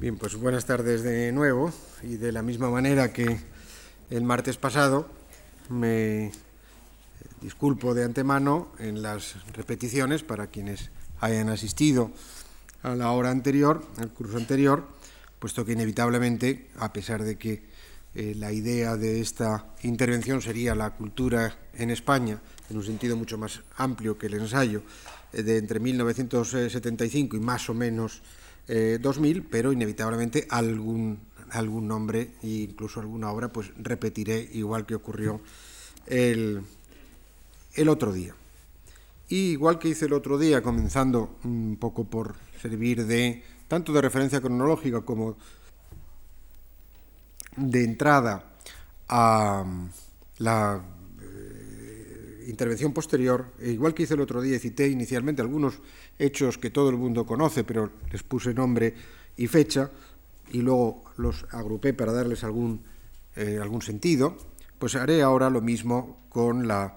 Bien, 0.00 0.16
pues 0.16 0.36
buenas 0.36 0.64
tardes 0.64 1.02
de 1.02 1.32
nuevo. 1.32 1.72
Y 2.04 2.18
de 2.18 2.30
la 2.30 2.40
misma 2.40 2.70
manera 2.70 3.12
que 3.12 3.40
el 4.10 4.22
martes 4.22 4.56
pasado 4.56 5.08
me 5.70 6.30
disculpo 7.40 7.94
de 7.94 8.04
antemano 8.04 8.68
en 8.78 9.02
las 9.02 9.34
repeticiones 9.54 10.22
para 10.22 10.46
quienes 10.46 10.90
hayan 11.18 11.48
asistido 11.48 12.12
a 12.84 12.94
la 12.94 13.10
hora 13.10 13.32
anterior, 13.32 13.84
al 13.96 14.10
curso 14.10 14.36
anterior, 14.36 14.86
puesto 15.40 15.64
que 15.64 15.72
inevitablemente, 15.72 16.68
a 16.78 16.92
pesar 16.92 17.24
de 17.24 17.36
que 17.36 17.64
eh, 18.14 18.36
la 18.36 18.52
idea 18.52 18.96
de 18.96 19.20
esta 19.20 19.74
intervención 19.82 20.40
sería 20.40 20.76
la 20.76 20.90
cultura 20.90 21.58
en 21.74 21.90
España, 21.90 22.38
en 22.70 22.76
un 22.76 22.84
sentido 22.84 23.16
mucho 23.16 23.36
más 23.36 23.62
amplio 23.76 24.16
que 24.16 24.26
el 24.26 24.34
ensayo, 24.34 24.80
eh, 25.32 25.42
de 25.42 25.58
entre 25.58 25.80
1975 25.80 27.36
y 27.36 27.40
más 27.40 27.68
o 27.68 27.74
menos 27.74 28.22
2000, 28.68 29.36
eh, 29.38 29.44
pero 29.50 29.72
inevitablemente 29.72 30.46
algún, 30.50 31.20
algún 31.50 31.88
nombre 31.88 32.32
e 32.42 32.48
incluso 32.68 33.00
alguna 33.00 33.30
obra 33.30 33.48
pues 33.48 33.72
repetiré 33.78 34.48
igual 34.52 34.84
que 34.84 34.94
ocurrió 34.94 35.40
el, 36.06 36.62
el 37.74 37.88
otro 37.88 38.12
día. 38.12 38.34
Y 39.28 39.52
igual 39.52 39.78
que 39.78 39.88
hice 39.88 40.06
el 40.06 40.14
otro 40.14 40.38
día, 40.38 40.62
comenzando 40.62 41.38
un 41.44 41.76
poco 41.78 42.04
por 42.04 42.34
servir 42.60 43.06
de 43.06 43.42
tanto 43.68 43.92
de 43.92 44.00
referencia 44.00 44.40
cronológica 44.40 45.02
como 45.02 45.36
de 47.56 47.84
entrada 47.84 48.44
a 49.08 49.64
la 50.38 50.82
intervención 52.48 52.92
posterior, 52.92 53.52
e 53.60 53.70
igual 53.70 53.92
que 53.92 54.04
hice 54.04 54.14
el 54.14 54.24
otro 54.24 54.40
día, 54.40 54.58
cité 54.58 54.88
inicialmente 54.88 55.42
algunos 55.42 55.78
hechos 56.18 56.56
que 56.56 56.70
todo 56.70 56.88
el 56.88 56.96
mundo 56.96 57.26
conoce, 57.26 57.62
pero 57.62 57.92
les 58.10 58.22
puse 58.24 58.54
nombre 58.54 58.94
y 59.36 59.46
fecha, 59.46 59.90
y 60.50 60.62
luego 60.62 61.04
los 61.18 61.44
agrupé 61.50 61.92
para 61.92 62.12
darles 62.12 62.42
algún, 62.44 62.80
eh, 63.36 63.58
algún 63.60 63.82
sentido, 63.82 64.36
pues 64.78 64.96
haré 64.96 65.22
ahora 65.22 65.50
lo 65.50 65.60
mismo 65.60 66.24
con 66.30 66.66
la, 66.66 66.96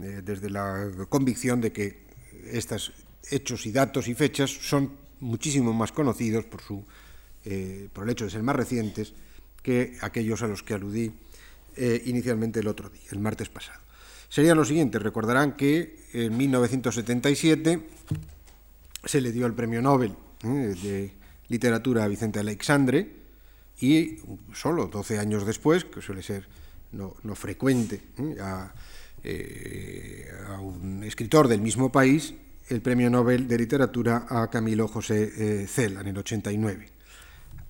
eh, 0.00 0.22
desde 0.24 0.48
la 0.48 0.88
convicción 1.08 1.60
de 1.60 1.72
que 1.72 2.06
estos 2.50 2.92
hechos 3.30 3.66
y 3.66 3.72
datos 3.72 4.08
y 4.08 4.14
fechas 4.14 4.50
son 4.50 4.92
muchísimo 5.20 5.72
más 5.72 5.92
conocidos 5.92 6.44
por, 6.44 6.62
su, 6.62 6.84
eh, 7.44 7.88
por 7.92 8.04
el 8.04 8.10
hecho 8.10 8.24
de 8.24 8.30
ser 8.30 8.42
más 8.42 8.56
recientes 8.56 9.12
que 9.62 9.98
aquellos 10.00 10.42
a 10.42 10.46
los 10.46 10.62
que 10.62 10.74
aludí 10.74 11.12
inicialmente 12.06 12.60
el 12.60 12.68
otro 12.68 12.88
día, 12.88 13.02
el 13.10 13.18
martes 13.18 13.50
pasado. 13.50 13.85
Serían 14.28 14.56
los 14.56 14.68
siguientes. 14.68 15.02
Recordarán 15.02 15.56
que 15.56 16.06
en 16.12 16.36
1977 16.36 17.80
se 19.04 19.20
le 19.20 19.32
dio 19.32 19.46
el 19.46 19.54
premio 19.54 19.80
Nobel 19.80 20.14
¿eh? 20.42 20.74
de 20.82 21.12
literatura 21.48 22.04
a 22.04 22.08
Vicente 22.08 22.40
Alexandre 22.40 23.08
y 23.80 24.16
solo 24.52 24.86
12 24.86 25.18
años 25.18 25.46
después, 25.46 25.84
que 25.84 26.02
suele 26.02 26.22
ser 26.22 26.48
no, 26.92 27.14
frecuente, 27.34 28.00
¿eh? 28.18 28.36
Eh, 29.28 30.30
a, 30.48 30.60
un 30.60 31.02
escritor 31.04 31.48
del 31.48 31.60
mismo 31.60 31.90
país, 31.90 32.34
el 32.68 32.80
premio 32.80 33.10
Nobel 33.10 33.48
de 33.48 33.58
literatura 33.58 34.26
a 34.28 34.48
Camilo 34.50 34.88
José 34.88 35.66
Cela 35.66 36.00
en 36.00 36.08
el 36.08 36.18
89. 36.18 36.88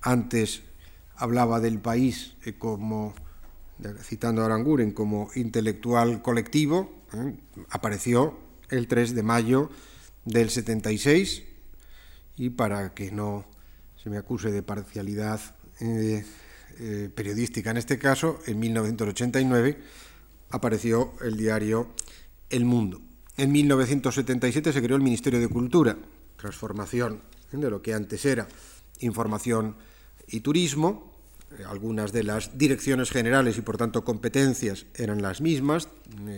Antes 0.01 0.61
hablaba 1.15 1.59
del 1.59 1.79
país 1.79 2.35
como, 2.57 3.15
citando 4.01 4.41
a 4.41 4.45
Aranguren, 4.45 4.91
como 4.91 5.29
intelectual 5.35 6.21
colectivo, 6.21 7.03
apareció 7.69 8.37
el 8.69 8.87
3 8.87 9.15
de 9.15 9.23
mayo 9.23 9.69
del 10.25 10.49
76 10.49 11.43
y 12.35 12.49
para 12.49 12.93
que 12.93 13.11
no 13.11 13.45
se 14.01 14.09
me 14.09 14.17
acuse 14.17 14.51
de 14.51 14.63
parcialidad 14.63 15.39
eh, 15.79 16.25
eh, 16.79 17.09
periodística 17.13 17.71
en 17.71 17.77
este 17.77 17.97
caso, 17.97 18.39
en 18.45 18.59
1989 18.59 19.77
apareció 20.49 21.13
el 21.21 21.37
diario 21.37 21.89
El 22.49 22.65
Mundo. 22.65 23.01
En 23.35 23.51
1977 23.51 24.73
se 24.73 24.81
creó 24.81 24.95
el 24.95 25.03
Ministerio 25.03 25.39
de 25.39 25.47
Cultura, 25.47 25.97
transformación 26.37 27.21
de 27.51 27.69
lo 27.69 27.81
que 27.81 27.93
antes 27.93 28.25
era 28.25 28.47
información 28.99 29.75
y 30.27 30.41
turismo. 30.41 31.16
Eh, 31.51 31.63
algunas 31.67 32.11
de 32.11 32.23
las 32.23 32.57
direcciones 32.57 33.09
generales 33.09 33.57
y 33.57 33.61
por 33.61 33.77
tanto 33.77 34.03
competencias 34.03 34.85
eran 34.95 35.21
las 35.21 35.41
mismas, 35.41 35.87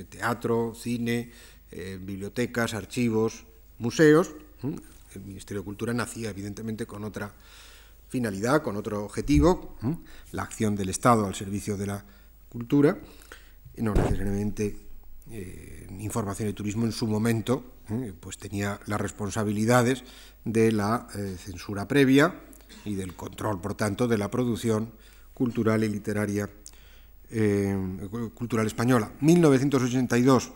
teatro, 0.09 0.73
cine, 0.75 1.31
bibliotecas, 1.71 2.73
archivos, 2.73 3.45
museos. 3.77 4.31
El 5.13 5.21
Ministerio 5.21 5.61
de 5.61 5.65
Cultura 5.65 5.93
nacía 5.93 6.29
evidentemente 6.29 6.85
con 6.85 7.03
otra 7.03 7.33
finalidad, 8.09 8.61
con 8.63 8.75
otro 8.75 9.05
objetivo, 9.05 9.77
la 10.31 10.43
acción 10.43 10.75
del 10.75 10.89
Estado 10.89 11.25
al 11.25 11.35
servicio 11.35 11.77
de 11.77 11.87
la 11.87 12.05
cultura, 12.49 12.97
no 13.77 13.93
necesariamente 13.93 14.89
eh, 15.31 15.87
información 15.99 16.49
y 16.49 16.53
turismo 16.53 16.85
en 16.85 16.91
su 16.91 17.05
momento, 17.05 17.63
pues 18.19 18.37
tenía 18.37 18.79
las 18.87 18.99
responsabilidades 18.99 20.03
de 20.43 20.71
la 20.71 21.07
eh, 21.15 21.37
censura 21.37 21.87
previa 21.87 22.35
y 22.85 22.95
del 22.95 23.15
control, 23.15 23.61
por 23.61 23.75
tanto, 23.75 24.07
de 24.07 24.17
la 24.17 24.31
producción 24.31 24.91
cultural 25.39 25.81
y 25.85 25.87
literaria 25.87 26.49
eh, 27.31 27.77
cultural 28.35 28.67
española. 28.67 29.09
1982 29.21 30.51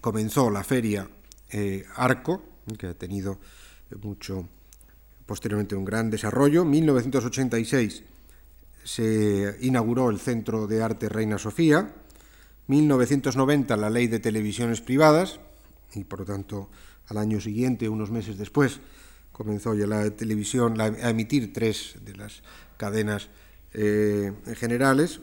comenzó 0.00 0.50
la 0.50 0.62
feria 0.62 1.08
eh, 1.50 1.86
arco, 1.96 2.42
que 2.76 2.88
ha 2.88 2.94
tenido 2.94 3.38
mucho 4.02 4.46
posteriormente 5.24 5.74
un 5.74 5.86
gran 5.86 6.10
desarrollo. 6.10 6.66
1986 6.66 8.02
se 8.84 9.56
inauguró 9.62 10.10
el 10.10 10.20
Centro 10.20 10.66
de 10.66 10.82
Arte 10.82 11.08
Reina 11.08 11.38
Sofía. 11.38 11.94
1990 12.66 13.76
la 13.76 13.88
Ley 13.88 14.06
de 14.06 14.20
Televisiones 14.20 14.82
Privadas 14.82 15.40
y 15.94 16.04
por 16.04 16.20
lo 16.20 16.24
tanto 16.26 16.70
al 17.08 17.18
año 17.18 17.40
siguiente, 17.40 17.88
unos 17.88 18.10
meses 18.10 18.38
después, 18.38 18.80
comenzó 19.32 19.74
ya 19.74 19.86
la 19.86 20.08
televisión 20.10 20.80
a 20.80 21.10
emitir 21.10 21.52
tres 21.52 21.96
de 22.04 22.14
las 22.14 22.42
cadenas 22.80 23.28
eh, 23.74 24.32
generales. 24.56 25.20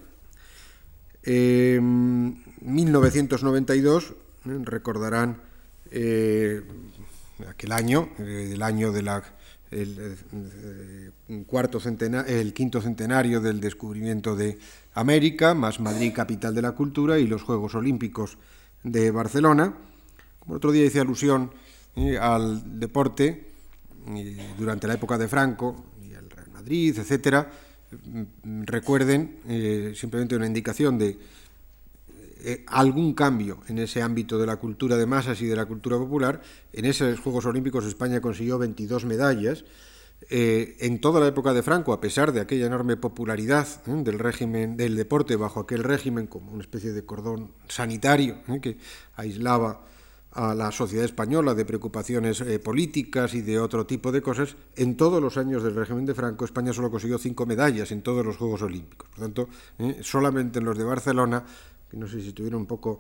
1992 2.62 4.14
eh, 4.46 4.60
recordarán 4.64 5.42
eh, 5.92 6.62
aquel 7.50 7.72
año, 7.72 8.10
el 8.20 8.62
año 8.62 8.92
de 8.92 9.02
la 9.02 9.24
el, 9.70 9.98
eh, 10.00 11.12
cuarto 11.46 11.80
el 11.86 12.54
quinto 12.54 12.80
centenario 12.82 13.42
del 13.42 13.60
descubrimiento 13.60 14.38
de 14.38 14.58
América, 14.94 15.54
más 15.54 15.82
Madrid 15.82 16.14
capital 16.14 16.56
de 16.56 16.62
la 16.62 16.72
cultura 16.72 17.20
y 17.20 17.28
los 17.28 17.42
Juegos 17.42 17.76
Olímpicos 17.76 18.38
de 18.84 19.12
Barcelona. 19.12 19.74
Como 20.40 20.56
otro 20.56 20.72
día 20.72 20.86
hice 20.86 21.02
alusión 21.02 21.52
al 22.22 22.80
deporte 22.80 23.52
durante 24.58 24.88
la 24.88 24.94
época 24.94 25.18
de 25.18 25.28
Franco 25.28 25.84
Madrid, 26.68 27.00
etcétera, 27.00 27.50
recuerden 28.66 29.94
simplemente 29.96 30.36
una 30.36 30.48
indicación 30.48 30.98
de 30.98 31.18
eh, 32.44 32.64
algún 32.68 33.14
cambio 33.14 33.60
en 33.68 33.80
ese 33.80 34.02
ámbito 34.02 34.38
de 34.38 34.46
la 34.46 34.58
cultura 34.58 34.96
de 34.96 35.06
masas 35.06 35.42
y 35.42 35.46
de 35.48 35.56
la 35.56 35.66
cultura 35.66 35.98
popular. 35.98 36.42
En 36.72 36.86
esos 36.86 37.20
Juegos 37.20 37.46
Olímpicos 37.46 37.86
España 37.86 38.22
consiguió 38.22 38.58
22 38.60 39.06
medallas. 39.06 39.66
Eh, 40.30 40.76
en 40.82 41.00
toda 41.00 41.20
la 41.20 41.28
época 41.28 41.54
de 41.54 41.64
Franco, 41.64 41.94
a 41.94 42.02
pesar 42.02 42.32
de 42.34 42.42
aquella 42.42 42.66
enorme 42.66 42.98
popularidad 42.98 43.68
¿eh? 43.88 43.92
del 44.04 44.20
régimen 44.20 44.76
del 44.76 44.96
deporte 44.96 45.36
bajo 45.36 45.62
aquel 45.62 45.84
régimen 45.84 46.28
como 46.28 46.52
una 46.52 46.62
especie 46.62 46.92
de 46.92 47.06
cordón 47.06 47.52
sanitario 47.70 48.38
que 48.62 48.78
aislaba 49.16 49.86
a 50.32 50.54
la 50.54 50.72
sociedad 50.72 51.06
española 51.06 51.56
de 51.56 51.66
preocupaciones 51.66 52.44
políticas 52.64 53.34
y 53.34 53.42
de 53.42 53.60
otro 53.60 53.86
tipo 53.86 54.12
de 54.12 54.22
cosas, 54.22 54.56
en 54.76 54.96
todos 54.96 55.22
los 55.22 55.38
años 55.38 55.64
del 55.64 55.76
régimen 55.76 56.06
de 56.06 56.14
Franco 56.14 56.46
España 56.46 56.74
solo 56.74 56.92
consiguió 56.92 57.18
cinco 57.18 57.46
medallas 57.46 57.92
en 57.92 58.02
todos 58.02 58.24
los 58.26 58.38
Juegos 58.38 58.62
Olímpicos. 58.62 59.10
Por 59.10 59.20
tanto, 59.20 59.50
solamente 60.02 60.60
en 60.60 60.66
los 60.66 60.78
de 60.78 60.84
Barcelona 60.84 61.44
no 61.94 62.08
sé 62.08 62.22
si 62.22 62.30
estuvieron 62.30 62.62
un 62.62 62.68
poco 62.68 63.00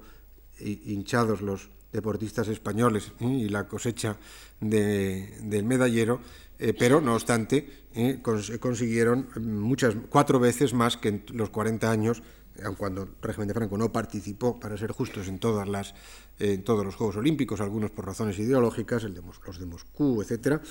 hinchados 0.59 1.41
los 1.41 1.69
deportistas 1.91 2.47
españoles 2.47 3.11
¿eh? 3.19 3.25
y 3.25 3.49
la 3.49 3.67
cosecha 3.67 4.17
del 4.59 5.63
medallero, 5.63 6.21
eh, 6.59 6.73
pero 6.73 7.01
no 7.01 7.15
obstante 7.15 7.85
¿eh? 7.93 8.21
consiguieron 8.59 9.29
muchas, 9.41 9.95
cuatro 10.09 10.39
veces 10.39 10.73
más 10.73 10.97
que 10.97 11.09
en 11.09 11.23
los 11.33 11.49
40 11.49 11.89
años, 11.89 12.23
aun 12.63 12.75
cuando 12.75 13.03
el 13.03 13.09
régimen 13.21 13.47
de 13.47 13.53
Franco 13.53 13.77
no 13.77 13.91
participó, 13.91 14.59
para 14.59 14.77
ser 14.77 14.91
justos, 14.91 15.27
en, 15.27 15.39
todas 15.39 15.67
las, 15.67 15.93
en 16.39 16.63
todos 16.63 16.85
los 16.85 16.95
Juegos 16.95 17.17
Olímpicos, 17.17 17.61
algunos 17.61 17.91
por 17.91 18.05
razones 18.05 18.37
ideológicas, 18.39 19.03
el 19.03 19.13
de, 19.13 19.21
los 19.45 19.59
de 19.59 19.65
Moscú, 19.65 20.21
etc. 20.21 20.61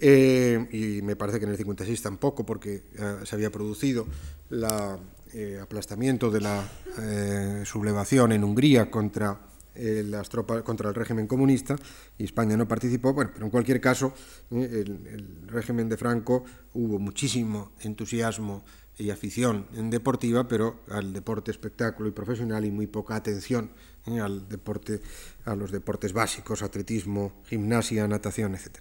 y 0.00 1.02
me 1.02 1.16
parece 1.16 1.38
que 1.38 1.44
en 1.44 1.52
el 1.52 1.56
56 1.56 2.02
tampoco, 2.02 2.46
porque 2.46 2.84
se 3.24 3.34
había 3.34 3.50
producido 3.50 4.06
la, 4.50 4.98
eh, 5.34 5.58
aplastamiento 5.60 6.30
de 6.30 6.40
la 6.40 6.66
eh, 6.98 7.62
sublevación 7.66 8.32
en 8.32 8.44
Hungría 8.44 8.90
contra 8.90 9.38
eh, 9.74 10.02
las 10.04 10.28
tropas 10.30 10.62
contra 10.62 10.88
el 10.88 10.94
régimen 10.94 11.26
comunista 11.26 11.76
y 12.16 12.24
España 12.24 12.56
no 12.56 12.66
participó. 12.66 13.12
Bueno, 13.12 13.30
pero 13.34 13.44
en 13.44 13.50
cualquier 13.50 13.78
caso, 13.78 14.14
eh, 14.50 14.84
el, 14.86 15.06
el 15.06 15.48
régimen 15.48 15.88
de 15.88 15.98
Franco 15.98 16.44
hubo 16.72 16.98
muchísimo 16.98 17.72
entusiasmo 17.80 18.64
y 18.96 19.10
afición 19.10 19.66
en 19.76 19.90
deportiva, 19.90 20.48
pero 20.48 20.80
al 20.90 21.12
deporte 21.12 21.50
espectáculo 21.50 22.08
y 22.08 22.12
profesional 22.12 22.64
y 22.64 22.70
muy 22.70 22.86
poca 22.86 23.14
atención 23.14 23.70
¿eh? 24.08 24.20
al 24.20 24.48
deporte, 24.48 25.00
a 25.44 25.54
los 25.54 25.70
deportes 25.70 26.12
básicos, 26.12 26.62
atletismo, 26.62 27.32
gimnasia, 27.46 28.08
natación, 28.08 28.54
etc. 28.54 28.78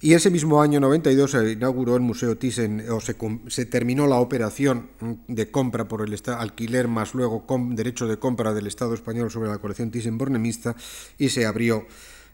Y 0.00 0.14
ese 0.14 0.30
mismo 0.30 0.62
año 0.62 0.80
92 0.80 1.30
se 1.30 1.52
inauguró 1.52 1.94
el 1.94 2.02
Museo 2.02 2.36
Thyssen, 2.36 2.84
o 2.90 3.00
se, 3.00 3.66
terminó 3.66 4.06
la 4.06 4.16
operación 4.16 4.90
de 5.28 5.50
compra 5.50 5.86
por 5.86 6.02
el 6.02 6.20
alquiler 6.26 6.88
más 6.88 7.14
luego 7.14 7.46
con 7.46 7.76
derecho 7.76 8.06
de 8.08 8.18
compra 8.18 8.52
del 8.52 8.66
Estado 8.66 8.94
español 8.94 9.30
sobre 9.30 9.50
la 9.50 9.58
colección 9.58 9.90
Thyssen-Bornemista 9.90 10.74
y 11.18 11.28
se 11.28 11.46
abrió, 11.46 11.86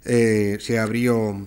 eh, 0.04 0.58
se 0.60 0.78
abrió 0.78 1.46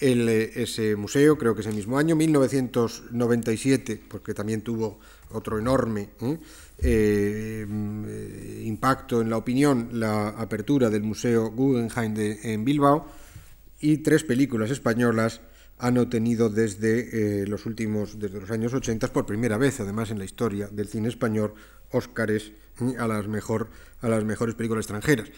el, 0.00 0.28
ese 0.28 0.96
museo, 0.96 1.36
creo 1.38 1.54
que 1.54 1.62
ese 1.62 1.72
mismo 1.72 1.98
año, 1.98 2.14
1997, 2.14 4.02
porque 4.08 4.34
también 4.34 4.62
tuvo 4.62 5.00
otro 5.30 5.58
enorme 5.58 6.10
¿eh? 6.20 6.38
Eh, 6.80 7.66
impacto 8.64 9.20
en 9.20 9.30
la 9.30 9.36
opinión, 9.36 9.88
la 9.92 10.28
apertura 10.28 10.90
del 10.90 11.02
Museo 11.02 11.50
Guggenheim 11.50 12.14
de, 12.14 12.38
en 12.54 12.64
Bilbao, 12.64 13.06
y 13.80 13.98
tres 13.98 14.24
películas 14.24 14.70
españolas 14.70 15.40
han 15.78 15.98
obtenido 15.98 16.48
desde 16.48 17.42
eh, 17.42 17.46
los 17.46 17.66
últimos, 17.66 18.18
desde 18.18 18.40
los 18.40 18.50
años 18.50 18.74
80, 18.74 19.12
por 19.12 19.26
primera 19.26 19.56
vez, 19.56 19.80
además 19.80 20.10
en 20.10 20.18
la 20.18 20.24
historia 20.24 20.68
del 20.68 20.88
cine 20.88 21.08
español, 21.08 21.54
Óscares 21.90 22.52
a 22.98 23.06
las, 23.06 23.28
mejor, 23.28 23.70
a 24.02 24.08
las 24.08 24.24
mejores 24.24 24.54
películas 24.54 24.84
extranjeras. 24.84 25.30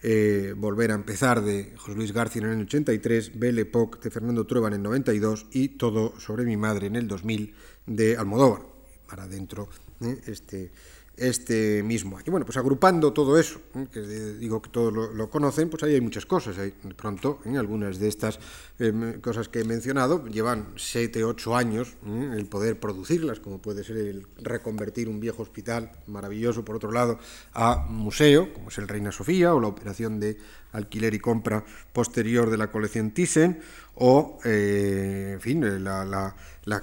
Eh, 0.00 0.54
Volver 0.56 0.92
a 0.92 0.94
empezar 0.94 1.42
de 1.42 1.74
José 1.76 1.96
Luis 1.96 2.12
García 2.12 2.42
en 2.42 2.50
el 2.50 2.62
83, 2.62 3.38
Belle 3.38 3.62
Époque 3.62 3.98
de 4.02 4.10
Fernando 4.10 4.46
Trueba 4.46 4.68
en 4.68 4.74
el 4.74 4.82
92 4.82 5.46
y 5.52 5.68
Todo 5.70 6.18
sobre 6.18 6.44
mi 6.44 6.56
madre 6.56 6.86
en 6.86 6.96
el 6.96 7.08
2000 7.08 7.54
de 7.86 8.16
Almodóvar. 8.16 8.77
Para 9.08 9.24
adentro 9.24 9.68
¿eh? 10.00 10.20
este, 10.26 10.70
este 11.18 11.82
mismo 11.82 12.16
año. 12.16 12.30
Bueno, 12.30 12.46
pues 12.46 12.56
agrupando 12.56 13.12
todo 13.12 13.38
eso, 13.38 13.60
¿eh? 13.74 13.86
que 13.92 14.00
digo 14.00 14.62
que 14.62 14.70
todos 14.70 14.92
lo, 14.92 15.30
conocen, 15.30 15.68
pues 15.68 15.82
ahí 15.82 15.94
hay 15.94 16.00
muchas 16.00 16.26
cosas. 16.26 16.58
Hay, 16.58 16.70
pronto, 16.96 17.40
¿eh? 17.44 17.56
algunas 17.56 17.98
de 17.98 18.08
estas 18.08 18.38
eh, 18.78 19.18
cosas 19.20 19.48
que 19.48 19.60
he 19.60 19.64
mencionado 19.64 20.24
llevan 20.26 20.68
7, 20.76 21.24
8 21.24 21.56
años 21.56 21.96
¿eh? 22.06 22.30
el 22.36 22.46
poder 22.46 22.78
producirlas, 22.78 23.40
como 23.40 23.58
puede 23.58 23.84
ser 23.84 23.96
el 23.96 24.26
reconvertir 24.38 25.08
un 25.08 25.20
viejo 25.20 25.42
hospital 25.42 25.90
maravilloso, 26.06 26.64
por 26.64 26.76
otro 26.76 26.92
lado, 26.92 27.18
a 27.52 27.86
museo, 27.88 28.52
como 28.52 28.68
es 28.68 28.78
el 28.78 28.88
Reina 28.88 29.12
Sofía, 29.12 29.54
o 29.54 29.60
la 29.60 29.68
operación 29.68 30.20
de 30.20 30.38
alquiler 30.72 31.14
y 31.14 31.18
compra 31.18 31.64
posterior 31.92 32.50
de 32.50 32.58
la 32.58 32.70
colección 32.70 33.10
Thyssen, 33.10 33.60
o, 33.96 34.38
eh, 34.44 35.32
en 35.34 35.40
fin, 35.40 35.82
la, 35.82 36.34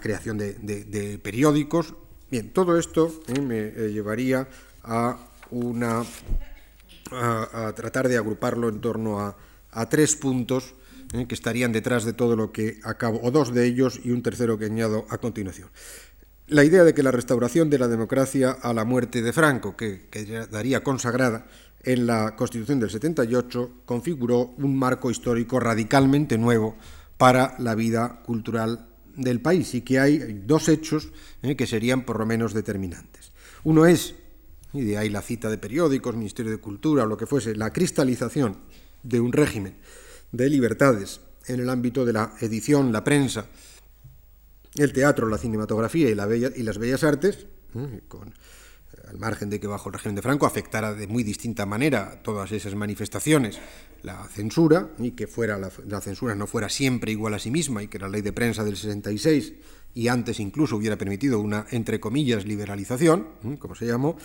creación 0.01 0.37
de 0.37 1.19
periódicos, 1.23 1.93
Bien, 2.29 2.49
todo 2.49 2.77
esto 2.79 3.13
eh, 3.27 3.39
me 3.39 3.67
eh, 3.67 3.91
llevaría 3.93 4.47
a, 4.83 5.19
una, 5.51 6.03
a, 7.11 7.73
tratar 7.75 8.09
de 8.09 8.17
agruparlo 8.17 8.67
en 8.69 8.81
torno 8.81 9.19
a, 9.19 9.37
a 9.71 9.89
tres 9.89 10.15
puntos 10.15 10.73
eh, 11.13 11.27
que 11.27 11.35
estarían 11.35 11.71
detrás 11.71 12.03
de 12.03 12.13
todo 12.13 12.35
lo 12.35 12.51
que 12.51 12.79
acabo, 12.83 13.19
o 13.21 13.29
dos 13.29 13.53
de 13.53 13.65
ellos 13.65 13.99
y 14.03 14.09
un 14.09 14.23
tercero 14.23 14.57
que 14.57 14.65
añado 14.65 15.05
a 15.09 15.19
continuación. 15.19 15.69
La 16.47 16.63
idea 16.63 16.83
de 16.83 16.93
que 16.93 17.03
la 17.03 17.11
restauración 17.11 17.69
de 17.69 17.79
la 17.79 17.87
democracia 17.87 18.51
a 18.51 18.73
la 18.73 18.85
muerte 18.85 19.21
de 19.21 19.33
Franco, 19.33 19.75
que 19.75 20.07
quedaría 20.09 20.83
consagrada 20.83 21.45
en 21.83 22.07
la 22.07 22.35
Constitución 22.35 22.79
del 22.79 22.89
78, 22.89 23.83
configuró 23.85 24.53
un 24.57 24.75
marco 24.77 25.11
histórico 25.11 25.59
radicalmente 25.59 26.37
nuevo 26.39 26.75
para 27.17 27.55
la 27.59 27.75
vida 27.75 28.21
cultural 28.25 28.87
del 29.15 29.41
país 29.41 29.73
y 29.73 29.81
que 29.81 29.99
hay 29.99 30.43
dos 30.45 30.69
hechos 30.69 31.09
eh, 31.41 31.55
que 31.55 31.67
serían 31.67 32.03
por 32.03 32.19
lo 32.19 32.25
menos 32.25 32.53
determinantes. 32.53 33.31
Uno 33.63 33.85
es, 33.85 34.15
y 34.73 34.81
de 34.81 34.97
ahí 34.97 35.09
la 35.09 35.21
cita 35.21 35.49
de 35.49 35.57
periódicos, 35.57 36.15
Ministerio 36.15 36.51
de 36.51 36.59
Cultura 36.59 37.03
o 37.03 37.07
lo 37.07 37.17
que 37.17 37.25
fuese, 37.25 37.55
la 37.55 37.71
cristalización 37.71 38.57
de 39.03 39.19
un 39.19 39.31
régimen 39.31 39.75
de 40.31 40.49
libertades 40.49 41.21
en 41.47 41.59
el 41.59 41.69
ámbito 41.69 42.05
de 42.05 42.13
la 42.13 42.33
edición, 42.41 42.91
la 42.91 43.03
prensa, 43.03 43.47
el 44.75 44.91
teatro, 44.91 45.29
la 45.29 45.37
cinematografía 45.37 46.09
y, 46.09 46.15
la 46.15 46.25
bella, 46.25 46.49
y 46.55 46.63
las 46.63 46.77
bellas 46.77 47.03
artes, 47.03 47.47
eh, 47.75 48.01
con 48.07 48.33
al 49.07 49.19
margen 49.19 49.49
de 49.49 49.59
que 49.59 49.67
bajo 49.67 49.89
el 49.89 49.93
régimen 49.93 50.15
de 50.15 50.21
Franco 50.21 50.45
afectara 50.45 50.93
de 50.93 51.07
muy 51.07 51.23
distinta 51.23 51.65
manera 51.65 52.21
todas 52.23 52.51
esas 52.51 52.75
manifestaciones 52.75 53.59
la 54.05 54.23
censura 54.27 54.91
y 54.99 55.11
que 55.11 55.27
fuera 55.27 55.57
la, 55.57 56.01
censura 56.01 56.35
no 56.35 56.47
fuera 56.47 56.69
siempre 56.69 57.11
igual 57.11 57.33
a 57.33 57.39
sí 57.39 57.49
misma 57.49 57.83
y 57.83 57.87
que 57.87 57.99
la 57.99 58.07
ley 58.07 58.21
de 58.21 58.31
prensa 58.31 58.63
del 58.63 58.77
66 58.77 59.53
y 59.95 60.07
antes 60.07 60.39
incluso 60.39 60.75
hubiera 60.75 60.97
permitido 60.97 61.39
una 61.39 61.65
entre 61.71 61.99
comillas 61.99 62.45
liberalización, 62.45 63.27
como 63.59 63.75
se 63.75 63.87
llamó. 63.87 64.15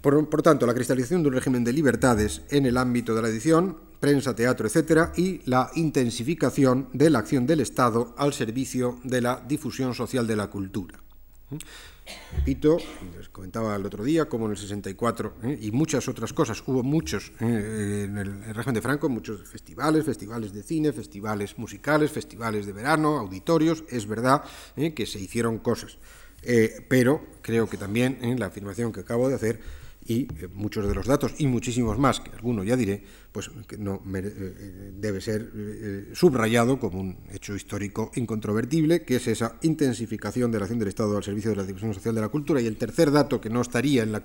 Por, 0.00 0.28
por 0.28 0.42
tanto, 0.42 0.66
la 0.66 0.74
cristalización 0.74 1.22
de 1.22 1.28
un 1.28 1.34
régimen 1.34 1.64
de 1.64 1.72
libertades 1.72 2.42
en 2.50 2.64
el 2.66 2.76
ámbito 2.76 3.14
de 3.14 3.22
la 3.22 3.28
edición, 3.28 3.76
prensa, 4.00 4.34
teatro, 4.34 4.66
etcétera, 4.66 5.12
y 5.16 5.40
la 5.44 5.70
intensificación 5.74 6.88
de 6.92 7.10
la 7.10 7.18
acción 7.18 7.46
del 7.46 7.60
Estado 7.60 8.14
al 8.16 8.32
servicio 8.32 8.98
de 9.02 9.20
la 9.20 9.42
difusión 9.46 9.94
social 9.94 10.26
de 10.26 10.36
la 10.36 10.48
cultura. 10.48 11.05
Repito, 12.36 12.78
les 13.16 13.28
comentaba 13.28 13.74
el 13.74 13.84
otro 13.84 14.04
día, 14.04 14.28
como 14.28 14.46
en 14.46 14.52
el 14.52 14.56
64 14.56 15.34
¿eh? 15.44 15.58
y 15.60 15.70
muchas 15.70 16.08
otras 16.08 16.32
cosas, 16.32 16.62
hubo 16.66 16.82
muchos 16.82 17.32
¿eh? 17.40 18.04
en 18.08 18.18
el 18.18 18.54
régimen 18.54 18.74
de 18.74 18.82
Franco, 18.82 19.08
muchos 19.08 19.42
festivales, 19.48 20.04
festivales 20.04 20.52
de 20.52 20.62
cine, 20.62 20.92
festivales 20.92 21.58
musicales, 21.58 22.10
festivales 22.10 22.66
de 22.66 22.72
verano, 22.72 23.18
auditorios, 23.18 23.84
es 23.88 24.06
verdad 24.06 24.44
¿eh? 24.76 24.94
que 24.94 25.06
se 25.06 25.18
hicieron 25.18 25.58
cosas. 25.58 25.98
Pero 26.88 27.26
creo 27.42 27.68
que 27.68 27.76
también 27.76 28.18
en 28.22 28.38
la 28.38 28.46
afirmación 28.46 28.92
que 28.92 29.00
acabo 29.00 29.28
de 29.28 29.34
hacer 29.34 29.58
y 30.06 30.22
eh, 30.22 30.48
muchos 30.52 30.86
de 30.86 30.94
los 30.94 31.06
datos 31.06 31.34
y 31.38 31.46
muchísimos 31.46 31.98
más, 31.98 32.20
que 32.20 32.30
alguno 32.30 32.64
ya 32.64 32.76
diré, 32.76 33.02
pues 33.32 33.50
que 33.66 33.76
no 33.76 34.00
mere, 34.04 34.28
eh, 34.28 34.92
debe 34.96 35.20
ser 35.20 35.50
eh, 35.54 36.10
subrayado 36.14 36.78
como 36.78 37.00
un 37.00 37.16
hecho 37.32 37.54
histórico 37.54 38.10
incontrovertible, 38.14 39.02
que 39.02 39.16
es 39.16 39.26
esa 39.26 39.56
intensificación 39.62 40.50
de 40.50 40.58
la 40.58 40.64
acción 40.64 40.78
del 40.78 40.88
Estado 40.88 41.16
al 41.16 41.24
servicio 41.24 41.50
de 41.50 41.56
la 41.56 41.64
difusión 41.64 41.92
social 41.92 42.14
de 42.14 42.20
la 42.20 42.28
cultura. 42.28 42.60
Y 42.60 42.66
el 42.66 42.76
tercer 42.76 43.10
dato, 43.10 43.40
que 43.40 43.50
no 43.50 43.60
estaría 43.60 44.02
en, 44.02 44.12
la, 44.12 44.24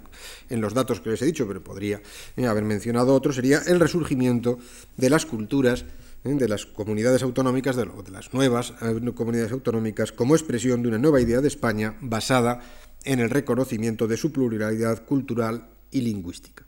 en 0.49 0.61
los 0.61 0.73
datos 0.73 1.01
que 1.01 1.09
les 1.09 1.21
he 1.21 1.25
dicho, 1.25 1.47
pero 1.47 1.63
podría 1.63 2.01
eh, 2.37 2.45
haber 2.45 2.63
mencionado 2.63 3.13
otro, 3.13 3.33
sería 3.33 3.59
el 3.67 3.79
resurgimiento 3.79 4.59
de 4.97 5.09
las 5.09 5.25
culturas 5.25 5.85
eh, 6.23 6.33
de 6.33 6.47
las 6.47 6.65
comunidades 6.65 7.23
autonómicas, 7.23 7.75
de, 7.75 7.85
de 7.85 8.11
las 8.11 8.33
nuevas 8.33 8.73
eh, 8.81 9.11
comunidades 9.13 9.51
autonómicas, 9.51 10.11
como 10.11 10.35
expresión 10.35 10.81
de 10.81 10.89
una 10.89 10.97
nueva 10.97 11.21
idea 11.21 11.41
de 11.41 11.47
España 11.47 11.95
basada 12.01 12.61
en 13.03 13.19
el 13.19 13.29
reconocimiento 13.29 14.07
de 14.07 14.17
su 14.17 14.31
pluralidad 14.31 15.05
cultural 15.05 15.69
y 15.91 16.01
lingüística. 16.01 16.65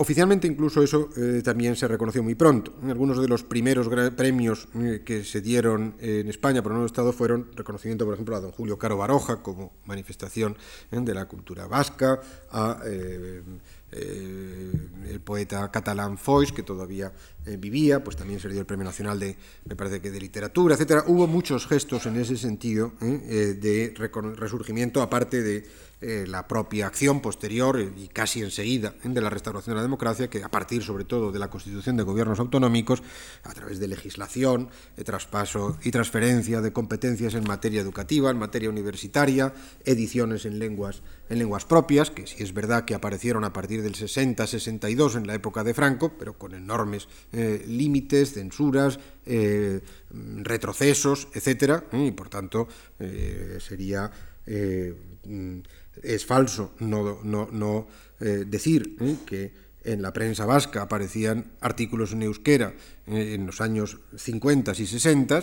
Oficialmente 0.00 0.46
incluso 0.46 0.80
eso 0.80 1.08
eh, 1.16 1.42
también 1.42 1.74
se 1.74 1.88
reconoció 1.88 2.22
muy 2.22 2.36
pronto. 2.36 2.72
Algunos 2.86 3.20
de 3.20 3.26
los 3.26 3.42
primeros 3.42 3.88
premios 4.14 4.68
eh, 4.76 5.02
que 5.04 5.24
se 5.24 5.40
dieron 5.40 5.96
en 5.98 6.28
España 6.28 6.62
por 6.62 6.70
el 6.70 6.74
nuevo 6.74 6.86
Estado 6.86 7.12
fueron 7.12 7.50
reconocimiento, 7.56 8.04
por 8.04 8.14
ejemplo, 8.14 8.36
a 8.36 8.40
don 8.40 8.52
Julio 8.52 8.78
Caro 8.78 8.96
Baroja 8.96 9.42
como 9.42 9.72
manifestación 9.86 10.56
eh, 10.92 11.00
de 11.00 11.14
la 11.14 11.24
cultura 11.24 11.66
vasca, 11.66 12.20
a 12.52 12.80
eh, 13.90 14.72
el 15.08 15.20
poeta 15.20 15.70
catalán 15.70 16.18
Foix, 16.18 16.52
que 16.52 16.62
todavía 16.62 17.12
eh, 17.46 17.56
vivía, 17.56 18.04
pues 18.04 18.16
también 18.16 18.38
se 18.38 18.48
le 18.48 18.54
dio 18.54 18.60
el 18.60 18.66
Premio 18.66 18.84
Nacional 18.84 19.18
de, 19.18 19.36
me 19.64 19.76
parece 19.76 20.00
que 20.00 20.10
de 20.10 20.20
Literatura, 20.20 20.74
etcétera. 20.74 21.04
Hubo 21.06 21.26
muchos 21.26 21.66
gestos 21.66 22.04
en 22.06 22.16
ese 22.16 22.36
sentido 22.36 22.92
eh, 23.00 23.56
de 23.58 23.94
resurgimiento, 24.36 25.00
aparte 25.00 25.42
de 25.42 25.66
eh, 26.00 26.26
la 26.28 26.46
propia 26.46 26.86
acción 26.86 27.20
posterior 27.20 27.80
y 27.80 28.06
casi 28.06 28.40
enseguida 28.40 28.94
eh, 29.02 29.08
de 29.08 29.20
la 29.20 29.30
restauración 29.30 29.74
de 29.74 29.78
la 29.78 29.82
democracia, 29.82 30.30
que 30.30 30.44
a 30.44 30.48
partir 30.48 30.84
sobre 30.84 31.04
todo 31.04 31.32
de 31.32 31.40
la 31.40 31.50
constitución 31.50 31.96
de 31.96 32.04
gobiernos 32.04 32.38
autonómicos, 32.38 33.02
a 33.42 33.52
través 33.52 33.80
de 33.80 33.88
legislación, 33.88 34.68
de 34.96 35.02
traspaso 35.02 35.76
y 35.82 35.90
transferencia 35.90 36.60
de 36.60 36.72
competencias 36.72 37.34
en 37.34 37.42
materia 37.42 37.80
educativa, 37.80 38.30
en 38.30 38.38
materia 38.38 38.70
universitaria, 38.70 39.52
ediciones 39.84 40.44
en 40.44 40.60
lenguas, 40.60 41.02
en 41.30 41.40
lenguas 41.40 41.64
propias, 41.64 42.12
que 42.12 42.28
sí 42.28 42.44
es 42.44 42.54
verdad 42.54 42.84
que 42.84 42.94
aparecieron 42.94 43.42
a 43.42 43.52
partir 43.52 43.82
del 43.82 43.94
60-62 43.94 45.16
en 45.16 45.26
la 45.26 45.34
época 45.34 45.64
de 45.64 45.74
Franco, 45.74 46.12
pero 46.16 46.38
con 46.38 46.54
enormes 46.54 47.08
eh, 47.32 47.64
límites, 47.66 48.34
censuras, 48.34 49.00
retrocesos, 50.10 51.28
etcétera, 51.34 51.84
y 51.92 52.12
por 52.12 52.30
tanto 52.30 52.66
sería 53.58 54.10
es 56.02 56.24
falso 56.26 56.74
no, 56.80 57.20
no, 57.22 57.48
no 57.50 57.86
eh, 58.20 58.44
decir 58.46 58.96
eh, 59.00 59.16
que 59.26 59.68
en 59.84 60.02
la 60.02 60.12
prensa 60.12 60.44
vasca 60.44 60.82
aparecían 60.82 61.52
artículos 61.60 62.12
en 62.12 62.22
euskera 62.22 62.74
eh, 63.06 63.34
en 63.34 63.46
los 63.46 63.60
años 63.60 63.98
50 64.16 64.72
y 64.72 64.86
60, 64.86 65.40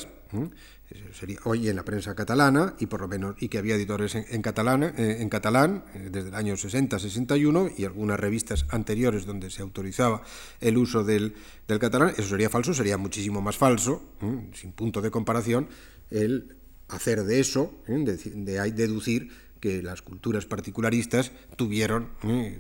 sería 1.14 1.40
hoy 1.46 1.68
en 1.68 1.76
la 1.76 1.84
prensa 1.84 2.14
catalana 2.14 2.76
y 2.80 2.86
por 2.86 3.02
lo 3.02 3.08
menos 3.08 3.36
y 3.40 3.48
que 3.48 3.58
había 3.58 3.76
editores 3.76 4.16
en, 4.16 4.42
catalán, 4.42 4.84
eh, 4.84 5.18
en 5.20 5.30
catalán 5.30 5.84
desde 6.12 6.30
el 6.30 6.36
año 6.36 6.56
60-61 6.56 7.74
y 7.78 7.86
algunas 7.86 8.20
revistas 8.20 8.66
anteriores 8.70 9.26
donde 9.26 9.50
se 9.50 9.62
autorizaba 9.62 10.22
el 10.62 10.78
uso 10.78 11.04
del, 11.04 11.34
del 11.68 11.80
catalán. 11.80 12.14
Eso 12.18 12.30
sería 12.30 12.50
falso, 12.50 12.74
sería 12.74 12.98
muchísimo 12.98 13.42
más 13.42 13.58
falso, 13.58 14.04
sin 14.54 14.74
punto 14.74 15.02
de 15.02 15.10
comparación, 15.10 15.70
el 16.12 16.56
hacer 16.88 17.24
de 17.24 17.40
eso, 17.40 17.74
de 17.88 18.72
deducir 18.72 19.45
que 19.66 19.82
las 19.82 20.04
culturas 20.04 20.46
particularistas 20.46 21.32
tuvieron 21.56 22.12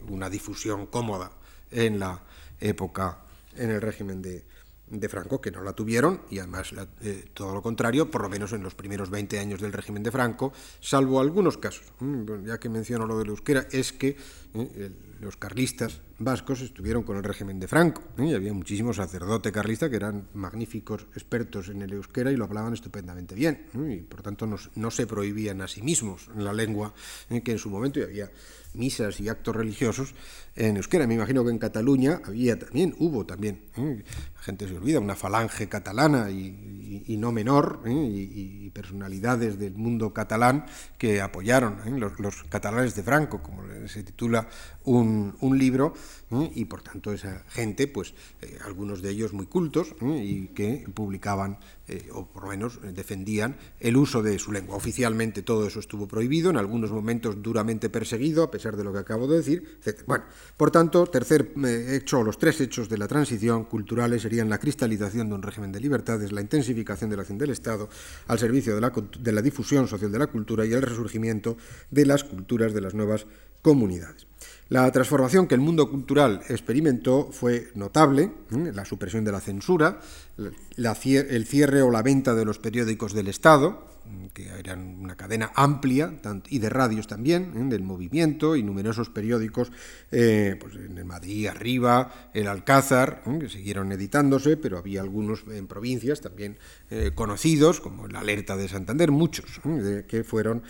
una 0.09 0.27
difusión 0.27 0.88
cómoda 0.88 1.29
en 1.69 2.00
la 2.00 2.24
época, 2.59 3.19
en 3.55 3.69
el 3.69 3.79
régimen 3.79 4.24
de, 4.24 4.43
de 4.88 5.07
Franco, 5.07 5.39
que 5.39 5.51
no 5.51 5.62
la 5.62 5.74
tuvieron, 5.74 6.21
y 6.31 6.39
además 6.39 6.74
eh, 7.01 7.25
todo 7.35 7.53
lo 7.53 7.62
contrario, 7.62 8.09
por 8.09 8.24
lo 8.24 8.29
menos 8.29 8.53
en 8.53 8.63
los 8.63 8.74
primeros 8.74 9.12
20 9.12 9.38
años 9.38 9.62
del 9.62 9.71
régimen 9.71 10.01
de 10.01 10.09
Franco, 10.09 10.51
salvo 10.79 11.19
algunos 11.19 11.59
casos. 11.59 11.85
Mm, 12.00 12.47
ya 12.47 12.59
que 12.59 12.69
menciono 12.69 13.05
lo 13.05 13.19
del 13.19 13.29
euskera, 13.29 13.67
es 13.71 13.93
que 13.93 14.17
eh, 14.55 14.91
los 15.21 15.38
carlistas 15.38 16.01
vascos 16.19 16.62
estuvieron 16.62 17.03
con 17.03 17.17
el 17.17 17.24
régimen 17.24 17.60
de 17.60 17.67
Franco, 17.67 18.01
¿eh? 18.17 18.25
y 18.25 18.34
había 18.34 18.53
muchísimos 18.53 18.98
sacerdotes 18.98 19.51
carlistas 19.51 19.89
que 19.89 19.98
eran 19.98 20.27
magníficos 20.34 21.07
expertos 21.13 21.69
en 21.69 21.81
el 21.81 21.93
euskera 21.93 22.31
y 22.31 22.36
lo 22.36 22.45
hablaban 22.45 22.74
estupendamente 22.74 23.36
bien, 23.36 23.67
y 23.89 23.98
por 23.98 24.22
tanto 24.22 24.48
no, 24.48 24.91
se 24.91 25.07
prohibían 25.07 25.62
a 25.62 25.67
sí 25.67 25.81
mismos 25.81 26.29
la 26.36 26.53
lengua 26.53 26.93
que 27.43 27.51
en 27.51 27.60
su 27.60 27.69
momento 27.69 28.01
había 28.01 28.29
misas 28.75 29.19
y 29.19 29.29
actos 29.29 29.55
religiosos 29.55 30.13
en 30.55 30.77
euskera. 30.77 31.07
Me 31.07 31.15
imagino 31.15 31.43
que 31.43 31.51
en 31.51 31.57
Cataluña 31.57 32.22
había 32.24 32.57
también, 32.57 32.95
hubo 33.00 33.25
también, 33.25 33.65
¿eh? 33.77 34.03
la 34.36 34.41
gente 34.41 34.67
se 34.67 34.75
olvida, 34.75 35.00
una 35.00 35.15
falange 35.15 35.67
catalana 35.67 36.29
y, 36.29 37.15
no 37.17 37.31
menor, 37.31 37.81
¿eh? 37.86 37.91
y, 37.91 38.69
personalidades 38.75 39.57
del 39.57 39.74
mundo 39.75 40.13
catalán 40.13 40.65
que 40.98 41.22
apoyaron 41.22 41.79
¿eh? 41.86 42.12
los, 42.19 42.43
catalanes 42.50 42.93
de 42.95 43.03
Franco, 43.03 43.41
como 43.41 43.63
se 43.88 44.03
titula 44.03 44.50
un, 44.86 45.58
libro, 45.58 45.94
y 46.54 46.65
por 46.65 46.82
tanto 46.82 47.13
esa 47.13 47.44
gente, 47.48 47.88
pues 47.88 48.13
algunos 48.65 49.01
de 49.01 49.12
ellos 49.12 49.34
muy 49.34 49.46
cultos 49.46 49.96
y 50.01 50.48
que 50.48 50.86
publicaban 50.94 51.58
eh, 51.88 52.10
o 52.12 52.25
por 52.25 52.46
lo 52.46 52.50
menos 52.50 52.80
eh, 52.84 52.92
defendían 52.94 53.58
el 53.80 53.96
uso 53.96 54.24
de 54.24 54.39
su 54.39 54.51
lengua. 54.51 54.75
Oficialmente 54.75 55.44
todo 55.44 55.68
eso 55.68 55.80
estuvo 55.80 56.08
prohibido, 56.08 56.50
en 56.50 56.58
algunos 56.58 56.89
momentos 56.89 57.44
duramente 57.44 57.92
perseguido, 57.92 58.42
a 58.42 58.50
pesar 58.50 58.75
de 58.75 58.84
lo 58.84 58.92
que 58.92 58.98
acabo 58.98 59.27
de 59.27 59.38
decir, 59.38 59.77
etc. 59.86 60.01
Bueno, 60.08 60.24
por 60.58 60.72
tanto, 60.72 61.06
tercer 61.06 61.51
eh, 61.63 61.96
hecho, 61.96 62.24
los 62.24 62.39
tres 62.39 62.60
hechos 62.60 62.89
de 62.89 62.98
la 62.98 63.08
transición 63.08 63.65
culturales 63.65 64.24
serían 64.24 64.50
la 64.50 64.58
cristalización 64.58 65.30
de 65.30 65.36
un 65.36 65.44
régimen 65.44 65.72
de 65.72 65.80
libertades, 65.80 66.32
la 66.32 66.42
intensificación 66.42 67.12
de 67.12 67.18
la 67.18 67.22
acción 67.22 67.38
del 67.38 67.51
Estado 67.51 67.88
al 68.25 68.39
servicio 68.39 68.74
de 68.74 68.82
la, 68.82 68.92
de 69.20 69.32
la 69.32 69.44
difusión 69.44 69.88
social 69.88 70.12
de 70.12 70.20
la 70.20 70.27
cultura 70.27 70.65
y 70.65 70.74
el 70.74 70.82
resurgimiento 70.82 71.56
de 71.92 72.08
las 72.08 72.24
culturas 72.24 72.74
de 72.74 72.82
las 72.82 72.96
nuevas 72.96 73.27
comunidades. 73.62 74.25
La 74.69 74.91
transformación 74.91 75.48
que 75.48 75.53
el 75.53 75.62
mundo 75.62 75.89
cultural 75.89 76.41
experimentó 76.50 77.29
fue 77.31 77.69
notable, 77.75 78.31
la 78.50 78.84
supresión 78.84 79.24
de 79.24 79.31
la 79.31 79.39
censura, 79.39 80.00
el 80.75 81.45
cierre 81.45 81.84
o 81.84 81.91
la 81.91 82.01
venta 82.01 82.34
de 82.34 82.45
los 82.45 82.57
periódicos 82.57 83.13
del 83.13 83.27
Estado, 83.27 83.95
que 84.33 84.47
eran 84.47 84.97
una 85.00 85.15
cadena 85.15 85.51
amplia, 85.55 86.19
y 86.50 86.59
de 86.59 86.69
radios 86.69 87.07
también, 87.07 87.53
¿eh? 87.55 87.63
del 87.69 87.83
movimiento, 87.83 88.55
y 88.55 88.63
numerosos 88.63 89.09
periódicos 89.09 89.71
eh, 90.12 90.57
pues 90.59 90.75
en 90.75 90.97
el 90.97 91.05
Madrid 91.05 91.47
arriba, 91.47 92.29
el 92.33 92.47
Alcázar, 92.47 93.24
¿eh? 93.25 93.39
que 93.39 93.50
siguieron 93.50 93.91
editándose, 93.91 94.57
pero 94.57 94.77
había 94.77 95.01
algunos 95.01 95.43
en 95.50 95.67
provincias 95.67 96.21
también 96.21 96.57
conocidos, 97.15 97.81
como 97.81 98.05
el 98.05 98.15
Alerta 98.15 98.55
de 98.55 98.67
Santander, 98.67 99.12
muchos, 99.12 99.59
que 100.07 100.24
fueron 100.24 100.63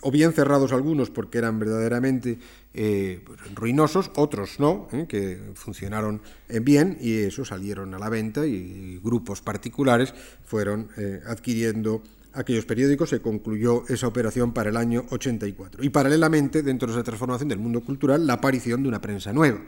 o 0.00 0.10
bien 0.10 0.32
cerrados 0.32 0.72
algunos 0.72 1.10
porque 1.10 1.38
eran 1.38 1.58
verdaderamente 1.58 2.38
pues, 2.72 3.54
ruinosos, 3.54 4.10
otros 4.16 4.60
no, 4.60 4.88
que 5.08 5.52
funcionaron 5.54 6.22
bien 6.62 6.98
y 7.00 7.18
eso 7.18 7.44
salieron 7.44 7.94
a 7.94 7.98
la 7.98 8.08
venta 8.08 8.46
y 8.46 9.00
grupos 9.02 9.40
particulares 9.40 10.14
fueron 10.44 10.88
adquiriendo 11.26 12.02
aquellos 12.32 12.64
periódicos, 12.64 13.10
se 13.10 13.20
concluyó 13.20 13.84
esa 13.88 14.06
operación 14.06 14.52
para 14.52 14.70
el 14.70 14.76
año 14.76 15.04
84. 15.10 15.82
Y 15.84 15.88
paralelamente, 15.88 16.62
dentro 16.62 16.88
de 16.88 16.94
esa 16.94 17.02
transformación 17.02 17.48
del 17.48 17.58
mundo 17.58 17.80
cultural, 17.82 18.26
la 18.26 18.34
aparición 18.34 18.82
de 18.82 18.88
una 18.88 19.00
prensa 19.00 19.32
nueva. 19.32 19.62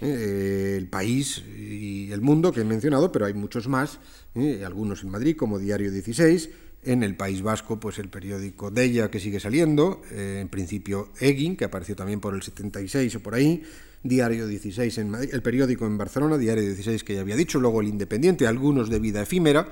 Eh, 0.00 0.76
el 0.78 0.86
país 0.86 1.42
y 1.56 2.12
el 2.12 2.20
mundo 2.20 2.52
que 2.52 2.60
he 2.60 2.64
mencionado, 2.64 3.10
pero 3.10 3.26
hay 3.26 3.34
muchos 3.34 3.66
más, 3.66 3.98
eh, 4.36 4.62
algunos 4.64 5.02
en 5.02 5.10
Madrid 5.10 5.36
como 5.36 5.58
Diario 5.58 5.90
16, 5.90 6.50
en 6.88 7.02
el 7.02 7.16
País 7.16 7.42
Vasco, 7.42 7.78
pues 7.78 7.98
el 7.98 8.08
periódico 8.08 8.70
Della 8.70 9.10
que 9.10 9.20
sigue 9.20 9.40
saliendo, 9.40 10.00
eh, 10.10 10.38
en 10.40 10.48
principio 10.48 11.10
Egin, 11.20 11.54
que 11.54 11.66
apareció 11.66 11.94
también 11.94 12.18
por 12.18 12.34
el 12.34 12.42
76 12.42 13.14
o 13.16 13.20
por 13.20 13.34
ahí, 13.34 13.62
Diario 14.02 14.46
16 14.46 14.96
en 14.96 15.10
Madrid, 15.10 15.28
el 15.34 15.42
periódico 15.42 15.84
en 15.84 15.98
Barcelona, 15.98 16.38
Diario 16.38 16.62
16 16.64 17.04
que 17.04 17.16
ya 17.16 17.20
había 17.20 17.36
dicho, 17.36 17.60
luego 17.60 17.82
el 17.82 17.88
Independiente, 17.88 18.46
algunos 18.46 18.88
de 18.88 19.00
vida 19.00 19.20
efímera, 19.20 19.68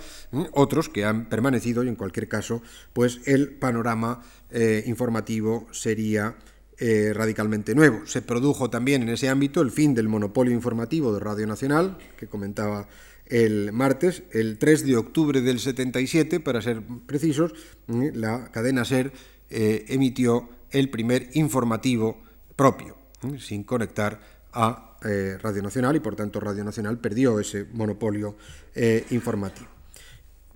otros 0.53 0.91
que 0.91 1.07
han 1.07 1.31
permanecido 1.31 1.83
y 1.85 1.89
en 1.89 1.95
cualquier 1.95 2.29
caso, 2.29 2.61
pues 2.93 3.21
el 3.25 3.49
panorama 3.49 4.23
eh, 4.51 4.85
informativo 4.87 5.69
sería 5.71 6.37
eh, 6.79 7.13
radicalmente 7.15 7.75
nuevo. 7.75 8.05
Se 8.05 8.21
produjo 8.21 8.69
también 8.69 9.03
en 9.03 9.09
ese 9.09 9.31
ámbito 9.31 9.63
el 9.63 9.71
fin 9.71 9.95
del 9.95 10.09
monopolio 10.09 10.53
informativo 10.53 11.15
de 11.15 11.21
Radio 11.21 11.47
Nacional, 11.47 11.97
que 12.19 12.27
comentaba 12.27 12.89
el 13.27 13.73
martes, 13.73 14.23
el 14.33 14.59
3 14.59 14.87
de 14.87 14.97
octubre 14.97 15.41
del 15.41 15.59
77, 15.59 16.41
para 16.41 16.63
ser 16.63 16.83
precisos, 17.07 17.55
la 17.87 18.51
cadena 18.53 18.85
SER 18.85 19.13
eh, 19.51 19.85
emitió 19.89 20.49
el 20.71 20.91
primer 20.91 21.31
informativo 21.35 22.23
propio 22.55 22.97
sin 23.39 23.65
conectar 23.65 24.21
a 24.53 24.97
eh, 25.05 25.39
Radio 25.41 25.63
Nacional 25.63 25.97
y 25.97 26.01
por 26.01 26.17
tanto 26.17 26.41
Radio 26.41 26.65
Nacional 26.65 26.99
perdió 26.99 27.39
ese 27.41 27.67
monopolio 27.73 28.37
eh, 28.75 29.05
informativo. 29.11 29.69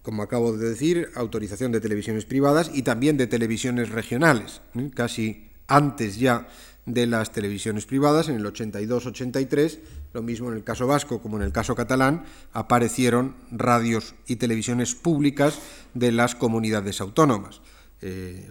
Como 0.03 0.23
acabo 0.23 0.57
de 0.57 0.71
decir, 0.71 1.11
autorización 1.15 1.73
de 1.73 1.81
televisiones 1.81 2.25
privadas 2.25 2.71
y 2.73 2.83
también 2.83 3.17
de 3.17 3.27
televisiones 3.27 3.91
regionales, 3.91 4.62
casi 4.95 5.50
antes 5.67 6.19
ya 6.19 6.49
de 6.87 7.07
las 7.07 7.33
televisiones 7.33 7.85
privadas, 7.85 8.29
en 8.29 8.37
el 8.37 8.45
82-83, 8.45 9.79
lo 10.12 10.23
mismo 10.23 10.49
en 10.50 10.57
el 10.57 10.64
caso 10.64 10.87
vasco 10.87 11.21
como 11.21 11.37
en 11.37 11.43
el 11.43 11.52
caso 11.52 11.75
catalán, 11.75 12.25
aparecieron 12.52 13.37
radios 13.50 14.14
y 14.26 14.37
televisiones 14.37 14.95
públicas 14.95 15.59
de 15.95 16.12
las 16.12 16.35
comunidades 16.35 17.00
autónomas 17.00 17.61
eh, 18.02 18.49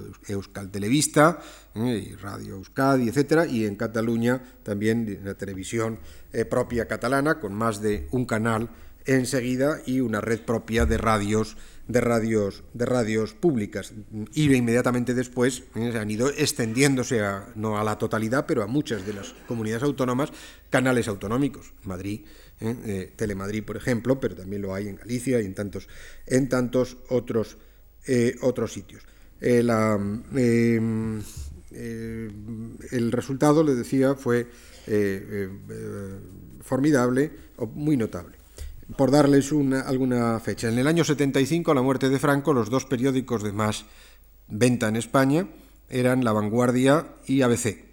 Televista, 0.72 1.39
eh, 1.75 2.16
Radio 2.22 2.56
Euskadi, 2.56 3.10
etcétera, 3.10 3.48
y 3.48 3.66
en 3.66 3.75
Cataluña 3.75 4.42
también 4.63 5.22
la 5.24 5.34
televisión 5.34 6.00
eh, 6.34 6.46
propia 6.46 6.88
catalana 6.88 7.39
con 7.39 7.54
más 7.54 7.82
de 7.82 8.08
un 8.12 8.25
canal 8.25 8.70
enseguida 9.16 9.82
y 9.86 10.00
una 10.01 10.22
red 10.22 10.42
propia 10.42 10.86
de 10.86 10.98
radios 10.98 11.58
de 11.88 12.01
radios 12.01 12.63
de 12.74 12.86
radios 12.86 13.34
públicas. 13.34 13.94
Y 14.34 14.54
inmediatamente 14.54 15.16
después 15.16 15.63
se 15.74 15.98
han 15.98 16.12
ido 16.12 16.30
extendiéndose 16.30 17.22
a, 17.22 17.51
no 17.56 17.80
a 17.80 17.84
la 17.84 17.98
totalidad 17.98 18.46
pero 18.46 18.62
a 18.62 18.68
muchas 18.68 19.08
de 19.08 19.13
las 19.13 19.34
comunidades 19.48 19.84
autónomas 19.84 20.32
canales 20.70 21.08
autonómicos. 21.08 21.74
Madrid 21.84 22.22
Telemadrid 23.16 23.63
por 23.63 23.78
ejemplo 23.78 24.20
pero 24.20 24.36
también 24.36 24.62
lo 24.62 24.75
hay 24.75 24.88
en 24.88 24.98
Galicia 24.98 25.42
y 25.42 25.46
en 25.46 25.56
tantos 25.56 25.88
en 26.28 26.48
tantos 26.48 26.98
otros 27.10 27.58
otros 28.42 28.74
sitios. 28.74 29.04
Eh, 29.42 29.66
em, 30.36 31.22
eh, 31.72 32.30
el 32.92 33.12
resultado, 33.12 33.63
le 33.63 33.75
decía, 33.75 34.16
fue 34.16 34.48
eh, 34.88 35.50
formidable 36.62 37.32
o 37.58 37.68
muy 37.68 37.96
notable. 37.96 38.38
Por 38.96 39.12
darles 39.12 39.51
una, 39.51 39.81
alguna 39.81 40.39
fecha, 40.39 40.67
en 40.67 40.79
el 40.79 40.88
año 40.88 41.03
75, 41.03 41.72
a 41.72 41.75
la 41.75 41.81
muerte 41.81 42.10
de 42.10 42.19
Franco, 42.19 42.53
los 42.53 42.69
dos 42.69 42.86
periódicos 42.86 43.43
de 43.43 43.51
más 43.51 43.86
venta 44.48 44.88
en 44.88 44.96
España 44.96 45.48
eran 45.89 46.24
La 46.24 46.34
Vanguardia 46.34 47.05
y 47.27 47.41
ABC, 47.41 47.86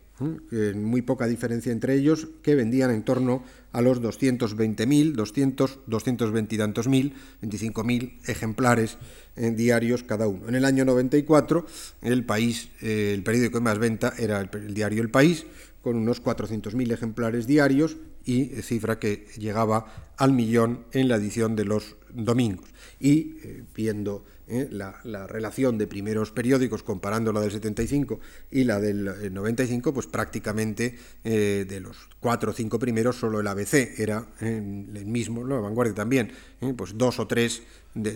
en 0.50 0.84
muy 0.84 1.02
poca 1.02 1.26
diferencia 1.26 1.70
entre 1.70 1.94
ellos, 1.94 2.28
que 2.42 2.54
vendían 2.54 2.90
en 2.90 3.02
torno 3.02 3.44
a 3.72 3.82
los 3.82 4.00
220.000, 4.00 5.12
200, 5.12 5.80
220 5.86 6.54
y 6.54 6.58
tantos 6.58 6.88
mil, 6.88 7.14
25.000 7.42 8.28
ejemplares 8.28 8.96
en 9.36 9.54
diarios 9.54 10.02
cada 10.02 10.26
uno. 10.28 10.48
En 10.48 10.54
el 10.54 10.64
año 10.64 10.86
94, 10.86 11.66
el 12.02 12.24
país, 12.24 12.70
eh, 12.80 13.12
el 13.14 13.22
periódico 13.22 13.58
de 13.58 13.64
más 13.64 13.78
venta 13.78 14.14
era 14.18 14.40
el, 14.40 14.74
diario 14.74 15.02
El 15.02 15.10
País, 15.10 15.44
con 15.82 15.96
unos 15.96 16.22
400.000 16.22 16.92
ejemplares 16.92 17.46
diarios 17.46 17.96
y 18.26 18.46
cifra 18.62 18.98
que 18.98 19.26
llegaba 19.38 20.12
al 20.18 20.32
millón 20.32 20.84
en 20.92 21.08
la 21.08 21.16
edición 21.16 21.56
de 21.56 21.64
los 21.64 21.96
domingos. 22.12 22.68
Y 22.98 23.36
eh, 23.42 23.64
viendo 23.74 24.24
¿eh? 24.48 24.68
la, 24.70 25.26
relación 25.26 25.78
de 25.78 25.86
primeros 25.86 26.32
periódicos, 26.32 26.82
comparando 26.82 27.32
la 27.32 27.40
del 27.40 27.52
75 27.52 28.18
y 28.50 28.64
la 28.64 28.80
del 28.80 29.32
95, 29.32 29.90
eh, 29.90 29.92
pues 29.92 30.06
prácticamente 30.06 30.98
de 31.22 31.80
los 31.80 31.96
cuatro 32.20 32.50
o 32.50 32.54
cinco 32.54 32.78
primeros, 32.78 33.16
solo 33.16 33.40
el 33.40 33.46
ABC 33.46 33.98
era 33.98 34.26
el 34.40 35.06
mismo, 35.06 35.44
la 35.44 35.56
vanguardia 35.56 35.94
también, 35.94 36.32
pues 36.76 36.96
dos 36.96 37.20
o 37.20 37.26
tres 37.26 37.62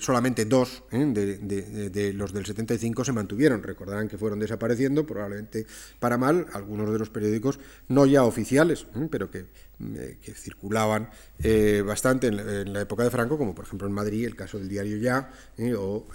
solamente 0.00 0.45
dos 0.45 0.83
de, 0.90 2.12
los 2.14 2.33
del 2.33 2.47
75 2.47 3.05
se 3.05 3.12
mantuvieron. 3.12 3.62
Recordarán 3.62 4.09
que 4.09 4.19
fueron 4.19 4.38
desapareciendo, 4.38 5.07
probablemente 5.07 5.67
para 5.99 6.19
mal, 6.19 6.47
algunos 6.52 6.93
de 6.93 6.99
los 6.99 7.11
periódicos 7.11 7.59
no 7.88 8.07
ya 8.07 8.25
oficiales, 8.25 8.87
pero 9.11 9.31
que, 9.31 9.47
circulaban 10.34 11.10
bastante 11.84 12.26
en, 12.28 12.72
la 12.72 12.82
época 12.82 13.04
de 13.04 13.10
Franco, 13.10 13.38
como 13.38 13.54
por 13.54 13.64
ejemplo 13.64 13.87
en 13.87 13.94
Madrid 13.94 14.26
el 14.26 14.37
caso 14.37 14.58
del 14.58 14.68
diario 14.68 14.99
Ya 14.99 15.30
o 15.78 16.06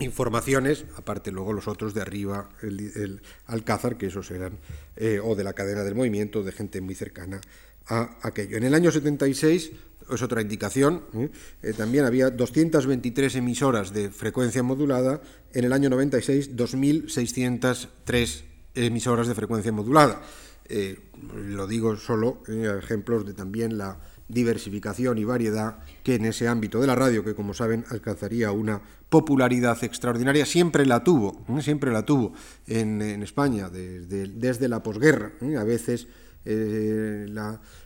informaciones, 0.00 0.84
aparte 0.96 1.30
luego 1.30 1.52
los 1.52 1.68
otros 1.68 1.94
de 1.94 2.02
arriba, 2.02 2.50
el, 2.62 3.20
Alcázar, 3.46 3.96
que 3.96 4.06
esos 4.06 4.30
eran, 4.30 4.58
eh, 4.96 5.20
o 5.22 5.34
de 5.34 5.44
la 5.44 5.52
cadena 5.52 5.84
del 5.84 5.94
movimiento, 5.94 6.42
de 6.42 6.52
gente 6.52 6.80
muy 6.80 6.94
cercana 6.94 7.40
a 7.86 8.18
aquello. 8.22 8.56
En 8.56 8.64
el 8.64 8.74
año 8.74 8.90
76, 8.90 9.72
es 10.12 10.22
otra 10.22 10.40
indicación, 10.40 11.02
¿eh? 11.14 11.30
Eh, 11.62 11.72
también 11.74 12.04
había 12.04 12.30
223 12.30 13.36
emisoras 13.36 13.92
de 13.92 14.10
frecuencia 14.10 14.62
modulada, 14.62 15.20
en 15.52 15.64
el 15.64 15.72
año 15.72 15.90
96, 15.90 16.56
2.603 16.56 18.42
emisoras 18.74 19.26
de 19.26 19.34
frecuencia 19.34 19.72
modulada. 19.72 20.22
Lo 20.68 21.66
digo 21.66 21.96
solo 21.96 22.42
ejemplos 22.46 23.24
de 23.24 23.34
también 23.34 23.78
la 23.78 23.98
diversificación 24.28 25.18
y 25.18 25.24
variedad 25.24 25.78
que 26.02 26.14
en 26.14 26.26
ese 26.26 26.48
ámbito 26.48 26.80
de 26.80 26.86
la 26.86 26.94
radio, 26.94 27.24
que 27.24 27.34
como 27.34 27.54
saben 27.54 27.84
alcanzaría 27.90 28.52
una 28.52 28.80
popularidad 29.08 29.82
extraordinaria, 29.82 30.44
siempre 30.44 30.84
la 30.84 31.02
tuvo, 31.02 31.44
¿eh? 31.48 31.62
siempre 31.62 31.90
la 31.90 32.04
tuvo 32.04 32.34
en, 32.66 33.00
España 33.22 33.70
desde, 33.70 34.68
la 34.68 34.82
posguerra. 34.82 35.32
¿eh? 35.40 35.56
A 35.56 35.64
veces 35.64 36.08
eh, 36.44 37.26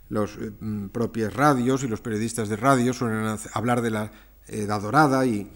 los 0.08 0.38
mm, 0.60 0.88
propios 0.88 1.32
radios 1.32 1.84
y 1.84 1.88
los 1.88 2.00
periodistas 2.00 2.48
de 2.48 2.56
radio 2.56 2.92
suelen 2.92 3.36
hablar 3.54 3.80
de 3.80 3.90
la 3.90 4.12
edad 4.48 4.82
dorada 4.82 5.24
y 5.24 5.48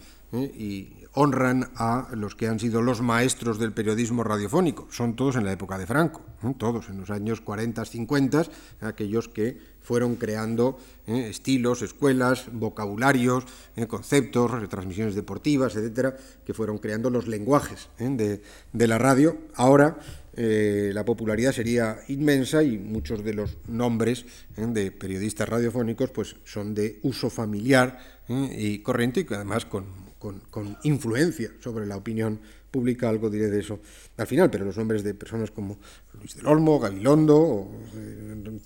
honran 1.19 1.71
a 1.75 2.09
los 2.13 2.35
que 2.35 2.47
han 2.47 2.59
sido 2.59 2.83
los 2.83 3.01
maestros 3.01 3.57
del 3.57 3.73
periodismo 3.73 4.23
radiofónico. 4.23 4.87
Son 4.91 5.15
todos 5.15 5.35
en 5.35 5.45
la 5.45 5.51
época 5.51 5.79
de 5.79 5.87
Franco, 5.87 6.21
todos 6.59 6.89
en 6.89 6.99
los 6.99 7.09
años 7.09 7.41
40, 7.41 7.83
50, 7.83 8.43
aquellos 8.81 9.27
que 9.27 9.57
fueron 9.81 10.17
creando 10.17 10.77
eh, 11.07 11.29
estilos, 11.29 11.81
escuelas, 11.81 12.45
vocabularios, 12.51 13.45
eh, 13.75 13.87
conceptos, 13.87 14.51
retransmisiones 14.51 15.15
deportivas, 15.15 15.75
etcétera, 15.75 16.15
que 16.45 16.53
fueron 16.53 16.77
creando 16.77 17.09
los 17.09 17.27
lenguajes 17.27 17.89
eh, 17.97 18.39
de, 18.71 18.87
la 18.87 18.99
radio. 18.99 19.37
Ahora 19.55 19.97
la 20.39 21.03
popularidad 21.03 21.51
sería 21.51 21.97
inmensa 22.09 22.61
y 22.61 22.77
muchos 22.77 23.23
de 23.23 23.33
los 23.33 23.57
nombres 23.67 24.23
de 24.55 24.91
periodistas 24.91 25.49
radiofónicos 25.49 26.11
pues, 26.11 26.35
son 26.45 26.75
de 26.75 26.99
uso 27.01 27.31
familiar 27.31 27.97
y 28.55 28.77
corriente 28.83 29.25
y 29.27 29.33
además 29.33 29.65
con 29.65 30.06
con, 30.19 30.77
influencia 30.83 31.51
sobre 31.59 31.85
la 31.85 31.97
opinión 31.97 32.39
pública, 32.71 33.09
algo 33.09 33.29
diré 33.29 33.49
de 33.49 33.59
eso 33.59 33.79
al 34.17 34.27
final, 34.27 34.49
pero 34.49 34.65
los 34.65 34.77
nombres 34.77 35.03
de 35.03 35.13
personas 35.13 35.51
como 35.51 35.77
Luis 36.19 36.35
del 36.35 36.47
Olmo, 36.47 36.79
Gabilondo, 36.79 37.37
o, 37.37 37.71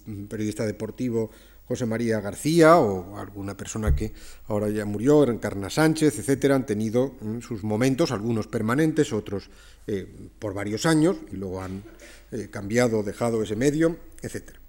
un 0.08 0.28
periodista 0.28 0.66
deportivo 0.66 1.30
José 1.72 1.86
María 1.86 2.20
García 2.20 2.78
o 2.78 3.18
alguna 3.18 3.56
persona 3.56 3.96
que 3.96 4.12
ahora 4.48 4.70
ya 4.70 4.84
murió, 4.84 5.24
Encarna 5.24 5.70
Sánchez, 5.70 6.20
etcétera, 6.20 6.56
han 6.56 6.66
tenido 6.66 7.16
mm, 7.22 7.40
sus 7.40 7.64
momentos, 7.64 8.12
algunos 8.12 8.48
permanentes, 8.48 9.14
otros 9.14 9.50
eh, 9.88 10.06
por 10.38 10.54
varios 10.54 10.86
años, 10.86 11.16
y 11.32 11.38
luego 11.38 11.62
han 11.62 11.82
eh, 12.32 12.50
cambiado, 12.52 13.04
dejado 13.04 13.42
ese 13.42 13.56
medio, 13.56 13.96
etcétera. 14.22 14.60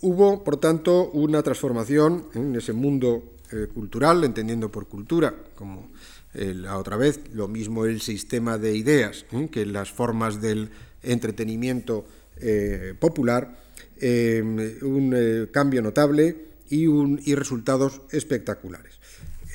Hubo, 0.00 0.42
por 0.42 0.56
tanto, 0.56 1.10
una 1.10 1.42
transformación 1.42 2.28
en 2.32 2.56
ese 2.56 2.72
mundo 2.72 3.34
eh, 3.52 3.66
cultural, 3.66 4.24
entendiendo 4.24 4.70
por 4.70 4.88
cultura, 4.88 5.34
como 5.54 5.90
la 6.34 6.78
otra 6.78 6.96
vez, 6.96 7.20
lo 7.32 7.48
mismo 7.48 7.86
el 7.86 8.00
sistema 8.00 8.56
de 8.56 8.76
ideas 8.76 9.26
¿eh? 9.32 9.48
que 9.50 9.66
las 9.66 9.90
formas 9.90 10.40
del 10.40 10.70
entretenimiento 11.02 12.06
eh, 12.40 12.94
popular, 12.98 13.58
un 14.02 15.48
cambio 15.52 15.82
notable 15.82 16.36
y, 16.70 16.86
un, 16.86 17.20
y 17.24 17.34
resultados 17.34 18.00
espectaculares 18.12 18.94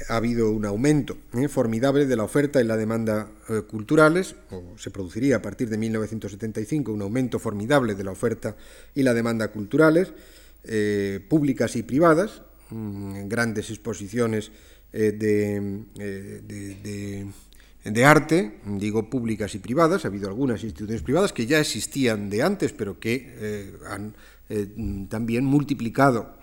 ha 0.10 0.18
habido 0.18 0.52
un 0.52 0.66
aumento 0.66 1.18
formidable 1.50 2.06
de 2.06 2.16
la 2.16 2.24
oferta 2.24 2.62
y 2.62 2.66
la 2.66 2.78
demanda 2.78 3.28
culturales, 3.70 4.36
o 4.52 4.78
se 4.78 4.92
produciría 4.92 5.38
a 5.38 5.42
partir 5.42 5.70
de 5.70 5.78
1975 5.78 6.92
un 6.92 7.02
aumento 7.02 7.40
formidable 7.40 7.96
de 7.96 8.04
la 8.04 8.12
oferta 8.12 8.56
y 8.94 9.04
la 9.04 9.14
demanda 9.14 9.48
culturales, 9.48 10.14
públicas 11.30 11.76
y 11.76 11.84
privadas, 11.84 12.42
Mm, 12.72 13.28
grandes 13.28 13.70
exposiciones 13.70 14.52
eh, 14.98 15.84
eh, 16.00 16.42
de, 16.42 17.28
de, 17.84 18.06
arte, 18.06 18.60
digo 18.66 19.10
públicas 19.10 19.54
y 19.54 19.60
privadas, 19.60 20.06
ha 20.06 20.08
habido 20.08 20.30
algunas 20.30 20.64
instituciones 20.64 21.02
privadas 21.04 21.34
que 21.34 21.46
ya 21.46 21.60
existían 21.60 22.30
de 22.30 22.42
antes, 22.42 22.72
pero 22.72 22.98
que 22.98 23.36
eh, 23.38 23.74
han 23.90 24.16
también 25.10 25.44
multiplicado 25.44 26.38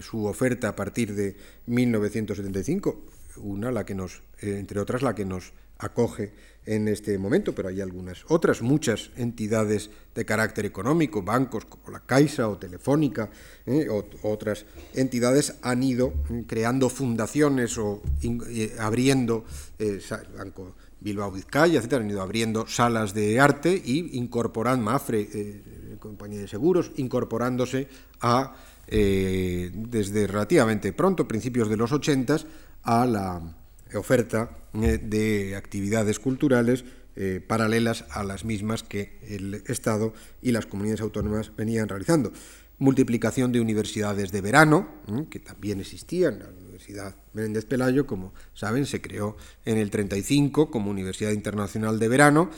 su 0.00 0.24
oferta 0.24 0.68
a 0.68 0.76
partir 0.76 1.14
de 1.14 1.36
1975, 1.66 3.04
una, 3.38 3.72
la 3.72 3.84
que 3.84 3.94
nos, 3.94 4.22
entre 4.40 4.78
otras, 4.78 5.02
la 5.02 5.16
que 5.16 5.24
nos 5.24 5.52
acoge 5.80 6.32
en 6.66 6.88
este 6.88 7.18
momento, 7.18 7.54
pero 7.54 7.68
hay 7.68 7.80
algunas 7.80 8.24
otras, 8.28 8.62
muchas 8.62 9.10
entidades 9.16 9.90
de 10.14 10.24
carácter 10.24 10.66
económico, 10.66 11.22
bancos 11.22 11.64
como 11.64 11.90
la 11.90 12.00
Caixa 12.00 12.48
o 12.48 12.58
Telefónica, 12.58 13.30
¿eh? 13.66 13.88
otras 14.22 14.66
entidades 14.94 15.56
han 15.62 15.82
ido 15.82 16.12
creando 16.46 16.90
fundaciones 16.90 17.78
o 17.78 18.02
eh, 18.22 18.76
abriendo, 18.78 19.44
eh, 19.78 20.00
Banco 20.36 20.76
Bilbao 21.00 21.32
Vizcaya, 21.32 21.78
etcétera, 21.78 22.04
han 22.04 22.10
ido 22.10 22.22
abriendo 22.22 22.66
salas 22.66 23.14
de 23.14 23.40
arte 23.40 23.72
y 23.72 24.18
incorporando, 24.18 24.84
Mafre, 24.84 25.62
compañía 25.98 26.40
de 26.40 26.48
seguros, 26.48 26.92
incorporándose 26.96 27.88
a, 28.20 28.54
desde 28.86 30.26
relativamente 30.26 30.92
pronto, 30.92 31.26
principios 31.26 31.70
de 31.70 31.78
los 31.78 31.90
80, 31.90 32.36
a 32.82 33.06
la 33.06 33.59
oferta 33.98 34.50
eh, 34.74 34.98
de 35.02 35.56
actividades 35.56 36.18
culturales 36.18 36.84
eh, 37.16 37.40
paralelas 37.46 38.04
a 38.10 38.22
las 38.22 38.44
mismas 38.44 38.82
que 38.82 39.18
el 39.28 39.62
Estado 39.66 40.14
y 40.40 40.52
las 40.52 40.66
comunidades 40.66 41.00
autónomas 41.00 41.52
venían 41.56 41.88
realizando. 41.88 42.32
Multiplicación 42.78 43.52
de 43.52 43.60
universidades 43.60 44.32
de 44.32 44.40
verano, 44.40 44.88
que 45.28 45.38
también 45.38 45.80
existían. 45.80 46.38
La 46.38 46.48
Universidad 46.48 47.14
Menéndez 47.34 47.66
Pelayo, 47.66 48.06
como 48.06 48.32
saben, 48.54 48.86
se 48.86 49.02
creó 49.02 49.36
en 49.66 49.76
el 49.76 49.90
35 49.90 50.70
como 50.70 50.90
Universidad 50.90 51.32
Internacional 51.32 51.98
de 51.98 52.08
Verano, 52.08 52.50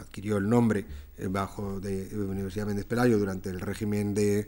adquirió 0.00 0.38
el 0.38 0.48
nombre 0.48 0.86
bajo 1.30 1.80
de 1.80 2.08
Universidad 2.16 2.66
Méndez 2.66 2.84
Pelayo 2.84 3.18
durante 3.18 3.50
el 3.50 3.60
régimen 3.60 4.14
de, 4.14 4.46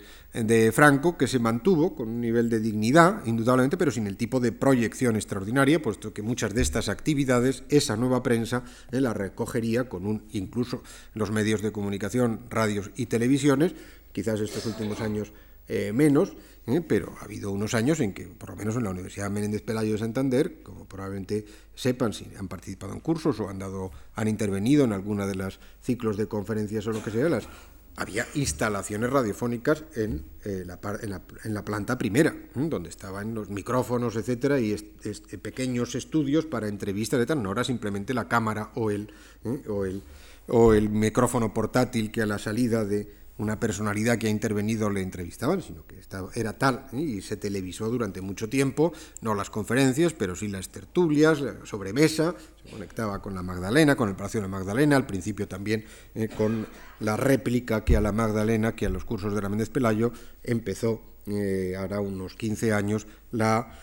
Franco, 0.72 1.16
que 1.16 1.26
se 1.26 1.38
mantuvo 1.38 1.94
con 1.94 2.08
un 2.08 2.20
nivel 2.20 2.48
de 2.48 2.60
dignidad, 2.60 3.24
indudablemente, 3.26 3.76
pero 3.76 3.90
sin 3.90 4.06
el 4.06 4.16
tipo 4.16 4.40
de 4.40 4.52
proyección 4.52 5.16
extraordinaria, 5.16 5.82
puesto 5.82 6.12
que 6.12 6.22
muchas 6.22 6.54
de 6.54 6.62
estas 6.62 6.88
actividades, 6.88 7.64
esa 7.68 7.96
nueva 7.96 8.22
prensa 8.22 8.62
eh, 8.92 9.00
la 9.00 9.14
recogería 9.14 9.88
con 9.88 10.06
un, 10.06 10.24
incluso 10.32 10.82
los 11.14 11.30
medios 11.30 11.62
de 11.62 11.72
comunicación, 11.72 12.40
radios 12.50 12.90
y 12.96 13.06
televisiones, 13.06 13.74
quizás 14.12 14.40
estos 14.40 14.66
últimos 14.66 15.00
años 15.00 15.32
eh, 15.68 15.92
menos, 15.92 16.34
¿eh? 16.66 16.80
pero 16.80 17.14
ha 17.20 17.24
habido 17.24 17.50
unos 17.50 17.74
años 17.74 18.00
en 18.00 18.12
que, 18.12 18.26
por 18.26 18.50
lo 18.50 18.56
menos 18.56 18.76
en 18.76 18.84
la 18.84 18.90
Universidad 18.90 19.30
Menéndez 19.30 19.62
Pelayo 19.62 19.92
de 19.92 19.98
Santander, 19.98 20.62
como 20.62 20.86
probablemente 20.86 21.44
sepan 21.74 22.12
si 22.12 22.26
han 22.38 22.48
participado 22.48 22.92
en 22.92 23.00
cursos 23.00 23.40
o 23.40 23.48
han, 23.48 23.58
dado, 23.58 23.90
han 24.14 24.28
intervenido 24.28 24.84
en 24.84 24.92
alguna 24.92 25.26
de 25.26 25.34
las 25.34 25.60
ciclos 25.82 26.16
de 26.16 26.26
conferencias 26.26 26.86
o 26.86 26.92
lo 26.92 27.02
que 27.02 27.10
sea, 27.10 27.28
las, 27.28 27.48
había 27.96 28.26
instalaciones 28.34 29.10
radiofónicas 29.10 29.84
en, 29.94 30.24
eh, 30.44 30.64
la, 30.64 30.78
en, 31.02 31.54
la, 31.54 31.64
planta 31.64 31.98
primera, 31.98 32.30
¿eh? 32.30 32.48
donde 32.54 32.88
estaban 32.88 33.34
los 33.34 33.50
micrófonos, 33.50 34.16
etcétera, 34.16 34.58
y 34.60 34.74
pequeños 35.42 35.94
estudios 35.94 36.46
para 36.46 36.68
entrevistas, 36.68 37.24
tal 37.26 37.42
no 37.42 37.52
era 37.52 37.64
simplemente 37.64 38.14
la 38.14 38.28
cámara 38.28 38.70
o 38.74 38.90
el, 38.90 39.12
o 39.68 39.84
el, 39.84 40.02
o 40.48 40.72
el 40.72 40.88
micrófono 40.88 41.52
portátil 41.52 42.10
que 42.10 42.22
a 42.22 42.26
la 42.26 42.38
salida 42.38 42.84
de 42.84 43.19
una 43.40 43.58
personalidad 43.58 44.18
que 44.18 44.26
ha 44.26 44.30
intervenido 44.30 44.90
le 44.90 45.00
entrevistaban, 45.00 45.62
sino 45.62 45.86
que 45.86 45.98
era 46.34 46.58
tal 46.58 46.86
¿eh? 46.92 47.00
y 47.00 47.22
se 47.22 47.36
televisó 47.38 47.88
durante 47.88 48.20
mucho 48.20 48.50
tiempo, 48.50 48.92
no 49.22 49.34
las 49.34 49.48
conferencias, 49.48 50.12
pero 50.12 50.36
sí 50.36 50.46
las 50.48 50.68
tertulias, 50.68 51.40
la 51.40 51.64
sobremesa, 51.64 52.34
se 52.62 52.70
conectaba 52.70 53.22
con 53.22 53.34
la 53.34 53.42
Magdalena, 53.42 53.96
con 53.96 54.10
el 54.10 54.14
Palacio 54.14 54.40
de 54.40 54.46
la 54.46 54.50
Magdalena, 54.58 54.96
al 54.96 55.06
principio 55.06 55.48
también 55.48 55.84
eh, 56.14 56.28
con 56.28 56.66
la 57.00 57.16
réplica 57.16 57.82
que 57.82 57.96
a 57.96 58.02
la 58.02 58.12
Magdalena, 58.12 58.76
que 58.76 58.86
a 58.86 58.90
los 58.90 59.06
cursos 59.06 59.34
de 59.34 59.40
la 59.40 59.48
Méndez 59.48 59.70
Pelayo, 59.70 60.12
empezó 60.42 61.00
eh, 61.26 61.74
ahora 61.78 62.00
unos 62.00 62.34
15 62.34 62.72
años 62.72 63.06
la 63.32 63.78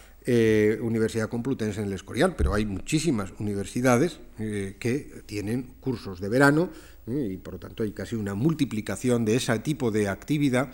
Universidad 0.82 1.30
Complutense 1.30 1.80
en 1.80 1.88
el 1.88 1.93
Escorial, 1.93 2.36
pero 2.36 2.54
hay 2.54 2.65
muchísimas 2.65 3.32
universidades 3.39 4.20
que 4.38 5.24
tienen 5.26 5.76
cursos 5.80 6.20
de 6.20 6.28
verano, 6.28 6.70
y 7.08 7.38
por 7.38 7.56
lo 7.56 7.60
tanto 7.60 7.84
hay 7.84 7.91
casi 7.91 8.15
una 8.15 8.36
multiplicación 8.36 9.26
de 9.26 9.36
ese 9.36 9.58
tipo 9.60 9.91
de 9.91 10.10
actividad 10.10 10.72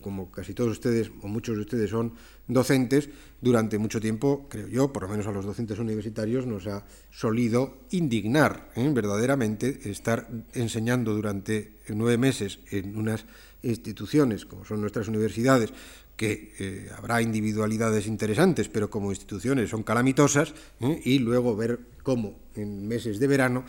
como 0.00 0.30
casi 0.30 0.54
todos 0.54 0.70
ustedes 0.70 1.10
o 1.22 1.28
muchos 1.28 1.56
de 1.56 1.62
ustedes 1.62 1.90
son 1.90 2.12
docentes, 2.46 3.08
durante 3.40 3.78
mucho 3.78 4.00
tiempo, 4.00 4.46
creo 4.48 4.68
yo, 4.68 4.92
por 4.92 5.04
lo 5.04 5.08
menos 5.08 5.26
a 5.26 5.32
los 5.32 5.44
docentes 5.44 5.78
universitarios, 5.78 6.46
nos 6.46 6.66
ha 6.66 6.84
solido 7.10 7.78
indignar 7.90 8.70
¿eh? 8.76 8.90
verdaderamente 8.92 9.90
estar 9.90 10.28
enseñando 10.52 11.14
durante 11.14 11.78
nueve 11.88 12.18
meses 12.18 12.60
en 12.70 12.96
unas 12.96 13.24
instituciones 13.62 14.46
como 14.46 14.64
son 14.64 14.80
nuestras 14.80 15.08
universidades, 15.08 15.72
que 16.20 16.52
eh, 16.58 16.90
habrá 16.94 17.22
individualidades 17.22 18.06
interesantes, 18.06 18.68
pero 18.68 18.90
como 18.90 19.08
instituciones 19.08 19.70
son 19.70 19.82
calamitosas, 19.82 20.52
¿eh? 20.80 21.00
y 21.02 21.18
luego 21.18 21.56
ver 21.56 21.80
cómo 22.02 22.34
en 22.54 22.86
meses 22.86 23.18
de 23.18 23.26
verano 23.26 23.64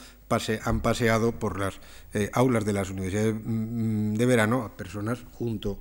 han 0.65 0.81
paseado 0.81 1.31
por 1.31 1.57
las 1.57 1.79
aulas 2.33 2.65
de 2.65 2.73
las 2.73 2.89
universidades 2.89 3.35
mm, 3.41 4.15
de 4.15 4.25
verano 4.25 4.63
a 4.63 4.75
personas 4.75 5.19
junto 5.31 5.79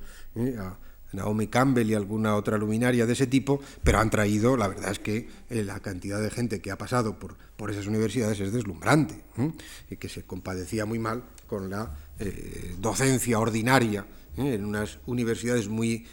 a 0.59 0.76
Naomi 1.12 1.48
Campbell 1.48 1.90
y 1.90 1.94
alguna 1.94 2.37
otra 2.37 2.56
luminaria 2.56 3.06
de 3.06 3.12
ese 3.12 3.26
tipo, 3.26 3.61
pero 3.83 3.98
han 3.98 4.11
traído, 4.11 4.56
la 4.56 4.68
verdad 4.68 4.92
es 4.92 4.98
que 4.98 5.28
eh, 5.48 5.64
la 5.64 5.80
cantidad 5.80 6.20
de 6.20 6.30
gente 6.30 6.61
que 6.61 6.70
ha 6.70 6.78
pasado 6.78 7.18
por, 7.18 7.37
por 7.56 7.70
esas 7.70 7.87
universidades 7.87 8.38
es 8.40 8.52
deslumbrante 8.52 9.24
y 9.90 9.96
que 9.96 10.09
se 10.09 10.22
compadecía 10.22 10.87
muy 10.87 10.98
mal 10.98 11.24
con 11.46 11.70
la 11.70 11.96
eh, 12.18 12.76
docencia 12.78 13.38
ordinaria 13.38 14.06
¿eh? 14.36 14.54
en 14.54 14.64
unas 14.64 14.98
universidades 15.06 15.68
muy, 15.68 16.06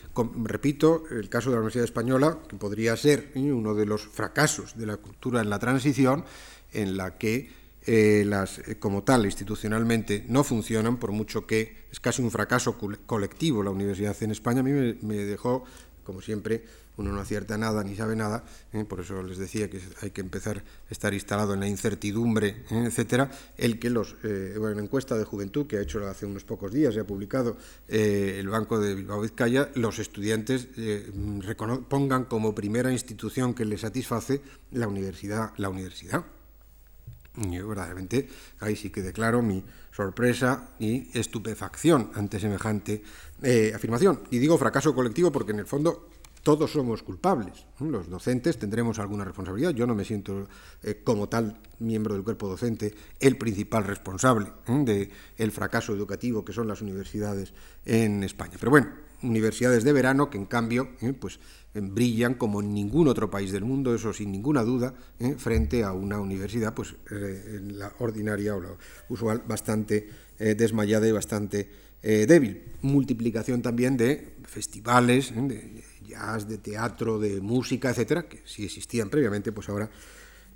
repito, 0.43 1.03
el 1.11 1.29
caso 1.29 1.49
de 1.49 1.55
la 1.55 1.61
Universidad 1.61 1.85
Española, 1.85 2.39
que 2.47 2.55
podría 2.55 2.95
ser 2.97 3.31
uno 3.35 3.73
de 3.75 3.85
los 3.85 4.01
fracasos 4.07 4.77
de 4.77 4.85
la 4.85 4.97
cultura 4.97 5.41
en 5.41 5.49
la 5.49 5.59
transición, 5.59 6.25
en 6.73 6.97
la 6.97 7.17
que 7.17 7.49
eh, 7.89 8.25
las, 8.25 8.59
eh, 8.59 8.77
como 8.79 9.03
tal, 9.03 9.25
institucionalmente, 9.25 10.25
no 10.27 10.43
funcionan, 10.43 10.97
por 10.97 11.13
mucho 11.13 11.47
que 11.47 11.85
es 11.89 12.01
casi 12.01 12.21
un 12.21 12.31
fracaso 12.31 12.77
colectivo 13.05 13.63
la 13.63 13.69
universidad 13.69 14.15
en 14.21 14.31
España. 14.31 14.59
A 14.59 14.63
mí 14.63 14.97
me, 15.01 15.15
dejó, 15.15 15.63
como 16.03 16.21
siempre, 16.21 16.65
uno 16.97 17.11
no 17.11 17.21
acierta 17.21 17.57
nada 17.57 17.83
ni 17.83 17.95
sabe 17.95 18.15
nada, 18.15 18.43
¿eh? 18.73 18.83
por 18.83 18.99
eso 18.99 19.23
les 19.23 19.37
decía 19.37 19.69
que 19.69 19.81
hay 20.01 20.11
que 20.11 20.21
empezar 20.21 20.57
a 20.57 20.91
estar 20.91 21.13
instalado 21.13 21.53
en 21.53 21.61
la 21.61 21.67
incertidumbre, 21.67 22.65
etcétera, 22.69 23.31
el 23.57 23.79
que 23.79 23.89
los, 23.89 24.15
bueno, 24.21 24.75
la 24.75 24.81
encuesta 24.81 25.17
de 25.17 25.23
juventud 25.23 25.67
que 25.67 25.77
ha 25.77 25.81
hecho 25.81 26.05
hace 26.07 26.25
unos 26.25 26.43
pocos 26.43 26.71
días, 26.71 26.93
se 26.93 26.99
ha 26.99 27.05
publicado 27.05 27.57
el 27.87 28.47
Banco 28.49 28.79
de 28.79 28.95
Bilbao 28.95 29.21
Vizcaya, 29.21 29.69
los 29.75 29.99
estudiantes 29.99 30.67
pongan 31.87 32.25
como 32.25 32.55
primera 32.55 32.91
institución 32.91 33.53
que 33.53 33.65
les 33.65 33.81
satisface 33.81 34.41
la 34.71 34.87
universidad, 34.87 35.51
la 35.57 35.69
universidad. 35.69 36.25
Yo 37.37 37.67
verdaderamente 37.67 38.27
ahí 38.59 38.75
sí 38.75 38.89
que 38.89 39.01
declaro 39.01 39.43
mi 39.43 39.63
sorpresa 39.91 40.69
y 40.79 41.09
estupefacción 41.17 42.11
ante 42.15 42.39
semejante 42.39 43.03
eh, 43.41 43.71
afirmación. 43.75 44.21
Y 44.31 44.39
digo 44.39 44.57
fracaso 44.57 44.93
colectivo 44.93 45.31
porque 45.31 45.51
en 45.51 45.59
el 45.59 45.67
fondo 45.67 46.09
todos 46.47 46.71
somos 46.71 47.03
culpables. 47.03 47.65
Los 47.81 48.09
docentes 48.09 48.57
tendremos 48.57 48.99
alguna 48.99 49.25
responsabilidad. 49.25 49.71
Yo 49.71 49.85
no 49.85 49.93
me 49.93 50.05
siento 50.05 50.47
eh, 50.81 51.01
como 51.03 51.27
tal 51.27 51.59
miembro 51.79 52.13
del 52.13 52.23
cuerpo 52.23 52.47
docente 52.47 52.93
el 53.19 53.37
principal 53.37 53.83
responsable 53.83 54.47
del 54.65 55.51
fracaso 55.51 55.93
educativo 55.93 56.45
que 56.45 56.53
son 56.53 56.69
las 56.69 56.81
universidades 56.81 57.53
en 57.83 58.23
España. 58.23 58.53
Pero 58.57 58.71
bueno, 58.71 58.87
universidades 59.23 59.83
de 59.83 59.91
verano 59.91 60.29
que 60.29 60.37
en 60.37 60.45
cambio 60.45 60.87
¿eh? 61.01 61.11
pues 61.11 61.41
eh, 61.73 61.81
brillan 61.81 62.35
como 62.35 62.61
en 62.61 62.73
ningún 62.73 63.09
otro 63.09 63.29
país 63.29 63.51
del 63.51 63.65
mundo, 63.65 63.93
eso 63.93 64.13
sin 64.13 64.31
ninguna 64.31 64.63
duda, 64.63 64.93
frente 65.35 65.83
a 65.83 65.91
una 65.91 66.17
universidad 66.17 66.73
pues 66.73 66.95
la 67.09 67.91
ordinaria 67.99 68.55
o 68.55 68.61
la 68.61 68.69
usual 69.09 69.43
bastante 69.45 70.07
desmayada 70.39 71.09
y 71.09 71.11
bastante 71.11 71.69
débil. 72.01 72.63
Multiplicación 72.83 73.61
también 73.61 73.97
de 73.97 74.37
festivales, 74.45 75.33
de 75.35 75.83
jazz, 76.07 76.47
de 76.47 76.57
teatro, 76.57 77.19
de 77.19 77.41
música, 77.41 77.89
etcétera, 77.89 78.27
que 78.27 78.41
si 78.45 78.65
existían 78.65 79.09
previamente, 79.09 79.51
pues 79.51 79.69
ahora 79.69 79.89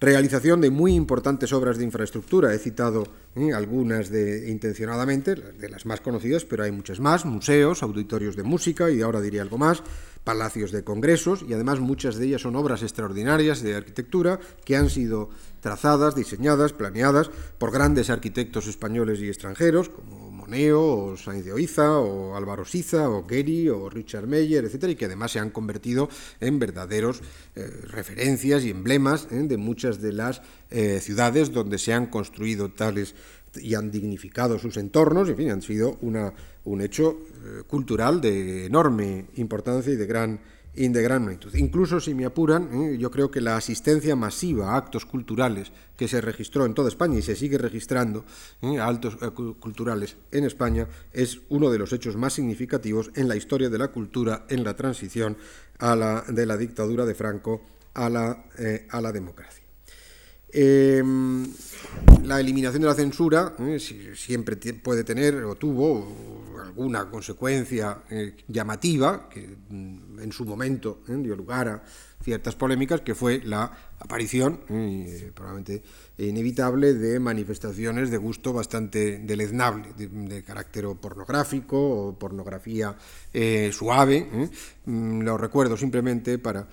Realización 0.02 0.62
de 0.62 0.72
muy 0.72 0.96
importantes 0.96 1.54
obras 1.54 1.78
de 1.78 1.84
infraestructura. 1.84 2.52
He 2.56 2.58
citado 2.58 3.04
¿eh? 3.36 3.54
algunas 3.54 4.10
de, 4.10 4.50
intencionadamente, 4.50 5.36
de 5.36 5.70
las 5.70 5.86
más 5.86 6.02
conocidas, 6.02 6.44
pero 6.44 6.64
hay 6.64 6.72
muchas 6.72 7.00
más. 7.00 7.24
Museos, 7.24 7.84
auditorios 7.84 8.36
de 8.36 8.42
música 8.42 8.90
y 8.90 9.04
ahora 9.04 9.22
diré 9.22 9.40
algo 9.40 9.60
más, 9.60 9.84
palacios 10.24 10.72
de 10.72 10.84
congresos 10.84 11.46
y 11.48 11.54
además 11.54 11.80
muchas 11.80 12.16
de 12.16 12.26
ellas 12.26 12.42
son 12.42 12.56
obras 12.56 12.82
extraordinarias 12.82 13.62
de 13.62 13.76
arquitectura 13.76 14.40
que 14.66 14.76
han 14.76 14.90
sido 14.90 15.30
trazadas, 15.60 16.16
diseñadas, 16.16 16.74
planeadas 16.74 17.30
por 17.60 17.72
grandes 17.72 18.10
arquitectos 18.10 18.66
españoles 18.66 19.20
y 19.20 19.28
extranjeros 19.28 19.90
como 19.90 20.31
O 20.52 21.16
Sainz 21.16 21.46
de 21.46 21.54
Oiza 21.54 22.00
o 22.00 22.36
Álvaro 22.36 22.66
Siza 22.66 23.10
o 23.10 23.24
Gary 23.24 23.70
o 23.70 23.88
Richard 23.88 24.28
Meyer, 24.28 24.66
etcétera, 24.66 24.92
y 24.92 24.96
que 24.96 25.06
además 25.06 25.32
se 25.32 25.40
han 25.40 25.50
convertido 25.50 26.10
en 26.42 26.60
verdaderos 26.60 27.22
eh, 27.56 27.68
referencias 27.88 28.66
y 28.66 28.72
emblemas 28.72 29.30
¿eh? 29.32 29.44
de 29.44 29.56
muchas 29.56 30.02
de 30.02 30.12
las 30.12 30.42
eh, 30.70 31.00
ciudades 31.00 31.54
donde 31.54 31.78
se 31.78 31.94
han 31.94 32.08
construido 32.08 32.70
tales 32.70 33.16
y 33.56 33.76
han 33.76 33.92
dignificado 33.92 34.60
sus 34.60 34.76
entornos, 34.76 35.30
en 35.30 35.38
fin, 35.38 35.52
han 35.52 35.62
sido 35.62 35.98
una, 36.02 36.34
un 36.64 36.82
hecho 36.82 37.20
cultural 37.68 38.22
de 38.22 38.66
enorme 38.66 39.26
importancia 39.36 39.92
y 39.92 39.98
de 39.98 40.06
gran 40.06 40.40
de 40.74 41.02
gran 41.02 41.24
magnitud. 41.24 41.54
Incluso 41.56 42.00
si 42.00 42.14
me 42.14 42.26
apuran, 42.26 42.70
¿eh? 42.74 42.98
yo 42.98 43.12
creo 43.12 43.30
que 43.30 43.42
la 43.42 43.58
asistencia 43.58 44.16
masiva 44.16 44.72
a 44.72 44.78
actos 44.78 45.06
culturales 45.06 45.72
que 45.98 46.08
se 46.08 46.22
registró 46.22 46.66
en 46.66 46.74
toda 46.74 46.88
España 46.88 47.20
y 47.20 47.22
se 47.22 47.36
sigue 47.36 47.58
registrando 47.58 48.26
¿eh? 48.62 48.80
a 48.80 48.88
actos 48.88 49.18
eh, 49.22 49.30
culturales 49.32 50.16
en 50.32 50.46
España 50.46 50.88
es 51.12 51.40
uno 51.50 51.70
de 51.70 51.78
los 51.78 51.92
hechos 51.92 52.16
más 52.16 52.34
significativos 52.34 53.12
en 53.16 53.28
la 53.28 53.36
historia 53.36 53.70
de 53.70 53.78
la 53.78 53.90
cultura 53.90 54.46
en 54.50 54.64
la 54.64 54.76
transición 54.76 55.38
a 55.80 55.96
la, 55.96 56.24
de 56.28 56.46
la 56.46 56.56
dictadura 56.56 57.06
de 57.06 57.16
Franco 57.16 57.62
a 57.94 58.10
la, 58.10 58.46
a 58.90 59.02
la 59.02 59.12
democracia. 59.12 59.62
Em, 60.54 61.48
la 62.24 62.40
eliminación 62.40 62.82
de 62.82 62.88
la 62.88 62.94
censura 62.94 63.56
siempre 64.16 64.58
puede 64.74 65.04
tener 65.04 65.36
o 65.46 65.56
tuvo 65.56 66.41
alguna 66.72 67.10
consecuencia 67.10 68.04
eh, 68.10 68.36
llamativa 68.48 69.28
que 69.30 69.58
mm, 69.70 70.20
en 70.20 70.32
su 70.32 70.46
momento 70.46 71.02
eh, 71.08 71.18
dio 71.18 71.36
lugar 71.36 71.68
a 71.68 71.84
ciertas 72.24 72.56
polémicas, 72.56 73.02
que 73.02 73.16
fue 73.16 73.42
la 73.44 73.72
aparición, 74.00 74.62
eh, 74.70 75.32
probablemente 75.34 75.84
inevitable, 76.20 76.94
de 76.94 77.20
manifestaciones 77.20 78.12
de 78.12 78.18
gusto 78.18 78.54
bastante 78.54 79.18
deleznable, 79.18 79.94
de, 79.98 80.44
carácter 80.44 80.86
pornográfico 81.02 81.78
o 81.78 82.20
pornografía 82.20 82.96
suave. 83.72 84.30
Mm, 84.86 85.22
lo 85.22 85.36
recuerdo 85.36 85.76
simplemente 85.76 86.38
para 86.38 86.68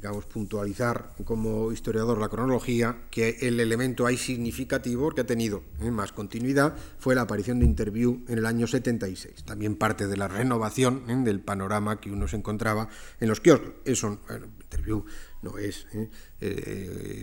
digamos, 0.00 0.24
puntualizar 0.24 1.12
como 1.26 1.72
historiador 1.72 2.18
la 2.18 2.30
cronología, 2.30 3.02
que 3.10 3.36
el 3.42 3.60
elemento 3.60 4.06
ahí 4.06 4.16
significativo 4.16 5.10
que 5.10 5.20
ha 5.20 5.26
tenido 5.26 5.62
¿eh? 5.82 5.90
más 5.90 6.10
continuidad 6.10 6.74
fue 6.98 7.14
la 7.14 7.20
aparición 7.20 7.58
de 7.58 7.66
Interview 7.66 8.24
en 8.26 8.38
el 8.38 8.46
año 8.46 8.66
76. 8.66 9.44
También 9.44 9.76
parte 9.76 10.06
de 10.06 10.16
la 10.16 10.26
renovación 10.26 11.02
¿eh? 11.06 11.16
del 11.22 11.40
panorama 11.40 12.00
que 12.00 12.10
uno 12.10 12.26
se 12.28 12.36
encontraba 12.36 12.88
en 13.20 13.28
los 13.28 13.42
kioscos. 13.42 13.72
Eso, 13.84 14.20
Interview 14.62 15.04
no 15.42 15.58
es 15.58 15.86
¿eh? 15.92 16.08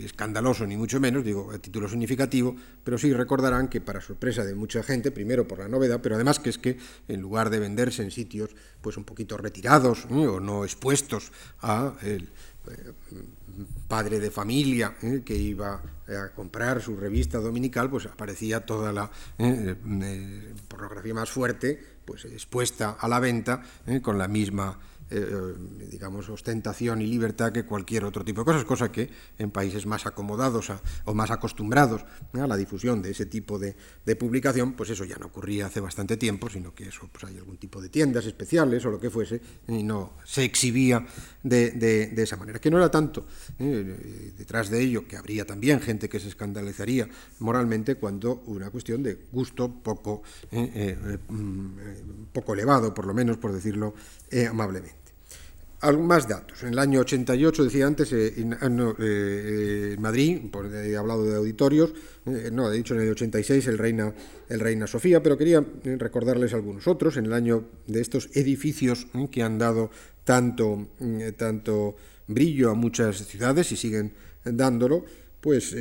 escandaloso 0.05 0.67
ni 0.67 0.77
mucho 0.77 0.99
menos, 0.99 1.23
digo, 1.23 1.51
a 1.51 1.57
título 1.57 1.89
significativo, 1.89 2.55
pero 2.83 2.99
sí 2.99 3.11
recordarán 3.11 3.69
que 3.69 3.81
para 3.81 4.01
sorpresa 4.01 4.43
de 4.43 4.53
mucha 4.53 4.83
gente, 4.83 5.09
primero 5.09 5.47
por 5.47 5.59
la 5.59 5.67
novedad, 5.67 5.99
pero 6.01 6.13
además 6.13 6.39
que 6.39 6.51
es 6.51 6.59
que 6.59 6.77
en 7.07 7.21
lugar 7.21 7.49
de 7.49 7.59
venderse 7.59 8.03
en 8.03 8.11
sitios 8.11 8.55
pues 8.81 8.97
un 8.97 9.03
poquito 9.03 9.35
retirados 9.37 10.05
o 10.09 10.39
no 10.39 10.63
expuestos 10.63 11.31
a 11.61 11.95
el, 12.03 12.29
padre 13.87 14.19
de 14.19 14.31
familia 14.31 14.95
eh, 15.01 15.21
que 15.25 15.35
iba 15.35 15.81
a 16.07 16.29
comprar 16.35 16.81
su 16.81 16.95
revista 16.95 17.39
dominical, 17.39 17.89
pues 17.89 18.05
aparecía 18.05 18.65
toda 18.65 18.91
la 18.91 19.09
eh, 19.37 19.75
pornografía 20.67 21.13
más 21.13 21.29
fuerte, 21.29 21.79
pues 22.05 22.25
expuesta 22.25 22.97
a 22.99 23.07
la 23.07 23.19
venta 23.19 23.63
con 24.01 24.17
la 24.17 24.27
misma 24.27 24.79
eh, 25.09 25.25
eh, 25.31 25.87
digamos, 25.89 26.27
ostentación 26.27 27.01
y 27.01 27.07
libertad 27.07 27.53
que 27.53 27.63
cualquier 27.63 28.03
otro 28.03 28.25
tipo 28.25 28.41
de 28.41 28.45
cosas, 28.45 28.65
cosa 28.65 28.91
que 28.91 29.09
en 29.37 29.51
países 29.51 29.85
más 29.85 30.05
acomodados 30.05 30.69
o 31.05 31.13
más 31.13 31.31
acostumbrados 31.31 32.05
a 32.33 32.45
la 32.45 32.57
difusión 32.57 33.01
de 33.01 33.11
ese 33.11 33.25
tipo 33.25 33.57
de, 33.57 33.77
publicación, 34.17 34.73
pues 34.73 34.89
eso 34.89 35.05
ya 35.05 35.15
no 35.15 35.27
ocurría 35.27 35.67
hace 35.67 35.79
bastante 35.79 36.17
tiempo, 36.17 36.49
sino 36.49 36.75
que 36.75 36.89
eso 36.89 37.07
pues 37.09 37.23
hay 37.23 37.37
algún 37.37 37.55
tipo 37.57 37.81
de 37.81 37.87
tiendas 37.87 38.25
especiales 38.25 38.85
o 38.85 38.89
lo 38.89 38.99
que 38.99 39.09
fuese, 39.09 39.39
y 39.69 39.81
no 39.81 40.13
se 40.25 40.43
exhibía 40.43 41.05
de, 41.41 42.13
esa 42.17 42.35
manera, 42.35 42.59
que 42.59 42.69
no 42.69 42.77
era 42.77 42.91
tanto 42.91 43.25
eh, 43.59 44.33
detrás 44.37 44.69
de 44.69 44.81
ello, 44.81 45.07
que 45.07 45.15
habría 45.15 45.45
también 45.45 45.79
gente 45.79 46.09
que 46.09 46.19
se 46.19 46.27
escandalizaría 46.27 47.07
moralmente 47.39 47.95
cuando 47.95 48.43
una 48.47 48.69
cuestión 48.71 49.03
de 49.03 49.27
gusto 49.31 49.71
poco, 49.81 50.23
mm, 50.51 52.23
poco 52.33 52.53
elevado, 52.53 52.93
por 52.93 53.05
lo 53.05 53.13
menos 53.13 53.37
por 53.37 53.53
decirlo 53.53 53.93
amablemente. 54.49 54.96
Más 55.81 56.27
datos. 56.27 56.63
En 56.63 56.69
el 56.69 56.79
año 56.79 57.01
88, 57.01 57.63
decía 57.63 57.87
antes, 57.87 58.11
eh, 58.11 58.33
eh, 58.37 59.93
en, 59.95 60.01
Madrid, 60.01 60.39
he 60.73 60.97
hablado 60.97 61.23
de 61.23 61.35
auditorios, 61.35 61.93
no, 62.51 62.71
he 62.71 62.77
dicho 62.77 62.95
en 62.95 63.01
el 63.01 63.11
86 63.11 63.67
el 63.67 63.77
Reina, 63.77 64.13
el 64.49 64.59
Reina 64.59 64.87
Sofía, 64.87 65.21
pero 65.23 65.37
quería 65.37 65.63
recordarles 65.83 66.53
algunos 66.53 66.87
otros. 66.87 67.17
En 67.17 67.25
el 67.25 67.33
año 67.33 67.65
de 67.85 68.01
estos 68.01 68.29
edificios 68.33 69.07
que 69.31 69.43
han 69.43 69.57
dado 69.57 69.91
tanto, 70.23 70.89
tanto 71.37 71.95
brillo 72.27 72.71
a 72.71 72.73
muchas 72.73 73.25
ciudades 73.27 73.71
y 73.71 73.77
siguen 73.77 74.13
dándolo, 74.43 75.05
pues 75.39 75.73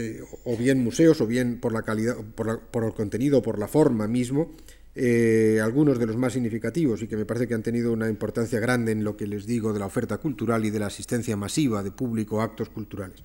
o 0.44 0.56
bien 0.56 0.84
museos 0.84 1.20
o 1.20 1.26
bien 1.26 1.58
por 1.58 1.72
la 1.72 1.82
calidad, 1.82 2.16
por, 2.36 2.60
por 2.60 2.84
el 2.84 2.92
contenido, 2.92 3.42
por 3.42 3.58
la 3.58 3.66
forma 3.66 4.06
mismo, 4.06 4.54
eh, 4.98 5.60
algunos 5.62 5.98
de 5.98 6.06
los 6.06 6.16
más 6.16 6.32
significativos 6.32 7.02
y 7.02 7.06
que 7.06 7.18
me 7.18 7.26
parece 7.26 7.46
que 7.46 7.52
han 7.52 7.62
tenido 7.62 7.92
una 7.92 8.08
importancia 8.08 8.58
grande 8.58 8.92
en 8.92 9.04
lo 9.04 9.14
que 9.14 9.26
les 9.26 9.44
digo 9.44 9.74
de 9.74 9.78
la 9.78 9.84
oferta 9.84 10.16
cultural 10.16 10.64
y 10.64 10.70
de 10.70 10.78
la 10.78 10.86
asistencia 10.86 11.36
masiva 11.36 11.82
de 11.82 11.90
público 11.90 12.40
a 12.40 12.44
actos 12.44 12.70
culturales. 12.70 13.22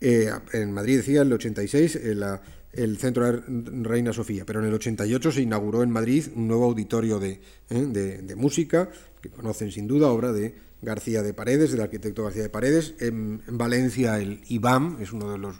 Eh, 0.00 0.28
en 0.52 0.72
Madrid 0.72 0.96
decía 0.96 1.22
el 1.22 1.32
86 1.32 1.94
el, 1.96 2.24
eh, 2.24 2.26
el 2.72 2.98
Centro 2.98 3.24
de 3.24 3.40
Reina 3.84 4.12
Sofía, 4.12 4.44
pero 4.44 4.58
en 4.58 4.66
el 4.66 4.74
88 4.74 5.30
se 5.30 5.42
inauguró 5.42 5.84
en 5.84 5.92
Madrid 5.92 6.26
un 6.34 6.48
nuevo 6.48 6.64
auditorio 6.64 7.20
de, 7.20 7.40
de, 7.70 8.34
música, 8.34 8.90
que 9.22 9.30
conocen 9.30 9.70
sin 9.70 9.86
duda, 9.86 10.08
obra 10.08 10.32
de 10.32 10.56
García 10.82 11.22
de 11.22 11.32
Paredes, 11.32 11.70
del 11.70 11.82
arquitecto 11.82 12.24
García 12.24 12.42
de 12.42 12.50
Paredes. 12.50 12.94
En, 12.98 13.42
en 13.46 13.56
Valencia 13.56 14.18
el 14.18 14.40
IBAM 14.48 14.98
es 15.00 15.12
uno 15.12 15.30
de 15.30 15.38
los 15.38 15.56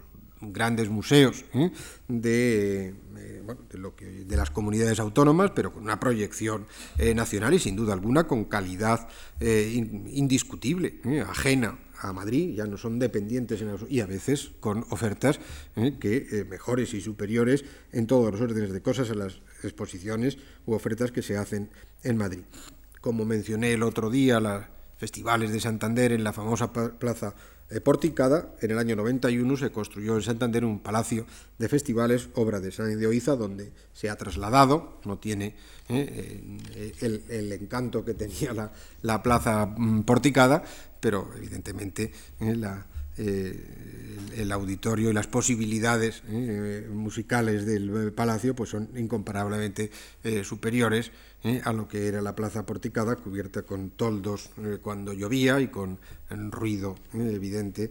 grandes 0.52 0.88
museos 0.88 1.44
¿eh? 1.54 1.70
de, 2.08 2.94
eh, 3.18 3.42
de, 4.26 4.36
las 4.36 4.50
comunidades 4.50 5.00
autónomas, 5.00 5.52
pero 5.54 5.72
con 5.72 5.82
una 5.82 6.00
proyección 6.00 6.66
eh, 6.98 7.14
nacional 7.14 7.54
y 7.54 7.58
sin 7.58 7.76
duda 7.76 7.92
alguna 7.92 8.26
con 8.26 8.44
calidad 8.44 9.08
indiscutible, 9.40 11.00
ajena 11.28 11.78
a 11.98 12.12
Madrid, 12.12 12.54
ya 12.54 12.66
no 12.66 12.76
son 12.76 12.98
dependientes 12.98 13.64
y 13.88 14.00
a 14.00 14.06
veces 14.06 14.50
con 14.60 14.84
ofertas 14.90 15.40
que 16.00 16.46
mejores 16.48 16.94
y 16.94 17.00
superiores 17.00 17.64
en 17.92 18.06
todos 18.06 18.32
los 18.32 18.40
órdenes 18.40 18.72
de 18.72 18.82
cosas 18.82 19.10
a 19.10 19.14
las 19.14 19.40
exposiciones 19.62 20.38
u 20.66 20.74
ofertas 20.74 21.12
que 21.12 21.22
se 21.22 21.36
hacen 21.36 21.70
en 22.02 22.16
Madrid. 22.16 22.44
Como 23.00 23.24
mencioné 23.24 23.72
el 23.72 23.82
otro 23.82 24.10
día, 24.10 24.40
los 24.40 24.64
festivales 24.98 25.52
de 25.52 25.60
Santander 25.60 26.12
en 26.12 26.24
la 26.24 26.32
famosa 26.32 26.72
plaza 26.72 27.34
porticada, 27.82 28.54
en 28.60 28.70
el 28.70 28.78
año 28.78 28.96
91 28.96 29.56
se 29.56 29.70
construyó 29.70 30.16
en 30.16 30.22
Santander 30.22 30.64
un 30.64 30.80
palacio 30.80 31.26
de 31.58 31.68
festivales, 31.68 32.28
obra 32.34 32.60
de 32.60 32.70
San 32.70 32.98
de 32.98 33.06
Oiza, 33.06 33.36
donde 33.36 33.72
se 33.92 34.08
ha 34.08 34.16
trasladado, 34.16 35.00
no 35.04 35.18
tiene 35.18 35.56
eh, 35.88 36.60
eh, 37.00 37.22
el, 37.28 37.52
encanto 37.52 38.04
que 38.04 38.14
tenía 38.14 38.70
la, 39.02 39.22
plaza 39.22 39.66
mm, 39.66 40.02
porticada, 40.02 40.62
pero 41.00 41.30
evidentemente 41.36 42.12
la, 42.40 42.86
el, 43.16 44.52
auditorio 44.52 45.10
y 45.10 45.12
las 45.12 45.26
posibilidades 45.26 46.22
musicales 46.90 47.64
del 47.66 48.12
palacio 48.12 48.54
pues 48.54 48.70
son 48.70 48.88
incomparablemente 48.96 49.90
superiores 50.44 51.10
¿eh? 51.46 51.60
a 51.64 51.72
lo 51.72 51.88
que 51.88 52.08
era 52.08 52.20
la 52.20 52.34
plaza 52.34 52.66
porticada, 52.66 53.16
cubierta 53.16 53.62
con 53.62 53.90
toldos 53.90 54.50
eh, 54.58 54.78
cuando 54.82 55.12
llovía 55.12 55.60
y 55.60 55.68
con 55.68 55.98
ruido 56.28 56.96
¿eh? 57.14 57.32
evidente 57.34 57.90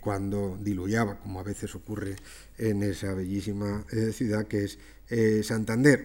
cuando 0.00 0.58
diluyaba, 0.60 1.18
como 1.20 1.40
a 1.40 1.44
veces 1.44 1.74
ocurre 1.74 2.16
en 2.58 2.82
esa 2.82 3.14
bellísima 3.14 3.84
ciudad 4.12 4.46
que 4.46 4.64
es 4.64 4.78
Santander. 5.46 6.04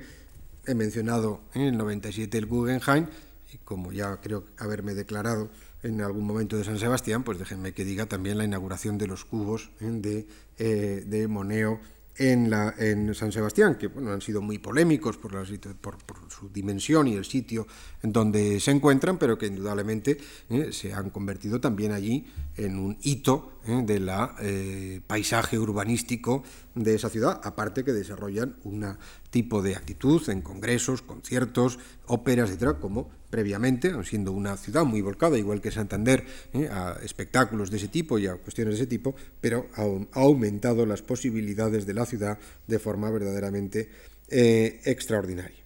He 0.67 0.75
mencionado 0.75 1.41
en 1.55 1.61
el 1.63 1.77
97 1.77 2.37
el 2.37 2.45
Guggenheim, 2.45 3.07
y 3.51 3.57
como 3.57 3.91
ya 3.91 4.17
creo 4.17 4.45
haberme 4.57 4.93
declarado 4.93 5.49
en 5.83 6.01
algún 6.01 6.25
momento 6.25 6.57
de 6.57 6.63
San 6.63 6.79
Sebastián, 6.79 7.23
pues 7.23 7.39
déjenme 7.39 7.73
que 7.73 7.85
diga 7.85 8.05
también 8.05 8.37
la 8.37 8.45
inauguración 8.45 8.97
de 8.97 9.07
los 9.07 9.25
cubos 9.25 9.71
de, 9.79 10.27
de 10.57 11.27
Moneo 11.27 11.79
en, 12.19 12.49
la, 12.49 12.75
en 12.77 13.15
San 13.15 13.31
Sebastián, 13.31 13.75
que 13.75 13.87
bueno, 13.87 14.11
han 14.11 14.21
sido 14.21 14.41
muy 14.41 14.57
polémicos 14.59 15.17
por, 15.17 15.33
la, 15.33 15.43
por, 15.81 15.97
su 16.29 16.49
dimensión 16.49 17.07
y 17.07 17.13
el 17.13 17.25
sitio 17.25 17.65
en 18.03 18.11
donde 18.11 18.59
se 18.59 18.71
encuentran, 18.71 19.17
pero 19.17 19.37
que 19.37 19.47
indudablemente 19.47 20.17
eh, 20.49 20.71
se 20.71 20.93
han 20.93 21.09
convertido 21.09 21.61
también 21.61 21.93
allí 21.93 22.27
en 22.57 22.77
un 22.77 22.97
hito 23.01 23.58
eh, 23.69 23.83
del 23.85 24.09
eh, 24.41 25.01
paisaje 25.05 25.59
urbanístico 25.59 26.43
de 26.73 26.95
esa 26.95 27.09
ciudad, 27.09 27.39
aparte 27.43 27.83
que 27.83 27.93
desarrollan 27.93 28.55
un 28.63 28.97
tipo 29.29 29.61
de 29.61 29.75
actitud 29.75 30.27
en 30.29 30.41
congresos, 30.41 31.03
conciertos, 31.03 31.77
óperas, 32.07 32.49
etcétera, 32.49 32.79
como 32.79 33.11
previamente, 33.29 33.93
siendo 34.05 34.31
una 34.31 34.57
ciudad 34.57 34.85
muy 34.85 35.01
volcada, 35.01 35.37
igual 35.37 35.61
que 35.61 35.69
Santander, 35.69 36.25
eh, 36.53 36.67
a 36.71 36.97
espectáculos 37.03 37.69
de 37.69 37.77
ese 37.77 37.89
tipo 37.89 38.17
y 38.17 38.25
a 38.25 38.37
cuestiones 38.37 38.73
de 38.73 38.81
ese 38.81 38.89
tipo, 38.89 39.13
pero 39.39 39.67
ha, 39.75 39.83
aumentado 40.19 40.87
las 40.87 41.03
posibilidades 41.03 41.85
de 41.85 41.93
la 41.93 42.07
ciudad 42.07 42.39
de 42.65 42.79
forma 42.79 43.11
verdaderamente 43.11 43.89
extraordinaria. 44.31 45.57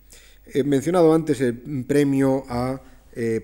He 0.45 0.63
mencionado 0.63 1.13
antes 1.13 1.41
el 1.41 1.85
premio 1.85 2.45
a 2.49 2.81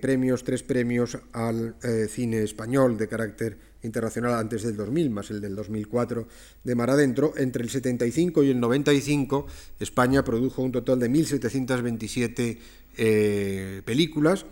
premios, 0.00 0.44
tres 0.44 0.62
premios 0.62 1.18
al 1.32 1.76
cine 2.08 2.42
español 2.42 2.96
de 2.96 3.06
carácter 3.08 3.69
internacional 3.82 4.34
antes 4.34 4.62
del 4.62 4.76
2000, 4.76 5.10
más 5.10 5.30
el 5.30 5.40
del 5.40 5.54
2004 5.56 6.26
de 6.64 6.74
Mar 6.74 6.90
Adentro, 6.90 7.32
entre 7.36 7.62
el 7.62 7.70
75 7.70 8.42
y 8.42 8.50
el 8.50 8.60
95 8.60 9.46
España 9.78 10.24
produjo 10.24 10.62
un 10.62 10.72
total 10.72 10.98
de 10.98 11.10
1.727 11.10 12.58
eh, 12.96 13.82
películas. 13.84 14.46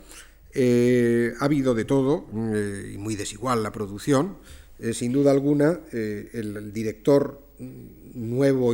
Eh, 0.54 1.34
ha 1.38 1.44
habido 1.44 1.74
de 1.74 1.84
todo, 1.84 2.26
eh, 2.54 2.92
y 2.94 2.98
muy 2.98 3.16
desigual 3.16 3.62
la 3.62 3.72
producción. 3.72 4.36
sin 4.92 5.10
duda 5.10 5.32
alguna, 5.32 5.80
el, 5.90 6.72
director 6.72 7.42
nuevo 8.14 8.72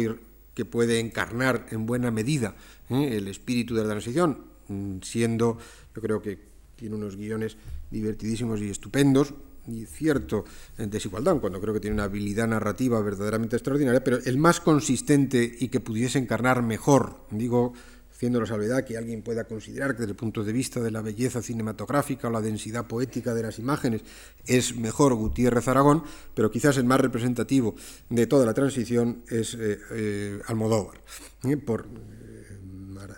que 0.52 0.64
puede 0.66 1.00
encarnar 1.00 1.66
en 1.70 1.86
buena 1.86 2.10
medida 2.10 2.54
el 2.90 3.26
espíritu 3.26 3.74
de 3.74 3.84
la 3.84 3.88
transición, 3.88 4.44
mm, 4.68 4.98
siendo, 5.00 5.56
yo 5.96 6.02
creo 6.02 6.20
que 6.20 6.38
tiene 6.76 6.94
unos 6.96 7.16
guiones 7.16 7.56
divertidísimos 7.90 8.60
y 8.60 8.68
estupendos, 8.68 9.32
y 9.66 9.86
cierto 9.86 10.44
desigualdad, 10.76 11.36
cuando 11.40 11.60
creo 11.60 11.74
que 11.74 11.80
tiene 11.80 11.94
una 11.94 12.04
habilidad 12.04 12.48
narrativa 12.48 13.00
verdaderamente 13.00 13.56
extraordinaria, 13.56 14.04
pero 14.04 14.18
el 14.24 14.38
más 14.38 14.60
consistente 14.60 15.56
y 15.58 15.68
que 15.68 15.80
pudiese 15.80 16.18
encarnar 16.18 16.62
mejor, 16.62 17.26
digo, 17.30 17.72
haciendo 18.14 18.40
la 18.40 18.46
salvedad 18.46 18.84
que 18.84 18.96
alguien 18.96 19.22
pueda 19.22 19.44
considerar 19.44 19.94
que 19.94 20.02
desde 20.02 20.12
el 20.12 20.16
punto 20.16 20.44
de 20.44 20.52
vista 20.52 20.80
de 20.80 20.90
la 20.90 21.02
belleza 21.02 21.42
cinematográfica 21.42 22.28
o 22.28 22.30
la 22.30 22.40
densidad 22.40 22.86
poética 22.86 23.34
de 23.34 23.42
las 23.42 23.58
imágenes 23.58 24.02
es 24.46 24.76
mejor 24.76 25.14
Gutiérrez 25.14 25.66
Aragón, 25.68 26.04
pero 26.32 26.50
quizás 26.50 26.76
el 26.76 26.84
más 26.84 27.00
representativo 27.00 27.74
de 28.08 28.26
toda 28.26 28.46
la 28.46 28.54
transición 28.54 29.24
es 29.28 29.54
eh, 29.54 29.78
eh, 29.90 30.40
Almodóvar, 30.46 31.02
¿eh? 31.44 31.56
por 31.56 31.86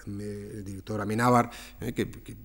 el 0.07 0.65
director 0.65 1.01
Amenábar, 1.01 1.51
eh, 1.81 1.93
que, 1.93 2.05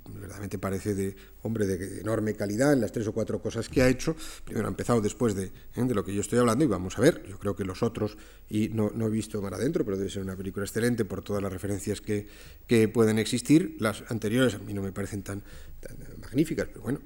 verdaderamente 0.09 0.57
parece 0.57 0.93
de 0.93 1.15
hombre 1.43 1.65
de 1.65 2.01
enorme 2.01 2.35
calidad 2.35 2.73
en 2.73 2.81
las 2.81 2.91
tres 2.91 3.07
o 3.07 3.13
cuatro 3.13 3.41
cosas 3.41 3.69
que 3.69 3.81
ha 3.81 3.87
hecho. 3.87 4.15
Primero 4.45 4.67
ha 4.67 4.69
empezado 4.69 5.01
después 5.01 5.35
de, 5.35 5.45
eh, 5.45 5.51
de 5.75 5.93
lo 5.93 6.03
que 6.03 6.13
yo 6.13 6.21
estoy 6.21 6.39
hablando 6.39 6.63
y 6.63 6.67
vamos 6.67 6.97
a 6.97 7.01
ver. 7.01 7.23
Yo 7.27 7.37
creo 7.39 7.55
que 7.55 7.63
los 7.63 7.83
otros, 7.83 8.17
y 8.49 8.69
no, 8.69 8.91
no 8.93 9.07
he 9.07 9.09
visto 9.09 9.41
Mar 9.41 9.53
Adentro, 9.53 9.85
pero 9.85 9.97
debe 9.97 10.09
ser 10.09 10.21
una 10.21 10.35
película 10.35 10.65
excelente 10.65 11.05
por 11.05 11.23
todas 11.23 11.41
las 11.41 11.51
referencias 11.51 12.01
que, 12.01 12.27
que 12.67 12.87
pueden 12.87 13.19
existir. 13.19 13.77
Las 13.79 14.03
anteriores 14.09 14.55
a 14.55 14.59
mí 14.59 14.73
no 14.73 14.81
me 14.81 14.91
parecen 14.91 15.23
tan, 15.23 15.43
tan 15.79 15.97
magníficas, 16.19 16.67
pero 16.67 16.81
bueno. 16.81 16.99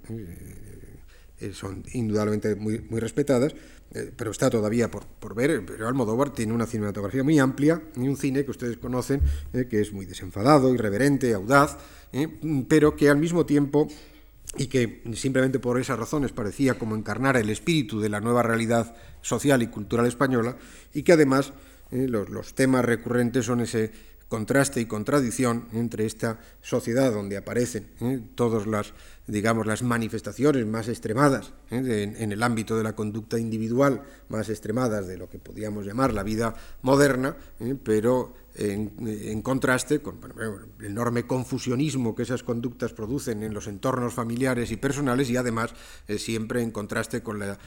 Eh, 1.40 1.52
son 1.54 1.84
indudablemente 1.92 2.56
muy, 2.56 2.80
muy 2.80 3.02
respetadas, 3.02 3.54
eh, 3.94 4.12
pero 4.16 4.32
está 4.32 4.50
todavía 4.50 4.90
por, 4.90 5.06
por, 5.06 5.36
ver. 5.36 5.66
Pero 5.66 5.88
Almodóvar 5.88 6.32
tiene 6.32 6.54
una 6.54 6.66
cinematografía 6.66 7.24
muy 7.24 7.40
amplia 7.40 7.82
y 7.96 8.08
un 8.08 8.18
cine 8.18 8.44
que 8.44 8.52
ustedes 8.52 8.78
conocen, 8.78 9.22
eh, 9.54 9.68
que 9.70 9.82
es 9.82 9.94
muy 9.94 10.06
desenfadado, 10.06 10.74
irreverente, 10.74 11.34
audaz, 11.34 11.78
pero 12.70 12.96
que 12.96 13.10
al 13.10 13.18
mismo 13.18 13.46
tiempo 13.46 13.88
y 14.58 14.68
que 14.68 15.04
simplemente 15.14 15.60
por 15.60 15.80
esas 15.80 16.00
razones 16.00 16.32
parecía 16.32 16.76
como 16.76 16.96
encarnar 16.96 17.36
el 17.36 17.50
espíritu 17.50 18.00
de 18.00 18.08
la 18.08 18.22
nueva 18.22 18.42
realidad 18.42 18.96
social 19.22 19.62
y 19.62 19.68
cultural 19.68 20.06
española, 20.06 20.58
y 20.94 21.04
que 21.04 21.12
además 21.12 21.52
los, 21.92 22.54
temas 22.54 22.86
recurrentes 22.86 23.46
son 23.46 23.60
ese 23.60 23.92
contraste 24.36 24.82
y 24.82 24.86
contradicción 24.86 25.70
entre 25.72 26.06
esta 26.06 26.42
sociedad 26.62 27.14
donde 27.14 27.38
aparecen 27.38 27.88
todas 28.36 28.68
las 28.68 28.94
digamos, 29.28 29.66
las 29.66 29.82
manifestaciones 29.82 30.66
más 30.68 30.90
extremadas 30.90 31.54
¿eh? 31.72 32.14
en, 32.18 32.34
el 32.34 32.44
ámbito 32.44 32.76
de 32.76 32.84
la 32.84 32.98
conducta 32.98 33.40
individual, 33.40 34.04
más 34.28 34.50
extremadas 34.50 35.08
de 35.08 35.18
lo 35.18 35.30
que 35.30 35.40
podríamos 35.40 35.86
llamar 35.86 36.14
la 36.14 36.24
vida 36.24 36.54
moderna, 36.82 37.38
¿eh? 37.62 37.76
pero 37.82 38.34
en, 38.56 39.42
contraste 39.42 40.00
con 40.00 40.20
el 40.80 40.86
enorme 40.86 41.28
confusionismo 41.28 42.16
que 42.16 42.24
esas 42.24 42.44
conductas 42.44 42.94
producen 42.94 43.44
en 43.44 43.54
los 43.54 43.68
entornos 43.68 44.14
familiares 44.14 44.72
y 44.72 44.78
personales 44.78 45.30
y 45.30 45.38
además 45.38 45.74
eh, 46.08 46.18
siempre 46.18 46.62
en 46.62 46.72
contraste 46.72 47.22
con 47.22 47.40
la 47.40 47.58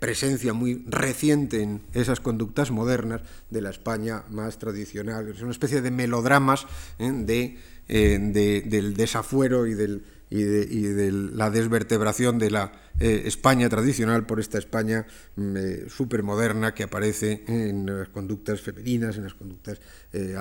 presencia 0.00 0.52
muy 0.52 0.84
reciente 0.86 1.62
en 1.62 1.80
esas 1.94 2.20
conductas 2.20 2.72
modernas 2.72 3.22
de 3.48 3.60
la 3.60 3.70
España 3.70 4.24
más 4.28 4.58
tradicional. 4.58 5.28
Es 5.28 5.40
una 5.40 5.52
especie 5.52 5.82
de 5.82 5.90
melodramas 5.92 6.66
de, 6.98 7.56
del 7.86 8.94
desafuero 8.94 9.66
y 9.66 9.74
del 9.74 10.02
y 10.30 10.42
de, 10.42 11.12
la 11.12 11.50
desvertebración 11.50 12.38
de 12.38 12.50
la 12.50 12.72
eh, 12.98 13.22
España 13.26 13.68
tradicional 13.68 14.26
por 14.26 14.40
esta 14.40 14.58
España 14.58 15.06
mm, 15.36 15.56
eh, 15.56 15.84
supermoderna 15.88 16.74
que 16.74 16.82
aparece 16.82 17.44
en 17.46 17.86
las 17.86 18.08
conductas 18.08 18.60
femeninas, 18.60 19.16
en 19.16 19.24
las 19.24 19.34
conductas 19.34 19.80
eh, 20.12 20.34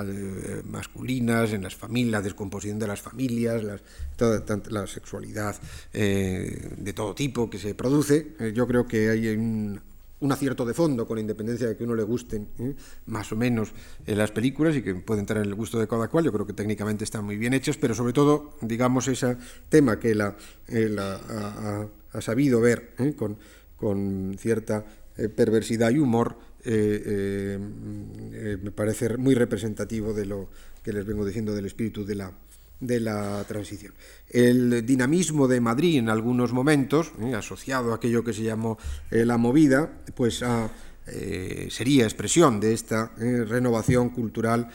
masculinas, 0.64 1.54
en 1.54 1.64
las 1.64 1.76
familias, 1.76 2.12
la 2.12 2.22
descomposición 2.22 2.80
de 2.80 2.88
las 2.88 3.02
familias, 3.02 3.64
toda, 4.16 4.44
la 4.70 4.88
sexualidad 4.88 5.56
de 5.92 6.94
todo 6.96 7.14
tipo 7.14 7.50
que 7.50 7.60
se 7.60 7.76
produce. 7.76 8.36
yo 8.54 8.68
creo 8.68 8.88
que 8.88 9.10
hay 9.10 9.28
un 9.30 9.82
un 10.20 10.32
acierto 10.32 10.66
de 10.66 10.74
fondo, 10.74 11.06
con 11.06 11.20
independencia 11.20 11.68
de 11.68 11.76
que 11.76 11.84
uno 11.84 11.96
le 11.96 12.04
gusten 12.04 12.48
¿eh? 12.60 12.76
más 13.06 13.32
o 13.32 13.36
menos 13.36 13.74
eh, 14.06 14.16
las 14.16 14.32
películas 14.32 14.76
y 14.76 14.82
que 14.82 14.96
pueden 14.96 15.26
tener 15.26 15.44
el 15.44 15.54
gusto 15.56 15.80
de 15.80 15.88
cada 15.88 16.08
cual. 16.08 16.26
Yo 16.26 16.32
creo 16.32 16.46
que 16.48 16.54
técnicamente 16.54 17.04
están 17.04 17.26
muy 17.26 17.38
bien 17.38 17.54
hechas, 17.54 17.78
pero 17.78 17.94
sobre 17.94 18.14
todo, 18.14 18.52
digamos, 18.62 19.08
ese 19.08 19.38
tema 19.70 20.00
que 20.00 20.16
la, 20.16 20.36
eh, 20.68 20.96
ha, 20.98 22.22
sabido 22.22 22.62
ver 22.62 22.94
con, 23.18 23.38
con, 23.76 24.36
cierta 24.40 24.86
perversidad 25.36 25.92
y 25.92 26.00
humor, 26.00 26.38
me 26.66 27.60
parece 28.72 29.18
muy 29.18 29.36
representativo 29.36 30.14
de 30.14 30.26
lo 30.26 30.50
que 30.82 30.94
les 30.94 31.06
vengo 31.06 31.26
diciendo 31.26 31.54
del 31.54 31.66
espíritu 31.66 32.06
de 32.06 32.16
la, 32.16 32.32
de 32.80 33.00
la 33.00 33.44
transición. 33.48 33.94
El 34.30 34.86
dinamismo 34.86 35.48
de 35.48 35.62
Madrid 35.62 36.00
en 36.00 36.10
algunos 36.10 36.52
momentos, 36.52 37.12
eh, 37.22 37.34
asociado 37.34 37.92
a 37.92 37.96
aquello 37.96 38.24
que 38.24 38.34
se 38.34 38.44
llamó 38.44 38.78
eh, 39.12 39.26
la 39.26 39.38
movida, 39.38 40.04
pues 40.16 40.44
eh, 41.08 41.68
sería 41.70 42.04
expresión 42.04 42.60
de 42.60 42.74
esta 42.74 43.12
renovación 43.16 44.10
cultural 44.10 44.70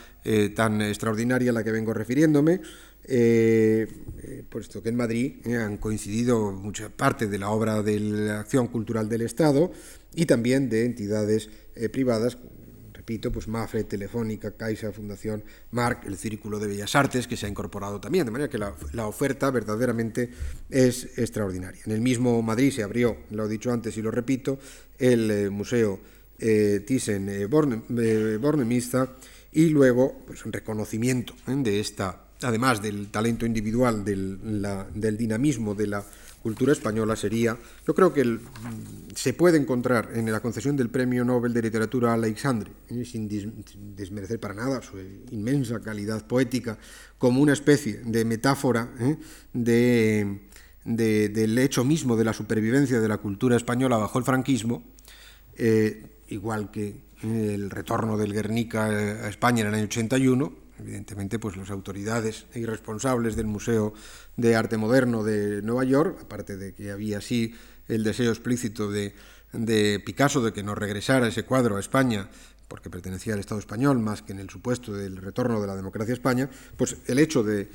tan 0.54 0.80
extraordinaria 0.82 1.50
a 1.50 1.54
la 1.54 1.64
que 1.64 1.72
vengo 1.72 1.92
refiriéndome, 1.92 2.60
puesto 4.48 4.82
que 4.82 4.90
en 4.90 4.96
Madrid 4.96 5.46
han 5.56 5.78
coincidido 5.78 6.52
mucha 6.52 6.88
parte 6.90 7.26
de 7.26 7.38
la 7.38 7.50
obra 7.50 7.82
de 7.82 7.98
la 7.98 8.40
acción 8.40 8.68
cultural 8.68 9.08
del 9.08 9.22
Estado 9.22 9.72
y 10.14 10.26
también 10.26 10.68
de 10.68 10.84
entidades 10.84 11.48
privadas 11.90 12.38
pues 13.18 13.48
Mafre, 13.48 13.84
Telefónica, 13.84 14.52
Caixa, 14.52 14.92
Fundación 14.92 15.42
Marc, 15.72 16.06
el 16.06 16.16
Círculo 16.16 16.58
de 16.58 16.68
Bellas 16.68 16.94
Artes, 16.94 17.26
que 17.26 17.36
se 17.36 17.46
ha 17.46 17.48
incorporado 17.48 18.00
también, 18.00 18.24
de 18.24 18.30
manera 18.30 18.50
que 18.50 18.58
la, 18.58 19.06
oferta 19.06 19.50
verdaderamente 19.50 20.30
es 20.68 21.18
extraordinaria. 21.18 21.80
En 21.86 21.92
el 21.92 22.00
mismo 22.00 22.40
Madrid 22.42 22.70
se 22.72 22.82
abrió, 22.82 23.16
lo 23.30 23.46
he 23.46 23.48
dicho 23.48 23.72
antes 23.72 23.96
y 23.96 24.02
lo 24.02 24.10
repito, 24.10 24.58
el 24.98 25.30
eh, 25.30 25.50
Museo 25.50 25.98
eh, 26.38 26.84
Thyssen 26.86 27.28
eh, 27.28 27.48
y 29.52 29.68
luego 29.70 30.22
pues, 30.26 30.44
un 30.44 30.52
reconocimiento 30.52 31.34
de 31.46 31.80
esta, 31.80 32.24
además 32.42 32.80
del 32.80 33.08
talento 33.08 33.44
individual, 33.44 34.04
del, 34.04 34.62
del 34.94 35.16
dinamismo 35.16 35.74
de 35.74 35.86
la 35.88 36.04
cultura 36.42 36.72
española 36.72 37.16
sería, 37.16 37.57
yo 37.87 37.94
creo 37.94 38.12
que 38.12 38.38
se 39.14 39.33
puede 39.35 39.59
encontrar 39.59 40.11
en 40.14 40.31
la 40.31 40.40
concesión 40.40 40.76
del 40.76 40.88
Premio 40.88 41.24
Nobel 41.24 41.53
de 41.53 41.62
Literatura 41.62 42.11
a 42.11 42.14
Alexandre, 42.14 42.70
¿eh? 42.88 43.05
sin 43.05 43.29
desmerecer 43.94 44.40
para 44.40 44.55
nada 44.55 44.81
su 44.83 44.98
inmensa 45.31 45.81
calidad 45.81 46.26
poética, 46.26 46.79
como 47.18 47.40
una 47.40 47.53
especie 47.53 48.00
de 48.05 48.24
metáfora 48.24 48.90
¿eh? 49.00 49.18
del 50.85 51.59
hecho 51.59 51.85
mismo 51.85 52.16
de 52.16 52.24
la 52.24 52.33
supervivencia 52.33 53.00
de 53.00 53.09
la 53.09 53.18
cultura 53.18 53.57
española 53.57 53.98
bajo 53.98 54.18
el 54.18 54.24
franquismo, 54.24 54.83
eh, 55.57 56.03
igual 56.29 56.70
que 56.70 57.11
el 57.22 57.68
retorno 57.68 58.16
del 58.16 58.33
Guernica 58.33 58.87
a 58.87 59.29
España 59.29 59.61
en 59.61 59.68
el 59.68 59.74
año 59.74 59.85
81, 59.85 60.59
evidentemente 60.80 61.38
pues 61.38 61.56
las 61.56 61.70
autoridades 61.70 62.46
y 62.54 62.64
responsables 62.64 63.36
del 63.36 63.46
Museo 63.46 63.94
de 64.36 64.56
Arte 64.56 64.76
Moderno 64.76 65.22
de 65.22 65.62
Nueva 65.62 65.84
York, 65.84 66.18
aparte 66.22 66.56
de 66.56 66.74
que 66.74 66.90
había 66.90 67.18
así 67.18 67.54
el 67.88 68.04
deseo 68.04 68.30
explícito 68.30 68.90
de, 68.90 69.12
Picasso 70.04 70.42
de 70.42 70.52
que 70.52 70.62
no 70.62 70.74
regresara 70.74 71.28
ese 71.28 71.44
cuadro 71.44 71.76
a 71.76 71.80
España 71.80 72.28
porque 72.68 72.88
pertenecía 72.88 73.34
al 73.34 73.40
Estado 73.40 73.58
español, 73.58 73.98
más 73.98 74.22
que 74.22 74.30
en 74.30 74.38
el 74.38 74.48
supuesto 74.48 74.92
del 74.92 75.16
retorno 75.16 75.60
de 75.60 75.66
la 75.66 75.74
democracia 75.74 76.12
a 76.12 76.14
España, 76.14 76.48
pues 76.76 76.98
el 77.08 77.18
hecho 77.18 77.42
de, 77.42 77.68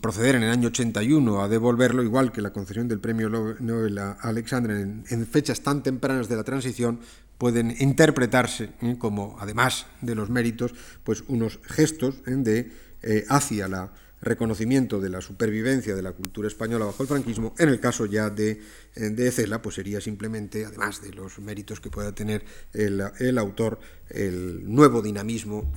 proceder 0.00 0.36
en 0.36 0.44
el 0.44 0.50
año 0.50 0.68
81 0.68 1.42
a 1.42 1.48
devolverlo, 1.48 2.04
igual 2.04 2.30
que 2.30 2.40
la 2.40 2.52
concesión 2.52 2.86
del 2.86 3.00
premio 3.00 3.28
Nobel 3.28 3.98
a 3.98 4.12
Alexandre 4.12 4.80
en 4.80 5.26
fechas 5.26 5.60
tan 5.60 5.82
tempranas 5.82 6.28
de 6.28 6.36
la 6.36 6.44
transición, 6.44 7.00
pueden 7.38 7.74
interpretarse 7.78 8.70
¿eh? 8.82 8.96
como, 8.98 9.36
además 9.40 9.86
de 10.00 10.14
los 10.14 10.30
méritos, 10.30 10.74
pues 11.04 11.24
unos 11.28 11.60
gestos 11.64 12.16
¿eh? 12.26 12.34
de, 12.36 12.72
eh, 13.02 13.24
hacia 13.28 13.66
el 13.66 13.74
reconocimiento 14.22 14.98
de 15.00 15.10
la 15.10 15.20
supervivencia 15.20 15.94
de 15.94 16.02
la 16.02 16.12
cultura 16.12 16.48
española 16.48 16.86
bajo 16.86 17.02
el 17.02 17.08
franquismo. 17.08 17.54
En 17.58 17.68
el 17.68 17.78
caso 17.78 18.06
ya 18.06 18.30
de, 18.30 18.60
de 18.94 19.30
Cela, 19.30 19.60
pues 19.60 19.74
sería 19.74 20.00
simplemente, 20.00 20.64
además 20.64 21.02
de 21.02 21.12
los 21.12 21.38
méritos 21.38 21.80
que 21.80 21.90
pueda 21.90 22.12
tener 22.12 22.44
el, 22.72 23.38
autor, 23.38 23.78
el 24.08 24.62
nuevo 24.74 25.02
dinamismo 25.02 25.70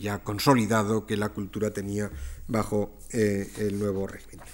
ya 0.00 0.20
consolidado 0.22 1.06
que 1.06 1.16
la 1.16 1.30
cultura 1.30 1.72
tenía 1.72 2.10
bajo 2.46 2.98
el 3.10 3.78
nuevo 3.78 4.06
régimen. 4.06 4.46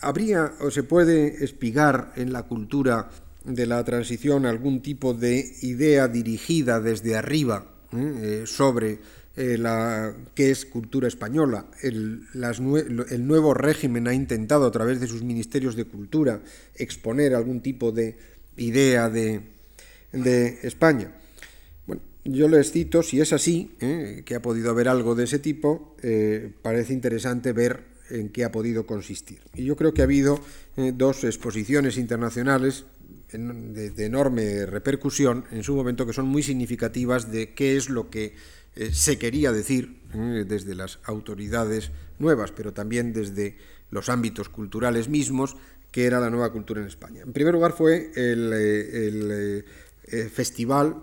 Habría 0.00 0.54
o 0.60 0.70
se 0.70 0.82
puede 0.82 1.44
espigar 1.44 2.12
en 2.16 2.32
la 2.32 2.42
cultura 2.42 3.08
de 3.48 3.66
la 3.66 3.82
transición 3.82 4.46
algún 4.46 4.82
tipo 4.82 5.14
de 5.14 5.54
idea 5.62 6.06
dirigida 6.06 6.80
desde 6.80 7.16
arriba 7.16 7.66
¿eh? 7.92 8.42
Eh, 8.42 8.46
sobre 8.46 8.98
eh, 9.36 9.56
la, 9.56 10.14
qué 10.34 10.50
es 10.50 10.66
cultura 10.66 11.08
española. 11.08 11.66
El, 11.82 12.22
el, 12.34 13.26
nuevo 13.26 13.54
régimen 13.54 14.06
ha 14.06 14.14
intentado 14.14 14.66
a 14.66 14.70
través 14.70 15.00
de 15.00 15.06
sus 15.06 15.22
ministerios 15.22 15.76
de 15.76 15.86
cultura 15.86 16.42
exponer 16.74 17.34
algún 17.34 17.60
tipo 17.60 17.90
de 17.90 18.16
idea 18.56 19.08
de, 19.08 19.40
de 20.12 20.58
España. 20.62 21.14
Bueno, 21.86 22.02
yo 22.24 22.48
les 22.48 22.70
cito, 22.70 23.02
si 23.02 23.20
es 23.20 23.32
así, 23.32 23.70
que 24.24 24.34
ha 24.34 24.42
podido 24.42 24.70
haber 24.70 24.88
algo 24.88 25.14
de 25.14 25.24
ese 25.24 25.38
tipo, 25.38 25.96
parece 26.60 26.92
interesante 26.92 27.52
ver 27.52 27.84
en 28.10 28.30
qué 28.30 28.42
ha 28.42 28.50
podido 28.50 28.86
consistir. 28.86 29.38
Y 29.54 29.64
yo 29.64 29.76
creo 29.76 29.94
que 29.94 30.00
ha 30.02 30.06
habido 30.06 30.40
dos 30.94 31.22
exposiciones 31.22 31.96
internacionales 31.96 32.86
de, 33.32 34.06
enorme 34.06 34.64
repercusión 34.66 35.44
en 35.50 35.62
su 35.62 35.74
momento 35.74 36.06
que 36.06 36.12
son 36.12 36.26
muy 36.26 36.42
significativas 36.42 37.30
de 37.30 37.52
qué 37.52 37.76
es 37.76 37.90
lo 37.90 38.10
que 38.10 38.34
eh, 38.76 38.90
se 38.92 39.18
quería 39.18 39.52
decir 39.52 40.00
eh, 40.14 40.44
desde 40.46 40.74
las 40.74 40.98
autoridades 41.04 41.90
nuevas, 42.18 42.52
pero 42.52 42.72
también 42.72 43.12
desde 43.12 43.56
los 43.90 44.08
ámbitos 44.08 44.48
culturales 44.48 45.08
mismos, 45.08 45.56
que 45.90 46.06
era 46.06 46.20
la 46.20 46.30
nueva 46.30 46.52
cultura 46.52 46.80
en 46.80 46.86
España. 46.86 47.22
En 47.22 47.32
primer 47.32 47.54
lugar 47.54 47.72
fue 47.72 48.10
el, 48.14 48.52
eh, 48.54 49.64
el 50.04 50.30
festival 50.30 51.02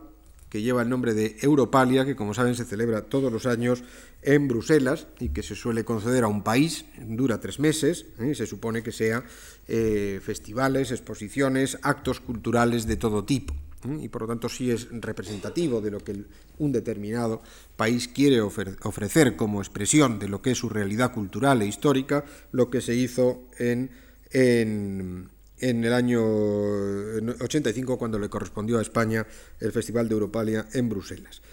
que 0.49 0.61
lleva 0.61 0.83
el 0.83 0.89
nombre 0.89 1.13
de 1.13 1.35
Europalia, 1.41 2.05
que 2.05 2.15
como 2.15 2.33
saben 2.33 2.55
se 2.55 2.65
celebra 2.65 3.01
todos 3.01 3.31
los 3.31 3.45
años 3.45 3.83
en 4.25 4.47
Bruselas 4.47 5.07
y 5.19 5.29
que 5.29 5.43
se 5.43 5.55
suele 5.55 5.85
conceder 5.85 6.23
a 6.23 6.27
un 6.27 6.43
país, 6.43 6.85
dura 7.07 7.39
tres 7.39 7.59
meses, 7.59 8.07
y 8.19 8.33
se 8.33 8.47
supone 8.47 8.81
que 8.81 8.91
sea 8.91 9.23
eh, 9.67 10.19
festivales, 10.21 10.91
exposiciones, 10.91 11.77
actos 11.83 12.19
culturales 12.19 12.87
de 12.87 12.97
todo 12.97 13.23
tipo. 13.23 13.55
Y 14.01 14.09
por 14.09 14.23
lo 14.23 14.27
tanto 14.27 14.49
sí 14.49 14.71
es 14.71 14.87
representativo 14.89 15.79
de 15.79 15.91
lo 15.91 15.99
que 15.99 16.25
un 16.57 16.71
determinado 16.71 17.43
país 17.77 18.07
quiere 18.07 18.41
ofrecer 18.41 19.35
como 19.35 19.61
expresión 19.61 20.17
de 20.17 20.27
lo 20.27 20.41
que 20.41 20.51
es 20.51 20.57
su 20.57 20.69
realidad 20.69 21.13
cultural 21.13 21.61
e 21.61 21.67
histórica, 21.67 22.25
lo 22.51 22.71
que 22.71 22.81
se 22.81 22.95
hizo 22.95 23.43
en, 23.59 23.91
en, 24.31 25.29
en 25.59 25.83
el 25.83 25.93
año 25.93 26.23
85 26.23 27.99
cuando 27.99 28.17
le 28.17 28.27
correspondió 28.27 28.79
a 28.79 28.81
España 28.81 29.27
el 29.59 29.71
Festival 29.71 30.09
de 30.09 30.13
Europalia 30.15 30.65
en 30.73 30.89
Bruselas. 30.89 31.43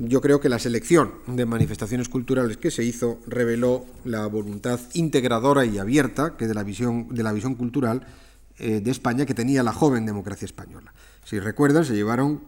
Yo 0.00 0.20
creo 0.20 0.40
que 0.40 0.48
la 0.48 0.58
selección 0.58 1.14
de 1.26 1.44
manifestaciones 1.44 2.08
culturales 2.08 2.56
que 2.56 2.70
se 2.70 2.84
hizo 2.84 3.18
reveló 3.26 3.84
la 4.04 4.26
voluntad 4.26 4.78
integradora 4.94 5.64
y 5.64 5.78
abierta 5.78 6.36
que 6.36 6.46
de 6.46 6.54
la 6.54 6.62
visión, 6.62 7.08
de 7.14 7.22
la 7.22 7.32
visión 7.32 7.56
cultural 7.56 8.06
eh, 8.58 8.80
de 8.80 8.90
España 8.90 9.26
que 9.26 9.34
tenía 9.34 9.62
la 9.62 9.72
joven 9.72 10.06
democracia 10.06 10.46
española. 10.46 10.92
Si 11.24 11.40
recuerdan, 11.40 11.84
se 11.84 11.94
llevaron 11.94 12.42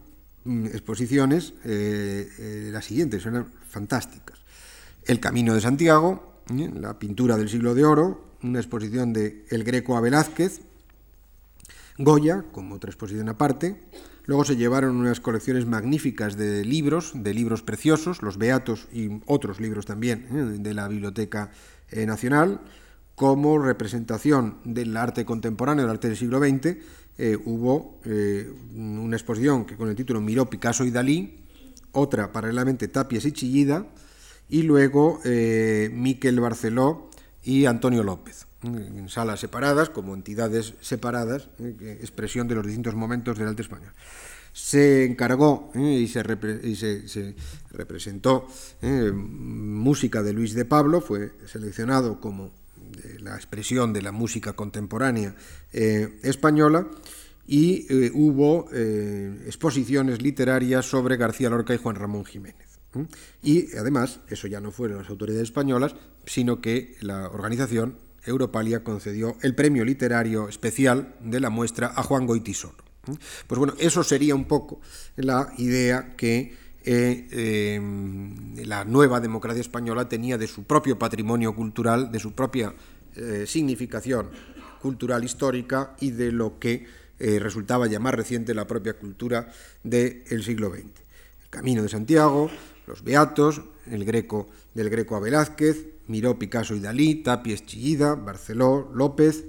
mm, 0.45 0.67
exposiciones, 0.67 1.53
eh, 1.65 2.29
eh, 2.37 2.69
las 2.71 2.85
siguientes, 2.85 3.25
eran 3.25 3.47
fantásticas. 3.67 4.39
El 5.05 5.19
Camino 5.19 5.53
de 5.53 5.61
Santiago, 5.61 6.41
la 6.49 6.99
pintura 6.99 7.37
del 7.37 7.49
siglo 7.49 7.73
de 7.73 7.85
oro, 7.85 8.35
una 8.43 8.59
exposición 8.59 9.13
de 9.13 9.45
El 9.49 9.63
Greco 9.63 9.97
a 9.97 10.01
Velázquez, 10.01 10.61
Goya, 11.97 12.45
como 12.51 12.75
otra 12.75 12.89
exposición 12.89 13.29
aparte, 13.29 13.81
Luego 14.25 14.45
se 14.45 14.55
llevaron 14.55 14.97
unas 14.97 15.19
colecciones 15.19 15.65
magníficas 15.65 16.37
de 16.37 16.63
libros, 16.63 17.11
de 17.15 17.33
libros 17.33 17.63
preciosos, 17.63 18.21
los 18.21 18.37
Beatos 18.37 18.87
y 18.93 19.21
otros 19.25 19.59
libros 19.59 19.85
también 19.85 20.27
¿eh? 20.31 20.57
de 20.59 20.73
la 20.73 20.87
Biblioteca 20.87 21.51
eh, 21.89 22.05
Nacional. 22.05 22.61
Como 23.15 23.59
representación 23.59 24.57
del 24.63 24.95
arte 24.95 25.25
contemporáneo, 25.25 25.83
del 25.83 25.91
arte 25.91 26.07
del 26.07 26.17
siglo 26.17 26.39
XX, 26.39 26.77
eh, 27.17 27.37
hubo 27.45 27.99
una 28.73 29.15
exposición 29.15 29.65
que 29.65 29.75
con 29.75 29.89
el 29.89 29.95
título 29.95 30.21
Miró 30.21 30.49
Picasso 30.49 30.85
y 30.85 30.91
Dalí, 30.91 31.37
otra 31.91 32.31
paralelamente 32.31 32.87
Tapies 32.87 33.25
y 33.25 33.31
Chillida, 33.31 33.85
y 34.49 34.63
luego 34.63 35.19
Miquel 35.91 36.39
Barceló 36.39 37.11
y 37.43 37.65
Antonio 37.65 38.01
López, 38.01 38.47
en 38.63 39.09
salas 39.09 39.39
separadas, 39.39 39.89
como 39.89 40.13
entidades 40.13 40.75
separadas, 40.81 41.49
expresión 42.01 42.47
de 42.47 42.55
los 42.55 42.65
distintos 42.65 42.95
momentos 42.95 43.37
del 43.37 43.47
arte 43.47 43.63
español 43.63 43.93
se 44.53 45.05
encargó 45.05 45.71
y, 45.75 46.07
se, 46.07 46.23
representó 47.71 48.47
música 48.81 50.21
de 50.23 50.33
Luis 50.33 50.53
de 50.53 50.65
Pablo, 50.65 51.01
fue 51.01 51.31
seleccionado 51.45 52.19
como 52.19 52.51
la 53.19 53.35
expresión 53.35 53.93
de 53.93 54.01
la 54.01 54.11
música 54.11 54.53
contemporánea 54.53 55.35
española 55.71 56.87
y 57.47 57.87
hubo 58.13 58.69
exposiciones 59.45 60.21
literarias 60.21 60.85
sobre 60.85 61.17
García 61.17 61.49
Lorca 61.49 61.73
y 61.73 61.77
Juan 61.77 61.95
Ramón 61.95 62.25
Jiménez. 62.25 62.67
Y 63.41 63.73
además, 63.77 64.19
eso 64.27 64.47
ya 64.47 64.59
no 64.59 64.71
fueron 64.71 64.97
las 64.97 65.09
autoridades 65.09 65.43
españolas, 65.43 65.95
sino 66.25 66.59
que 66.59 66.97
la 66.99 67.29
organización 67.29 67.95
Europalia 68.25 68.83
concedió 68.83 69.35
el 69.41 69.55
premio 69.55 69.83
literario 69.83 70.47
especial 70.47 71.15
de 71.21 71.39
la 71.39 71.49
muestra 71.49 71.93
a 71.95 72.03
Juan 72.03 72.25
Goitisolo. 72.25 72.83
Pues 73.47 73.57
bueno, 73.57 73.73
eso 73.79 74.03
sería 74.03 74.35
un 74.35 74.45
poco 74.45 74.79
la 75.15 75.53
idea 75.57 76.15
que 76.15 76.53
eh, 76.83 77.75
em, 77.75 78.55
la 78.65 78.85
nueva 78.85 79.19
democracia 79.19 79.61
española 79.61 80.09
tenía 80.09 80.37
de 80.37 80.47
su 80.47 80.63
propio 80.63 80.97
patrimonio 80.97 81.55
cultural, 81.55 82.11
de 82.11 82.19
su 82.19 82.33
propia 82.33 82.73
eh, 83.15 83.45
significación 83.47 84.29
cultural 84.81 85.23
histórica 85.23 85.95
y 85.99 86.11
de 86.11 86.31
lo 86.31 86.57
que 86.59 86.85
eh, 87.19 87.39
resultaba 87.39 87.85
ya 87.87 87.99
más 87.99 88.15
reciente 88.15 88.53
la 88.53 88.65
propia 88.65 88.93
cultura 88.93 89.51
del 89.83 90.43
siglo 90.43 90.71
XX. 90.71 90.85
El 90.85 91.49
Camino 91.49 91.83
de 91.83 91.89
Santiago, 91.89 92.49
los 92.87 93.03
Beatos, 93.03 93.61
el 93.85 94.05
Greco 94.05 94.49
del 94.73 94.89
Greco 94.89 95.15
a 95.15 95.19
Velázquez, 95.19 95.85
Miró, 96.11 96.37
Picasso 96.37 96.75
y 96.75 96.79
Dalí, 96.79 97.15
Tapies 97.15 97.65
Chillida, 97.65 98.15
Barceló, 98.15 98.91
López, 98.93 99.45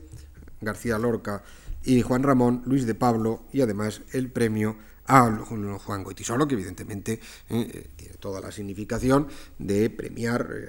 García 0.61 0.99
Lorca 0.99 1.43
y 1.85 2.03
Juan 2.03 2.23
Ramón, 2.23 2.63
Luis 2.65 2.87
de 2.87 2.95
Pablo 2.95 3.43
y 3.53 3.61
además 3.61 4.03
el 4.13 4.31
premio 4.31 4.77
a 5.07 5.29
Juan 5.37 6.05
Goitisolo, 6.05 6.47
que 6.47 6.55
evidentemente 6.55 7.21
eh, 7.51 7.89
tiene 7.97 8.15
toda 8.15 8.41
la 8.41 8.53
significación 8.53 9.27
de 9.59 9.91
premiar 9.91 10.49
eh, 10.55 10.69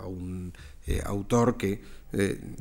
a 0.00 0.06
un 0.06 0.52
eh, 0.86 1.00
autor 1.04 1.56
que 1.56 2.02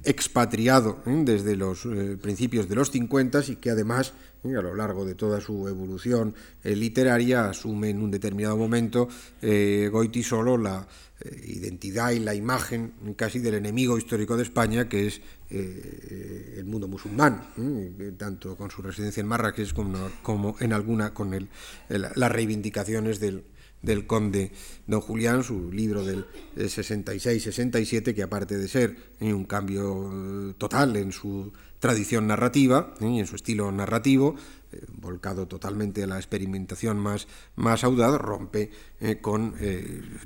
expatriado 0.06 1.04
desde 1.06 1.58
los 1.58 1.86
principios 2.22 2.70
de 2.70 2.76
los 2.76 2.90
50 2.90 3.42
y 3.50 3.58
que 3.58 3.70
además 3.70 4.14
a 4.46 4.48
lo 4.48 4.74
largo 4.74 5.04
de 5.04 5.14
toda 5.14 5.42
su 5.42 5.68
evolución 5.68 6.34
literaria 6.64 7.50
asume 7.50 7.90
en 7.90 8.02
un 8.02 8.12
determinado 8.12 8.56
momento 8.56 9.10
Goitisolo 9.42 10.58
la 10.58 10.88
identidad 11.46 12.12
y 12.12 12.20
la 12.20 12.34
imagen 12.34 12.94
casi 13.16 13.40
del 13.40 13.56
enemigo 13.56 13.98
histórico 13.98 14.38
de 14.38 14.44
España, 14.44 14.90
que 14.90 15.08
es 15.08 15.22
eh, 15.50 16.56
el 16.58 16.66
mundo 16.66 16.88
musulmán, 16.88 17.48
tanto 18.18 18.56
con 18.56 18.72
su 18.72 18.82
residencia 18.82 19.22
en 19.22 19.28
Marrakech 19.28 19.74
como, 20.22 20.56
en 20.60 20.74
alguna 20.74 21.14
con 21.14 21.34
el, 21.34 21.50
las 21.90 22.32
reivindicaciones 22.32 23.20
del, 23.20 23.44
del 23.82 24.08
conde 24.08 24.52
don 24.88 25.02
Julián, 25.02 25.44
su 25.44 25.72
libro 25.72 26.04
del 26.04 26.26
66-67, 26.56 28.14
que 28.14 28.24
aparte 28.24 28.58
de 28.58 28.68
ser 28.68 28.96
un 29.20 29.46
cambio 29.46 30.56
total 30.58 30.96
en 30.96 31.12
su 31.12 31.52
tradición 31.80 32.28
narrativa 32.28 32.94
y 33.00 33.20
en 33.20 33.26
su 33.26 33.36
estilo 33.36 33.72
narrativo, 33.72 34.36
eh, 34.72 34.86
volcado 34.94 35.48
totalmente 35.48 36.04
a 36.04 36.08
la 36.08 36.18
experimentación 36.18 36.98
más, 36.98 37.28
más 37.56 37.84
audaz, 37.84 38.20
rompe 38.20 38.72
eh, 39.00 39.18
con 39.20 39.56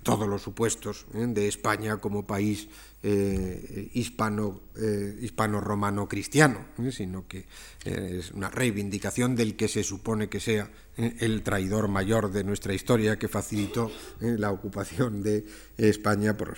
todos 0.04 0.28
los 0.28 0.42
supuestos 0.42 1.06
de 1.14 1.48
España 1.48 1.98
como 1.98 2.26
país 2.26 2.68
eh, 3.08 3.92
hispano, 3.94 4.62
eh, 4.76 5.16
hispano-romano 5.22 6.08
cristiano, 6.08 6.66
¿eh? 6.80 6.92
sino 6.92 7.28
que 7.28 7.46
es 7.84 8.32
una 8.32 8.50
reivindicación 8.50 9.36
del 9.36 9.56
que 9.56 9.68
se 9.68 9.84
supone 9.84 10.28
que 10.28 10.40
sea 10.40 10.72
el 10.98 11.44
traidor 11.44 11.88
mayor 11.88 12.32
de 12.32 12.44
nuestra 12.44 12.74
historia 12.74 13.20
que 13.20 13.28
facilitó 13.28 13.92
la 14.22 14.52
ocupación 14.52 15.22
de 15.22 15.46
España 15.78 16.36
por, 16.36 16.58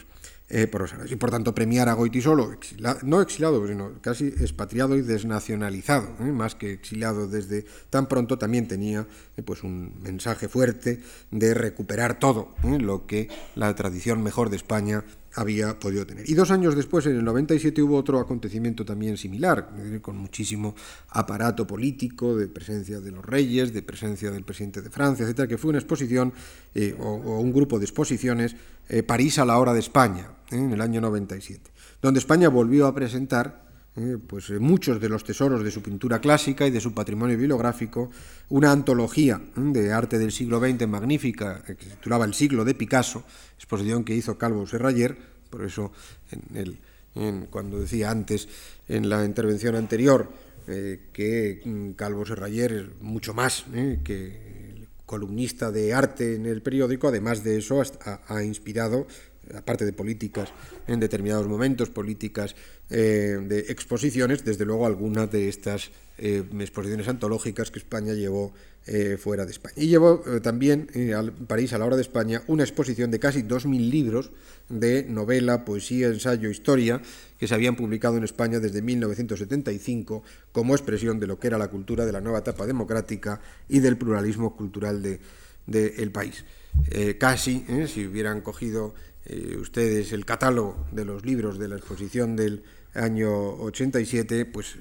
árabes. 0.49 1.11
Y 1.11 1.15
por 1.15 1.31
tanto 1.31 1.53
premiar 1.53 1.89
a 1.89 1.93
Goitisolo, 1.93 2.57
no 3.03 3.21
exilado, 3.21 3.67
sino 3.67 3.93
casi 4.01 4.27
expatriado 4.27 4.95
y 4.95 5.01
desnacionalizado, 5.01 6.09
más 6.33 6.55
que 6.55 6.73
exiliado 6.73 7.27
desde 7.27 7.65
tan 7.89 8.07
pronto, 8.07 8.37
también 8.37 8.67
tenía 8.67 9.07
pues 9.45 9.63
un 9.63 9.93
mensaje 10.01 10.47
fuerte 10.47 11.01
de 11.31 11.53
recuperar 11.53 12.19
todo 12.19 12.55
lo 12.79 13.05
que 13.05 13.29
la 13.55 13.73
tradición 13.75 14.23
mejor 14.23 14.49
de 14.49 14.57
España 14.57 15.03
había 15.37 15.77
podido 15.79 16.05
tener. 16.05 16.27
Y 16.27 16.33
dos 16.33 16.49
años 16.49 16.75
después, 16.75 17.05
en 17.05 17.15
el 17.15 17.23
97, 17.23 17.81
hubo 17.83 17.97
otro 17.97 18.19
acontecimiento 18.19 18.83
también 18.83 19.17
similar, 19.17 19.69
con 20.01 20.17
muchísimo 20.17 20.75
aparato 21.09 21.67
político, 21.67 22.35
de 22.35 22.47
presencia 22.47 22.99
de 22.99 23.11
los 23.11 23.23
reyes, 23.23 23.71
de 23.71 23.83
presencia 23.83 24.31
del 24.31 24.43
presidente 24.43 24.81
de 24.81 24.89
Francia, 24.89 25.23
etcétera, 25.23 25.47
que 25.47 25.59
fue 25.59 25.69
una 25.69 25.77
exposición 25.77 26.33
eh, 26.73 26.95
o, 26.99 27.39
un 27.39 27.53
grupo 27.53 27.77
de 27.77 27.85
exposiciones, 27.85 28.55
eh, 28.89 29.03
París 29.03 29.39
a 29.39 29.45
la 29.45 29.57
hora 29.57 29.73
de 29.73 29.79
España, 29.79 30.31
eh, 30.51 30.55
en 30.55 30.71
el 30.71 30.81
año 30.81 31.01
97, 31.01 31.71
donde 32.01 32.19
España 32.19 32.49
volvió 32.49 32.87
a 32.87 32.95
presentar 32.95 33.67
pues 34.27 34.51
muchos 34.51 35.01
de 35.01 35.09
los 35.09 35.23
tesoros 35.23 35.63
de 35.63 35.71
su 35.71 35.81
pintura 35.81 36.21
clásica 36.21 36.67
y 36.67 36.69
de 36.69 36.79
su 36.79 36.93
patrimonio 36.93 37.35
bibliográfico, 37.35 38.11
una 38.49 38.71
antología 38.71 39.41
de 39.55 39.91
arte 39.91 40.19
del 40.19 40.31
siglo 40.31 40.59
XX 40.59 40.87
magnífica 40.87 41.63
que 41.63 41.83
se 41.83 41.95
titulaba 41.95 42.25
El 42.25 42.35
siglo 42.35 42.63
de 42.63 42.75
Picasso, 42.75 43.23
exposición 43.55 44.03
que 44.03 44.13
hizo 44.13 44.37
Calvo 44.37 44.67
Serrayer, 44.67 45.17
por 45.49 45.63
eso 45.63 45.91
cuando 47.49 47.79
decía 47.79 48.11
antes 48.11 48.47
en 48.87 49.09
la 49.09 49.25
intervención 49.25 49.75
anterior 49.75 50.29
eh, 50.69 50.99
que 51.13 51.61
mm, 51.63 51.91
Calvo 51.91 52.25
Serrayer 52.25 52.73
es 52.73 53.01
mucho 53.01 53.33
más 53.33 53.65
eh, 53.73 53.99
que 54.03 54.46
columnista 55.07 55.71
de 55.71 55.93
arte 55.93 56.35
en 56.35 56.45
el 56.45 56.61
periódico, 56.61 57.07
además 57.07 57.43
de 57.43 57.57
eso 57.57 57.81
ha, 58.27 58.43
inspirado, 58.43 59.07
aparte 59.55 59.85
de 59.85 59.93
políticas 59.93 60.49
en 60.87 60.99
determinados 60.99 61.47
momentos, 61.47 61.89
políticas 61.89 62.55
eh, 62.89 63.39
de 63.41 63.59
exposiciones, 63.69 64.43
desde 64.43 64.65
luego 64.65 64.85
algunas 64.85 65.31
de 65.31 65.49
estas 65.49 65.91
exposiciones 66.19 67.07
antológicas 67.07 67.69
que 67.69 67.77
España 67.77 68.13
llevó 68.13 68.51
eh, 68.89 69.17
fuera 69.17 69.43
de 69.43 69.51
España. 69.51 69.73
Y 69.75 69.87
llevó 69.87 70.23
eh, 70.25 70.39
también 70.39 70.87
eh, 70.93 71.13
al 71.13 71.33
París, 71.33 71.73
a 71.73 71.77
la 71.77 71.83
hora 71.83 71.97
de 71.97 72.01
España, 72.03 72.41
una 72.47 72.63
exposición 72.63 73.11
de 73.11 73.19
casi 73.19 73.43
2.000 73.43 73.89
libros 73.89 74.31
de 74.69 75.03
novela, 75.03 75.65
poesía, 75.65 76.07
ensayo, 76.07 76.49
historia, 76.49 77.01
que 77.37 77.49
se 77.49 77.53
habían 77.53 77.75
publicado 77.75 78.15
en 78.15 78.23
España 78.23 78.61
desde 78.61 78.81
1975 78.81 80.23
como 80.53 80.73
expresión 80.73 81.19
de 81.19 81.27
lo 81.27 81.37
que 81.37 81.47
era 81.47 81.57
la 81.57 81.67
cultura 81.67 82.05
de 82.05 82.13
la 82.13 82.21
nueva 82.21 82.39
etapa 82.39 82.65
democrática 82.65 83.41
y 83.67 83.79
del 83.79 83.97
pluralismo 83.97 84.55
cultural 84.55 85.01
del 85.01 85.19
de, 85.65 86.09
país. 86.13 86.45
casi, 87.19 87.65
si 87.87 88.07
hubieran 88.07 88.39
cogido 88.39 88.95
ustedes 89.59 90.13
el 90.13 90.25
catálogo 90.25 90.87
de 90.91 91.05
los 91.05 91.25
libros 91.25 91.59
de 91.59 91.67
la 91.67 91.75
exposición 91.75 92.35
del 92.35 92.63
año 92.93 93.31
87, 93.31 94.45
pues 94.45 94.75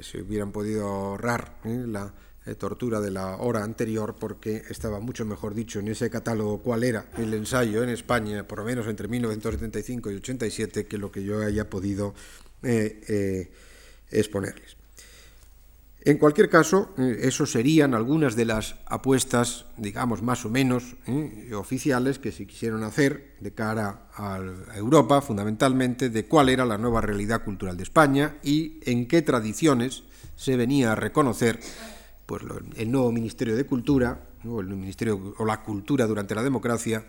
se 0.00 0.22
hubieran 0.22 0.52
podido 0.52 0.86
ahorrar 0.86 1.56
la 1.64 2.12
eh, 2.48 2.54
tortura 2.54 3.00
de 3.00 3.10
la 3.10 3.36
hora 3.36 3.62
anterior 3.62 4.16
porque 4.18 4.62
estaba 4.70 5.00
mucho 5.00 5.26
mejor 5.26 5.54
dicho 5.54 5.80
en 5.80 5.88
ese 5.88 6.08
catálogo 6.08 6.62
cuál 6.62 6.82
era 6.82 7.04
el 7.18 7.34
ensayo 7.34 7.82
en 7.82 7.90
España, 7.90 8.48
por 8.48 8.60
lo 8.60 8.64
menos 8.64 8.86
entre 8.86 9.06
1975 9.06 10.10
y 10.10 10.14
87, 10.14 10.86
que 10.86 10.96
lo 10.96 11.12
que 11.12 11.22
yo 11.24 11.42
haya 11.42 11.68
podido 11.68 12.14
eh, 12.62 13.02
eh, 13.08 13.50
exponerles. 14.10 14.77
En 16.08 16.16
cualquier 16.16 16.48
caso, 16.48 16.94
eso 16.96 17.44
serían 17.44 17.92
algunas 17.92 18.34
de 18.34 18.46
las 18.46 18.76
apuestas, 18.86 19.66
digamos, 19.76 20.22
más 20.22 20.46
o 20.46 20.48
menos 20.48 20.96
oficiales 21.54 22.18
que 22.18 22.32
se 22.32 22.46
quisieron 22.46 22.82
hacer 22.82 23.36
de 23.40 23.52
cara 23.52 24.08
a 24.14 24.40
Europa, 24.74 25.20
fundamentalmente, 25.20 26.08
de 26.08 26.24
cuál 26.24 26.48
era 26.48 26.64
la 26.64 26.78
nueva 26.78 27.02
realidad 27.02 27.44
cultural 27.44 27.76
de 27.76 27.82
España 27.82 28.36
y 28.42 28.80
en 28.86 29.06
qué 29.06 29.20
tradiciones 29.20 30.04
se 30.34 30.56
venía 30.56 30.92
a 30.92 30.94
reconocer 30.94 31.60
pues, 32.24 32.42
el 32.76 32.90
nuevo 32.90 33.12
Ministerio 33.12 33.54
de 33.54 33.66
Cultura, 33.66 34.18
o, 34.46 34.62
el 34.62 34.68
ministerio, 34.68 35.34
o 35.36 35.44
la 35.44 35.62
cultura 35.62 36.06
durante 36.06 36.34
la 36.34 36.42
democracia, 36.42 37.04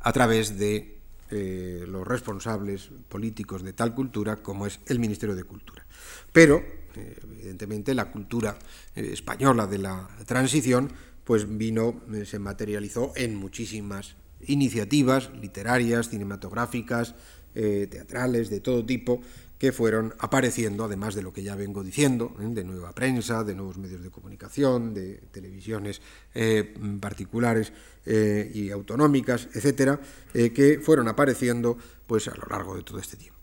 a 0.00 0.12
través 0.12 0.58
de 0.58 0.98
eh, 1.30 1.86
los 1.88 2.06
responsables 2.06 2.90
políticos 3.08 3.62
de 3.62 3.72
tal 3.72 3.94
cultura 3.94 4.36
como 4.36 4.66
es 4.66 4.78
el 4.84 4.98
Ministerio 4.98 5.34
de 5.34 5.44
Cultura. 5.44 5.86
Pero, 6.30 6.56
eh, 6.56 6.81
evidentemente, 6.96 7.94
la 7.94 8.10
cultura 8.10 8.58
eh, 8.94 9.10
española 9.12 9.66
de 9.66 9.78
la 9.78 10.08
transición 10.26 10.90
pues 11.24 11.56
vino, 11.56 12.00
se 12.24 12.38
materializó 12.38 13.12
en 13.14 13.36
muchísimas 13.36 14.16
iniciativas 14.46 15.30
literarias, 15.40 16.08
cinematográficas, 16.08 17.14
teatrales, 17.54 18.50
de 18.50 18.60
todo 18.60 18.84
tipo, 18.84 19.20
que 19.62 19.70
fueron 19.70 20.12
apareciendo, 20.18 20.86
además 20.86 21.14
de 21.14 21.22
lo 21.22 21.32
que 21.32 21.44
ya 21.44 21.54
vengo 21.54 21.84
diciendo, 21.84 22.34
¿eh? 22.40 22.48
de 22.48 22.64
nueva 22.64 22.92
prensa, 22.92 23.44
de 23.44 23.54
nuevos 23.54 23.78
medios 23.78 24.02
de 24.02 24.10
comunicación, 24.10 24.92
de 24.92 25.22
televisiones 25.30 26.02
eh, 26.34 26.74
particulares 27.00 27.72
eh, 28.04 28.50
y 28.52 28.70
autonómicas, 28.70 29.48
etcétera, 29.54 30.00
que 30.32 30.80
fueron 30.82 31.06
apareciendo 31.06 31.78
pues, 32.08 32.26
a 32.26 32.34
lo 32.34 32.44
largo 32.50 32.74
de 32.74 32.82
todo 32.82 32.98
este 32.98 33.16
tiempo. 33.16 33.41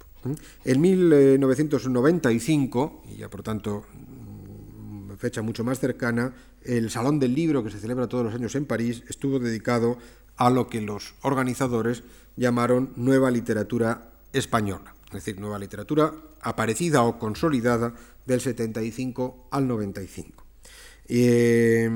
En 0.65 0.81
1995, 0.81 3.03
y 3.11 3.17
ya 3.17 3.29
por 3.29 3.43
tanto 3.43 3.85
mm, 3.93 5.13
fecha 5.13 5.41
mucho 5.41 5.63
más 5.63 5.79
cercana, 5.79 6.33
el 6.63 6.89
Salón 6.89 7.19
del 7.19 7.33
Libro 7.33 7.63
que 7.63 7.71
se 7.71 7.79
celebra 7.79 8.07
todos 8.07 8.25
los 8.25 8.33
años 8.33 8.55
en 8.55 8.65
París 8.65 9.03
estuvo 9.07 9.39
dedicado 9.39 9.97
a 10.35 10.49
lo 10.49 10.67
que 10.67 10.81
los 10.81 11.13
organizadores 11.21 12.03
llamaron 12.35 12.91
nueva 12.95 13.31
literatura 13.31 14.11
española, 14.33 14.93
es 15.07 15.13
decir, 15.13 15.39
nueva 15.39 15.59
literatura 15.59 16.13
aparecida 16.41 17.03
o 17.03 17.19
consolidada 17.19 17.93
del 18.25 18.41
75 18.41 19.47
al 19.51 19.67
95. 19.67 20.48
Eh, 21.11 21.89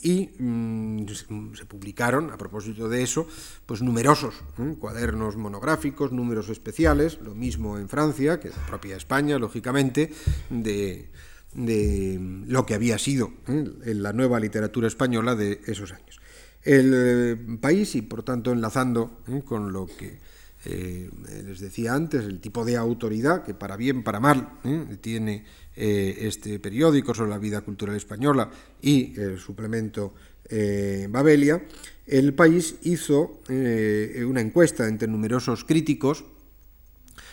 y 0.00 0.30
mm, 0.38 1.06
se 1.08 1.66
publicaron, 1.66 2.30
a 2.30 2.38
propósito 2.38 2.88
de 2.88 3.02
eso, 3.02 3.26
pues 3.66 3.82
numerosos 3.82 4.36
¿eh? 4.58 4.76
cuadernos 4.78 5.36
monográficos, 5.36 6.12
números 6.12 6.48
especiales, 6.50 7.18
lo 7.20 7.34
mismo 7.34 7.78
en 7.78 7.88
Francia, 7.88 8.38
que 8.38 8.48
en 8.48 8.54
la 8.54 8.66
propia 8.66 8.96
España, 8.96 9.40
lógicamente, 9.40 10.12
de, 10.50 11.10
lo 11.52 12.64
que 12.64 12.74
había 12.74 12.96
sido 12.96 13.32
¿eh? 13.48 13.64
la 13.86 14.12
nueva 14.12 14.38
literatura 14.38 14.86
española 14.86 15.34
de 15.34 15.60
esos 15.66 15.90
años. 15.90 16.20
El 16.62 17.58
país, 17.60 17.96
y 17.96 18.02
por 18.02 18.22
tanto 18.22 18.52
enlazando 18.52 19.22
con 19.46 19.72
lo 19.72 19.86
que 19.86 20.20
les 20.62 21.58
decía 21.58 21.94
antes, 21.94 22.22
el 22.22 22.38
tipo 22.38 22.66
de 22.66 22.76
autoridad 22.76 23.42
que 23.42 23.54
para 23.54 23.78
bien, 23.78 24.04
para 24.04 24.20
mal, 24.20 24.58
tiene 25.00 25.46
eh, 25.82 26.26
este 26.28 26.58
periódico 26.58 27.14
sobre 27.14 27.30
la 27.30 27.38
vida 27.38 27.62
cultural 27.62 27.96
española 27.96 28.50
y 28.82 29.18
el 29.18 29.38
suplemento 29.38 30.12
eh, 30.44 31.06
Babelia, 31.08 31.64
el 32.06 32.34
país 32.34 32.74
hizo 32.82 33.40
eh, 33.48 34.22
una 34.28 34.42
encuesta 34.42 34.86
entre 34.86 35.08
numerosos 35.08 35.64
críticos 35.64 36.26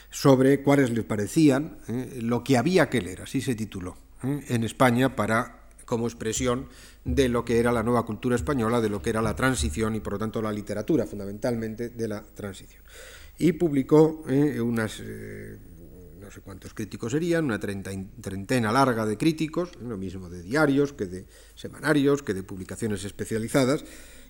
sobre 0.10 0.64
cuáles 0.64 0.92
les 0.92 1.04
parecían 1.04 1.80
lo 2.22 2.46
que 2.46 2.56
había 2.56 2.90
que 2.90 3.02
leer, 3.02 3.24
así 3.24 3.42
se 3.42 3.54
tituló, 3.54 3.98
en 4.24 4.64
España 4.64 5.14
para 5.14 5.68
como 5.84 6.08
expresión 6.08 6.70
de 7.04 7.28
lo 7.28 7.44
que 7.44 7.60
era 7.60 7.74
la 7.74 7.84
nueva 7.84 8.06
cultura 8.06 8.38
española, 8.38 8.80
de 8.80 8.88
lo 8.88 9.02
que 9.02 9.10
era 9.10 9.22
la 9.22 9.36
transición 9.36 9.96
y 9.96 10.00
por 10.00 10.14
lo 10.14 10.20
tanto 10.20 10.42
la 10.42 10.54
literatura, 10.54 11.06
fundamentalmente 11.06 11.90
de 11.90 12.08
la 12.08 12.22
transición. 12.22 12.82
Y 13.40 13.52
publicó 13.52 14.24
unas 14.62 15.02
no 16.28 16.32
sé 16.32 16.42
cuántos 16.42 16.74
críticos 16.74 17.14
serían, 17.14 17.46
una 17.46 17.58
treintena 17.58 18.70
larga 18.70 19.06
de 19.06 19.18
críticos, 19.18 19.72
lo 19.80 19.98
mismo 19.98 20.30
de 20.30 20.44
diarios 20.44 20.92
que 20.92 21.06
de 21.06 21.26
semanarios, 21.56 22.22
que 22.22 22.34
de 22.34 22.44
publicaciones 22.44 23.06
especializadas, 23.06 23.86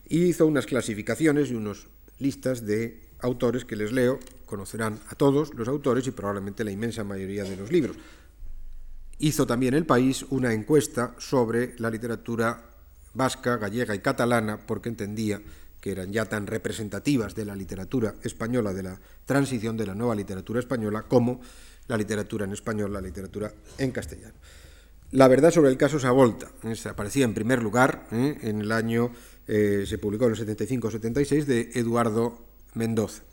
y 0.07 0.25
hizo 0.25 0.45
unas 0.45 0.67
clasificaciones 0.67 1.49
y 1.49 1.55
unas 1.55 1.87
listas 2.19 2.67
de 2.67 3.01
autores 3.21 3.65
que 3.65 3.75
les 3.75 3.91
leo, 3.91 4.19
conocerán 4.45 4.99
a 5.09 5.15
todos 5.15 5.55
los 5.55 5.67
autores 5.67 6.05
y 6.05 6.11
probablemente 6.11 6.63
la 6.63 6.69
inmensa 6.69 7.03
mayoría 7.03 7.43
de 7.45 7.57
los 7.57 7.71
libros. 7.71 7.97
Hizo 9.17 9.47
también 9.47 9.73
el 9.73 9.87
país 9.87 10.23
una 10.29 10.53
encuesta 10.53 11.15
sobre 11.17 11.73
la 11.79 11.89
literatura 11.89 12.61
vasca, 13.15 13.57
gallega 13.57 13.95
y 13.95 13.99
catalana, 13.99 14.59
porque 14.59 14.89
entendía 14.89 15.41
que 15.81 15.93
eran 15.93 16.13
ya 16.13 16.25
tan 16.25 16.45
representativas 16.45 17.33
de 17.33 17.45
la 17.45 17.55
literatura 17.55 18.13
española, 18.21 18.71
de 18.71 18.83
la 18.83 18.99
transición 19.25 19.75
de 19.77 19.87
la 19.87 19.95
nueva 19.95 20.13
literatura 20.13 20.59
española, 20.59 21.03
como 21.07 21.41
la 21.88 21.97
literatura 21.97 22.45
en 22.45 22.53
español, 22.53 22.93
la 22.93 23.01
literatura 23.01 23.51
en 23.77 23.91
castellano. 23.91 24.35
La 25.11 25.27
verdad 25.27 25.51
sobre 25.51 25.69
el 25.69 25.77
caso 25.77 25.99
Savolta 25.99 26.51
¿eh? 26.63 26.75
aparecía 26.89 27.23
en 27.23 27.33
primer 27.33 27.63
lugar 27.63 28.07
¿eh? 28.11 28.38
en 28.41 28.61
el 28.61 28.71
año, 28.71 29.11
eh, 29.47 29.85
se 29.88 29.97
publicó 29.97 30.25
en 30.25 30.33
el 30.33 30.38
75-76, 30.38 31.45
de 31.45 31.71
Eduardo 31.75 32.45
Mendoza. 32.73 33.23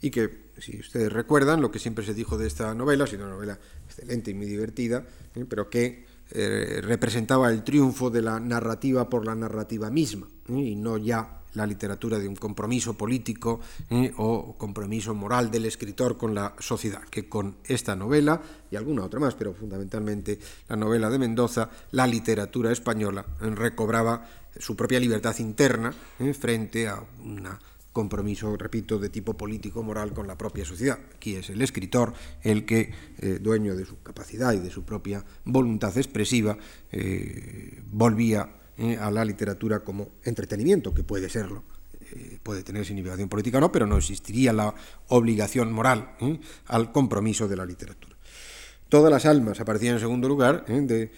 Y 0.00 0.10
que, 0.10 0.50
si 0.58 0.80
ustedes 0.80 1.12
recuerdan, 1.12 1.62
lo 1.62 1.70
que 1.70 1.78
siempre 1.78 2.04
se 2.04 2.14
dijo 2.14 2.36
de 2.36 2.48
esta 2.48 2.74
novela, 2.74 3.04
es 3.04 3.12
una 3.12 3.28
novela 3.28 3.58
excelente 3.86 4.32
y 4.32 4.34
muy 4.34 4.46
divertida, 4.46 5.06
pero 5.48 5.70
que 5.70 6.04
representaba 6.30 7.50
el 7.50 7.62
triunfo 7.62 8.10
de 8.10 8.22
la 8.22 8.40
narrativa 8.40 9.08
por 9.08 9.24
la 9.26 9.34
narrativa 9.34 9.90
misma, 9.90 10.26
y 10.48 10.74
no 10.74 10.96
ya 10.96 11.44
la 11.54 11.66
literatura 11.66 12.18
de 12.18 12.28
un 12.28 12.36
compromiso 12.36 12.94
político 12.94 13.60
¿eh? 13.90 14.12
o 14.16 14.54
compromiso 14.58 15.14
moral 15.14 15.50
del 15.50 15.66
escritor 15.66 16.16
con 16.16 16.34
la 16.34 16.54
sociedad, 16.58 17.02
que 17.04 17.28
con 17.28 17.56
esta 17.64 17.96
novela 17.96 18.40
y 18.70 18.76
alguna 18.76 19.04
otra 19.04 19.20
más, 19.20 19.34
pero 19.34 19.54
fundamentalmente 19.54 20.38
la 20.68 20.76
novela 20.76 21.08
de 21.08 21.18
Mendoza, 21.18 21.70
la 21.92 22.06
literatura 22.06 22.72
española 22.72 23.24
¿eh? 23.40 23.50
recobraba 23.50 24.28
su 24.58 24.76
propia 24.76 25.00
libertad 25.00 25.36
interna 25.38 25.92
¿eh? 26.18 26.34
frente 26.34 26.88
a 26.88 27.02
un 27.24 27.46
compromiso, 27.94 28.54
repito, 28.58 28.98
de 28.98 29.08
tipo 29.08 29.32
político-moral 29.34 30.12
con 30.12 30.26
la 30.26 30.36
propia 30.36 30.66
sociedad. 30.66 30.98
Aquí 31.16 31.36
es 31.36 31.48
el 31.48 31.62
escritor 31.62 32.12
el 32.42 32.66
que, 32.66 32.92
dueño 33.40 33.74
de 33.74 33.86
su 33.86 34.02
capacidad 34.02 34.52
y 34.52 34.58
de 34.58 34.70
su 34.70 34.84
propia 34.84 35.24
voluntad 35.44 35.96
expresiva, 35.96 36.58
volvía 37.90 38.50
eh, 38.76 38.98
a 39.00 39.08
la 39.08 39.24
literatura 39.24 39.80
como 39.80 40.14
entretenimiento, 40.24 40.92
que 40.92 41.04
puede 41.04 41.28
serlo, 41.28 41.62
eh, 42.10 42.40
puede 42.42 42.64
tener 42.64 42.84
significación 42.84 43.28
política 43.28 43.58
o 43.58 43.60
no, 43.60 43.70
pero 43.70 43.86
no 43.86 43.96
existiría 43.96 44.52
la 44.52 44.74
obligación 45.08 45.72
moral 45.72 46.16
eh, 46.20 46.40
al 46.66 46.90
compromiso 46.90 47.46
de 47.46 47.54
la 47.54 47.64
literatura. 47.64 48.16
Todas 48.88 49.12
las 49.12 49.26
almas 49.26 49.60
aparecían 49.60 49.94
en 49.94 50.00
segundo 50.00 50.26
lugar 50.26 50.66
de 50.66 51.12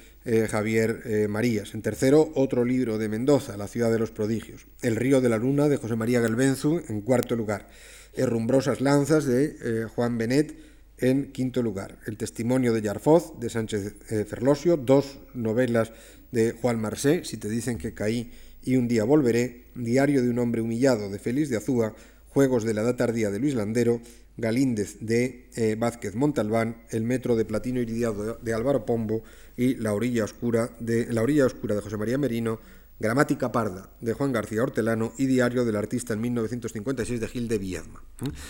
Javier 0.48 1.28
Marías. 1.28 1.74
En 1.74 1.82
tercero, 1.82 2.32
otro 2.34 2.64
libro 2.64 2.98
de 2.98 3.08
Mendoza, 3.08 3.56
La 3.56 3.68
ciudad 3.68 3.92
de 3.92 3.98
los 3.98 4.10
prodigios. 4.10 4.66
El 4.82 4.96
río 4.96 5.20
de 5.20 5.28
la 5.28 5.38
luna 5.38 5.68
de 5.68 5.76
José 5.76 5.94
María 5.96 6.20
Galbenzu 6.20 6.82
en 6.88 7.00
cuarto 7.00 7.36
lugar. 7.36 7.68
Herrumbrosas 8.14 8.80
lanzas 8.80 9.24
de 9.24 9.86
Juan 9.94 10.18
Benet 10.18 10.56
en 10.98 11.30
quinto 11.32 11.62
lugar. 11.62 11.98
El 12.06 12.16
testimonio 12.16 12.72
de 12.72 12.82
Yarfoz 12.82 13.38
de 13.38 13.50
Sánchez 13.50 13.94
Ferlosio, 14.26 14.76
dos 14.76 15.18
novelas 15.34 15.92
de 16.32 16.52
Juan 16.52 16.80
Marsé, 16.80 17.24
Si 17.24 17.36
te 17.36 17.48
dicen 17.48 17.78
que 17.78 17.94
caí 17.94 18.32
y 18.62 18.76
un 18.76 18.88
día 18.88 19.04
volveré, 19.04 19.66
Diario 19.74 20.22
de 20.22 20.30
un 20.30 20.38
hombre 20.40 20.60
humillado 20.60 21.08
de 21.10 21.18
Félix 21.18 21.50
de 21.50 21.58
Azúa, 21.58 21.94
Juegos 22.28 22.64
de 22.64 22.74
la 22.74 22.82
edad 22.82 22.96
tardía 22.96 23.30
de 23.30 23.38
Luis 23.38 23.54
Landero, 23.54 24.00
Galíndez 24.36 24.98
de 25.00 25.48
eh, 25.56 25.76
Vázquez 25.78 26.14
Montalbán, 26.14 26.82
El 26.90 27.04
metro 27.04 27.36
de 27.36 27.44
platino 27.44 27.80
iridiado 27.80 28.38
de, 28.42 28.54
Álvaro 28.54 28.84
Pombo 28.84 29.22
y 29.56 29.74
La 29.76 29.94
orilla 29.94 30.24
oscura 30.24 30.70
de 30.80 31.12
La 31.12 31.22
orilla 31.22 31.46
oscura 31.46 31.74
de 31.74 31.80
José 31.80 31.96
María 31.96 32.18
Merino, 32.18 32.60
Gramática 32.98 33.52
parda 33.52 33.90
de 34.00 34.14
Juan 34.14 34.32
García 34.32 34.62
Hortelano 34.62 35.12
y 35.18 35.26
Diario 35.26 35.66
del 35.66 35.76
artista 35.76 36.14
en 36.14 36.22
1956 36.22 37.20
de 37.20 37.28
Gil 37.28 37.46
de 37.46 37.58
Viedma. 37.58 38.02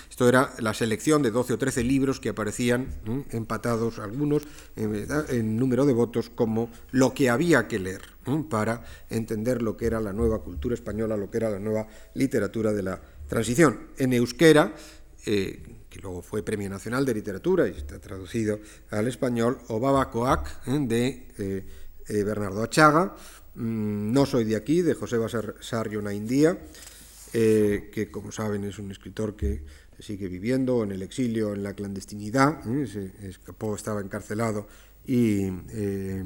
Esto 0.09 0.29
era 0.29 0.53
la 0.61 0.73
selección 0.73 1.21
de 1.23 1.33
12 1.33 1.55
o 1.55 1.59
13 1.59 1.83
libros 1.83 2.21
que 2.21 2.29
aparecían 2.29 2.95
empatados 3.31 3.99
algunos 3.99 4.45
en, 4.77 5.57
número 5.57 5.85
de 5.85 5.93
votos 5.95 6.31
como 6.31 6.71
lo 6.93 7.13
que 7.13 7.29
había 7.29 7.67
que 7.67 7.81
leer 7.81 8.03
para 8.49 8.85
entender 9.11 9.63
lo 9.63 9.77
que 9.77 9.87
era 9.87 10.01
la 10.01 10.13
nueva 10.13 10.41
cultura 10.45 10.77
española, 10.77 11.17
lo 11.17 11.29
que 11.29 11.39
era 11.39 11.51
la 11.51 11.59
nueva 11.59 11.89
literatura 12.15 12.73
de 12.73 12.85
la 12.85 13.03
transición. 13.27 13.89
En 13.99 14.13
euskera, 14.13 14.75
eh, 15.27 15.76
que 15.97 16.03
luego 16.03 16.23
fue 16.23 16.43
Premio 16.43 16.69
Nacional 16.69 17.05
de 17.07 17.15
Literatura 17.15 17.67
y 17.67 17.73
está 17.73 17.99
traducido 17.99 18.61
al 18.91 19.09
español, 19.09 19.59
Obaba 19.69 20.11
Coac 20.11 20.65
de 20.67 21.27
eh, 21.39 21.65
eh, 22.09 22.23
Bernardo 22.23 22.63
Achaga, 22.63 23.17
Mm, 23.57 24.13
no 24.13 24.27
soy 24.27 24.45
de 24.45 24.55
aquí, 24.55 24.83
de 24.83 24.93
José 24.93 25.17
Sarriona 25.61 26.13
India, 26.13 26.59
eh, 27.33 27.91
que 27.93 28.11
como 28.11 28.31
saben 28.31 28.65
es 28.65 28.79
un 28.79 28.91
escritor 28.91 29.35
que 29.35 29.63
sigue 29.99 30.29
viviendo 30.29 30.85
en 30.85 30.93
el 30.93 31.03
exilio, 31.03 31.55
en 31.55 31.63
la 31.63 31.73
clandestinidad, 31.73 32.61
¿eh? 32.69 32.87
se 32.87 33.27
escapó, 33.27 33.75
estaba 33.75 34.03
encarcelado 34.03 34.67
y 35.07 35.53
eh, 35.71 36.25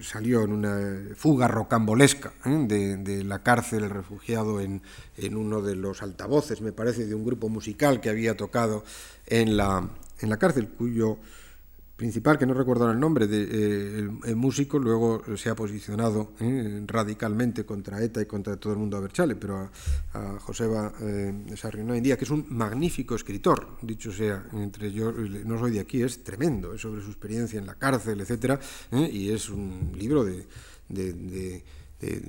salió 0.00 0.42
en 0.42 0.52
una 0.52 1.14
fuga 1.14 1.46
rocambolesca 1.46 2.32
de, 2.44 3.22
la 3.24 3.42
cárcel, 3.42 3.90
refugiado 3.90 4.60
en, 4.60 4.80
en, 5.18 5.36
uno 5.36 5.60
de 5.60 5.76
los 5.76 6.02
altavoces, 6.02 6.62
me 6.62 6.72
parece, 6.72 7.06
de 7.06 7.14
un 7.14 7.24
grupo 7.24 7.48
musical 7.48 8.00
que 8.00 8.08
había 8.08 8.36
tocado 8.36 8.84
en 9.26 9.56
la, 9.56 9.88
en 10.20 10.30
la 10.30 10.38
cárcel, 10.38 10.68
cuyo 10.68 11.18
principal, 11.98 12.38
que 12.38 12.46
no 12.46 12.54
recuerdo 12.54 12.88
el 12.92 13.00
nombre, 13.00 13.26
de, 13.26 13.42
eh, 13.42 14.08
el, 14.24 14.36
músico, 14.36 14.78
luego 14.78 15.20
se 15.36 15.50
ha 15.50 15.56
posicionado 15.56 16.30
eh, 16.38 16.84
radicalmente 16.86 17.66
contra 17.66 18.00
ETA 18.00 18.22
y 18.22 18.26
contra 18.26 18.56
todo 18.56 18.72
el 18.72 18.78
mundo 18.78 18.96
a 18.96 19.00
Berchale, 19.00 19.34
pero 19.34 19.68
a, 20.14 20.38
Joseba 20.38 20.92
eh, 21.00 21.34
en 21.34 22.02
día, 22.02 22.16
que 22.16 22.24
es 22.24 22.30
un 22.30 22.46
magnífico 22.50 23.16
escritor, 23.16 23.78
dicho 23.82 24.12
sea, 24.12 24.44
entre 24.52 24.92
yo, 24.92 25.10
no 25.12 25.58
soy 25.58 25.72
de 25.72 25.80
aquí, 25.80 26.00
es 26.00 26.22
tremendo, 26.22 26.72
es 26.72 26.82
sobre 26.82 27.02
su 27.02 27.08
experiencia 27.08 27.58
en 27.58 27.66
la 27.66 27.74
cárcel, 27.74 28.20
etcétera, 28.20 28.60
eh, 28.92 29.10
y 29.12 29.30
es 29.30 29.50
un 29.50 29.90
libro 29.98 30.24
de, 30.24 30.46
de 30.88 31.64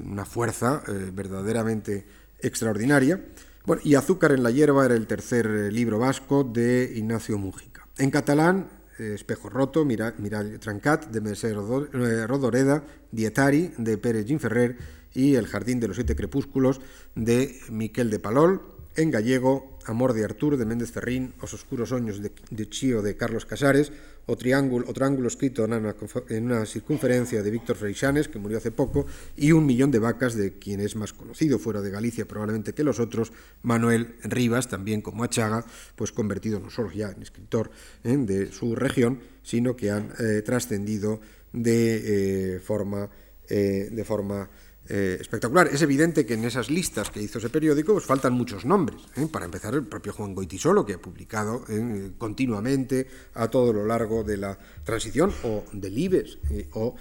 una 0.04 0.26
fuerza 0.26 0.82
verdaderamente 1.14 2.08
extraordinaria. 2.40 3.24
Bueno, 3.68 3.84
y 3.86 3.94
Azúcar 3.94 4.32
en 4.32 4.42
la 4.42 4.50
hierba 4.50 4.84
era 4.84 4.96
el 4.96 5.06
tercer 5.06 5.72
libro 5.72 6.00
vasco 6.00 6.44
de 6.44 6.92
Ignacio 6.96 7.38
Mújica. 7.38 7.88
En 8.00 8.10
catalán, 8.10 8.79
Espejo 9.00 9.50
Roto, 9.50 9.86
Miral 9.86 10.16
Trancat, 10.60 11.10
de 11.10 11.22
Merced 11.22 11.52
eh, 11.52 12.28
Rodoreda, 12.28 12.84
Dietari, 13.12 13.72
de 13.78 13.98
Pérez 13.98 14.26
Ginferrer 14.26 14.78
y 15.14 15.36
El 15.36 15.48
Jardín 15.48 15.80
de 15.80 15.88
los 15.88 15.96
Siete 15.96 16.16
Crepúsculos, 16.16 16.82
de 17.16 17.60
Miquel 17.70 18.10
de 18.10 18.20
Palol. 18.20 18.62
en 18.96 19.12
gallego 19.12 19.78
Amor 19.86 20.14
de 20.14 20.26
Artur 20.26 20.58
de 20.58 20.66
Méndez 20.66 20.92
Ferrín, 20.92 21.34
Os 21.42 21.54
oscuros 21.54 21.90
soños 21.90 22.22
de, 22.22 22.32
de 22.50 22.70
Chío 22.70 23.02
de 23.02 23.16
Carlos 23.16 23.46
Casares, 23.46 23.92
o 24.30 24.38
triángulo, 24.38 24.86
o 24.88 24.94
triángulo 24.94 25.28
escrito 25.28 25.66
en 25.66 25.74
una, 25.74 25.96
en 26.30 26.46
una 26.46 26.66
circunferencia 26.66 27.42
de 27.42 27.50
Víctor 27.50 27.76
Freixanes, 27.76 28.28
que 28.28 28.38
murió 28.38 28.60
hace 28.60 28.72
poco, 28.72 29.08
y 29.36 29.52
Un 29.52 29.66
millón 29.66 29.90
de 29.90 29.98
vacas 29.98 30.36
de 30.36 30.60
quien 30.60 30.80
es 30.82 30.96
más 30.96 31.14
conocido 31.14 31.58
fuera 31.58 31.82
de 31.82 31.90
Galicia 31.90 32.28
probablemente 32.28 32.74
que 32.74 32.84
los 32.84 33.00
otros, 33.00 33.34
Manuel 33.64 34.16
Rivas, 34.24 34.68
también 34.68 35.02
como 35.02 35.24
Achaga, 35.24 35.66
pues 35.96 36.12
convertido 36.12 36.60
no 36.60 36.70
solo 36.70 36.92
ya 36.92 37.10
en 37.10 37.24
escritor 37.24 37.72
¿eh? 38.04 38.16
de 38.18 38.52
su 38.52 38.76
región, 38.76 39.20
sino 39.42 39.76
que 39.76 39.90
han 39.90 40.14
eh, 40.20 40.44
trascendido 40.44 41.20
de 41.52 42.56
eh, 42.56 42.60
forma, 42.60 43.10
de 43.50 44.04
forma 44.06 44.48
eh, 44.90 45.18
espectacular. 45.22 45.68
Es 45.68 45.82
evidente 45.84 46.26
que 46.26 46.34
en 46.34 46.46
esas 46.46 46.70
listas 46.70 47.12
que 47.12 47.22
hizo 47.22 47.38
ese 47.38 47.50
periódico 47.50 47.94
pues, 47.94 48.06
faltan 48.06 48.34
muchos 48.34 48.66
nombres. 48.66 49.02
¿eh? 49.16 49.28
Para 49.32 49.46
empezar, 49.46 49.76
el 49.76 49.84
propio 49.84 50.14
Juan 50.14 50.34
Goitisolo, 50.34 50.84
que 50.86 50.96
ha 50.96 50.98
publicado 50.98 51.64
¿eh? 51.70 52.12
continuamente 52.18 53.08
a 53.36 53.48
todo 53.50 53.72
lo 53.72 53.86
largo 53.86 54.24
de 54.24 54.38
la 54.38 54.58
transición, 54.84 55.32
o 55.44 55.64
Delibes, 55.74 56.40
o 56.74 56.96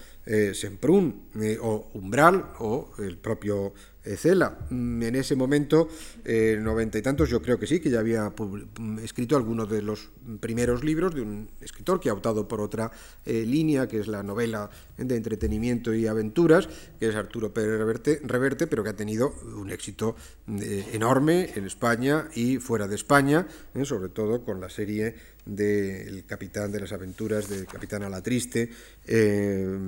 Semprún, 0.53 1.29
o 1.63 1.91
Umbral, 1.95 2.53
o 2.59 2.91
el 2.99 3.17
propio 3.17 3.73
Cela. 4.17 4.67
Mm, 4.71 5.03
en 5.03 5.17
ese 5.17 5.37
momento, 5.37 5.89
eh, 6.25 6.59
noventa 6.61 6.99
y 6.99 7.03
tantos, 7.03 7.29
yo 7.29 7.43
creo 7.43 7.59
que 7.59 7.67
sí, 7.67 7.81
que 7.81 7.91
ya 7.91 8.01
había 8.01 8.31
mm, 8.31 8.99
escrito 9.01 9.37
algunos 9.37 9.69
de 9.69 9.83
los 9.83 10.11
primeros 10.41 10.85
libros 10.85 11.15
de 11.15 11.23
un 11.23 11.51
escritor 11.61 12.01
que 12.01 12.11
ha 12.11 12.13
optado 12.13 12.47
por 12.47 12.61
otra 12.61 12.91
eh, 13.25 13.45
línea, 13.47 13.89
que 13.89 14.01
es 14.01 14.09
la 14.09 14.23
novela 14.23 14.71
de 14.97 15.17
entretenimiento 15.17 15.95
y 15.95 16.07
aventuras, 16.07 16.69
que 16.99 17.09
es 17.09 17.15
Arturo 17.15 17.53
Pérez 17.53 17.79
Reverte, 18.23 18.67
pero 18.67 18.83
que 18.83 18.91
ha 18.91 18.97
tenido 18.97 19.35
un 19.57 19.71
éxito 19.71 20.17
eh, 20.49 20.87
enorme 20.93 21.51
en 21.55 21.67
España 21.67 22.29
y 22.35 22.59
fuera 22.59 22.89
de 22.89 22.95
España, 22.95 23.47
eh, 23.75 23.85
sobre 23.85 24.09
todo 24.09 24.45
con 24.45 24.61
la 24.61 24.71
serie 24.71 25.15
del 25.49 26.25
capitán 26.27 26.71
de 26.71 26.81
las 26.81 26.93
aventuras 26.93 27.49
de 27.49 27.65
Capitán 27.65 28.03
a 28.03 28.09
la 28.09 28.23
Triste, 28.23 28.71
eh, 29.07 29.79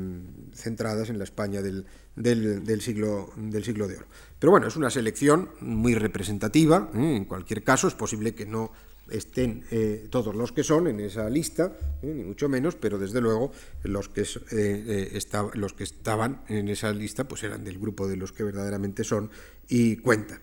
centradas 0.54 1.10
en 1.10 1.18
la 1.18 1.24
España 1.24 1.60
del, 1.60 1.84
del, 2.16 2.64
del, 2.64 2.80
siglo, 2.80 3.32
del 3.36 3.62
siglo 3.62 3.86
de 3.86 3.98
oro. 3.98 4.06
Pero 4.38 4.50
bueno, 4.50 4.66
es 4.66 4.76
una 4.76 4.90
selección 4.90 5.50
muy 5.60 5.94
representativa, 5.94 6.90
¿eh? 6.94 7.16
en 7.16 7.26
cualquier 7.26 7.62
caso 7.62 7.88
es 7.88 7.94
posible 7.94 8.34
que 8.34 8.46
no 8.46 8.72
estén 9.10 9.64
eh, 9.70 10.06
todos 10.08 10.34
los 10.34 10.52
que 10.52 10.62
son 10.62 10.86
en 10.86 11.00
esa 11.00 11.28
lista, 11.28 11.76
ni 12.02 12.24
mucho 12.24 12.48
menos, 12.48 12.76
pero 12.76 12.98
desde 12.98 13.20
luego 13.20 13.52
los 13.82 14.08
que, 14.08 14.24
eh, 14.52 15.20
los 15.54 15.74
que 15.74 15.84
estaban 15.84 16.42
en 16.48 16.68
esa 16.68 16.92
lista 16.92 17.28
pues 17.28 17.42
eran 17.42 17.64
del 17.64 17.78
grupo 17.78 18.08
de 18.08 18.16
los 18.16 18.32
que 18.32 18.44
verdaderamente 18.44 19.04
son 19.04 19.30
y 19.68 19.96
cuentan. 19.96 20.40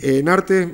En 0.00 0.28
arte 0.28 0.68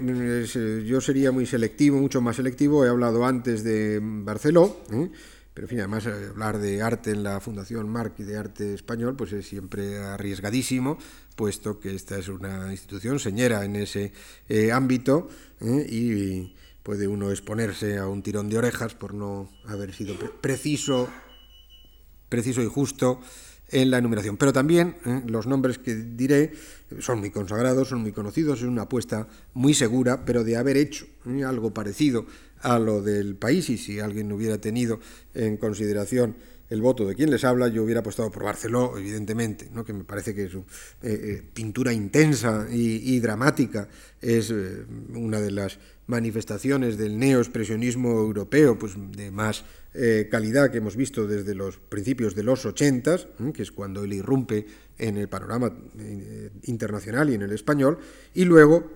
yo 0.87 1.01
sería 1.01 1.33
muy 1.33 1.47
selectivo, 1.47 1.99
mucho 1.99 2.21
más 2.21 2.37
selectivo, 2.37 2.85
he 2.85 2.89
hablado 2.89 3.27
antes 3.27 3.63
de 3.65 4.01
Barceló, 4.03 4.81
pero 4.89 5.67
en 5.67 5.69
fin, 5.69 5.79
además 5.81 6.07
hablar 6.07 6.59
de 6.59 6.81
arte 6.83 7.11
en 7.11 7.25
la 7.25 7.41
Fundación 7.41 7.89
Marc 7.89 8.21
y 8.21 8.23
de 8.23 8.37
arte 8.37 8.75
español 8.75 9.17
pues 9.17 9.33
es 9.33 9.47
siempre 9.47 9.99
arriesgadísimo, 9.99 10.99
puesto 11.37 11.81
que 11.81 11.95
esta 11.95 12.17
es 12.19 12.29
una 12.29 12.71
institución 12.71 13.19
señera 13.19 13.65
en 13.65 13.77
ese 13.77 14.13
ámbito 14.73 15.29
y 15.61 16.55
puede 16.83 17.07
uno 17.07 17.31
exponerse 17.31 17.99
a 17.99 18.07
un 18.07 18.23
tirón 18.23 18.49
de 18.49 18.57
orejas 18.59 18.95
por 18.95 19.13
no 19.13 19.51
haber 19.67 19.93
sido 19.93 20.15
preciso, 20.41 21.09
preciso 22.29 22.63
y 22.63 22.67
justo 22.67 23.21
en 23.71 23.91
la 23.91 23.99
enumeración. 23.99 24.37
Pero 24.37 24.53
también 24.53 24.97
¿eh? 25.05 25.23
los 25.27 25.47
nombres 25.47 25.79
que 25.79 25.95
diré 25.95 26.53
son 27.01 27.21
muy 27.21 27.31
consagrados, 27.31 27.89
son 27.89 28.01
muy 28.01 28.13
conocidos, 28.13 28.61
es 28.61 28.67
una 28.67 28.83
apuesta 28.83 29.29
muy 29.55 29.75
segura, 29.75 30.25
pero 30.25 30.45
de 30.45 30.57
haber 30.57 30.77
hecho 30.77 31.07
¿eh? 31.27 31.45
algo 31.45 31.73
parecido 31.73 32.27
a 32.63 32.79
lo 32.79 33.03
del 33.03 33.37
país 33.37 33.71
y 33.71 33.79
si 33.79 34.01
alguien 34.01 34.33
hubiera 34.33 34.59
tenido 34.59 35.01
en 35.35 35.57
consideración 35.57 36.37
el 36.71 36.83
voto 36.83 37.07
de 37.07 37.15
quien 37.15 37.31
les 37.31 37.45
habla, 37.45 37.69
yo 37.69 37.83
hubiera 37.83 38.01
apostado 38.01 38.31
por 38.31 38.45
Barceló, 38.45 38.99
evidentemente, 38.99 39.71
¿no? 39.73 39.85
que 39.85 39.95
me 39.95 40.05
parece 40.05 40.35
que 40.35 40.49
su 40.49 40.59
eh, 40.59 40.65
eh, 41.03 41.43
pintura 41.55 41.95
intensa 41.95 42.67
y, 42.71 43.15
y 43.15 43.21
dramática 43.21 43.89
es 44.21 44.53
una 45.15 45.41
de 45.41 45.51
las 45.51 45.79
manifestaciones 46.07 46.99
del 46.99 47.19
neoexpresionismo 47.19 48.11
europeo 48.11 48.79
pues, 48.79 48.95
de 49.13 49.31
más 49.31 49.65
eh, 50.01 50.29
calidad 50.31 50.71
que 50.71 50.79
hemos 50.79 50.97
visto 50.97 51.27
desde 51.27 51.55
los 51.55 51.79
principios 51.79 52.35
de 52.35 52.45
los 52.45 52.65
80, 52.65 53.15
¿eh? 53.15 53.19
que 53.53 53.63
es 53.63 53.73
cuando 53.73 54.05
él 54.05 54.13
irrumpe 54.13 54.65
en 54.97 55.17
el 55.17 55.29
panorama 55.29 55.77
eh, 55.99 56.51
internacional 56.65 57.31
y 57.31 57.35
en 57.35 57.43
el 57.43 57.53
español, 57.53 57.99
y 58.35 58.45
luego 58.45 58.93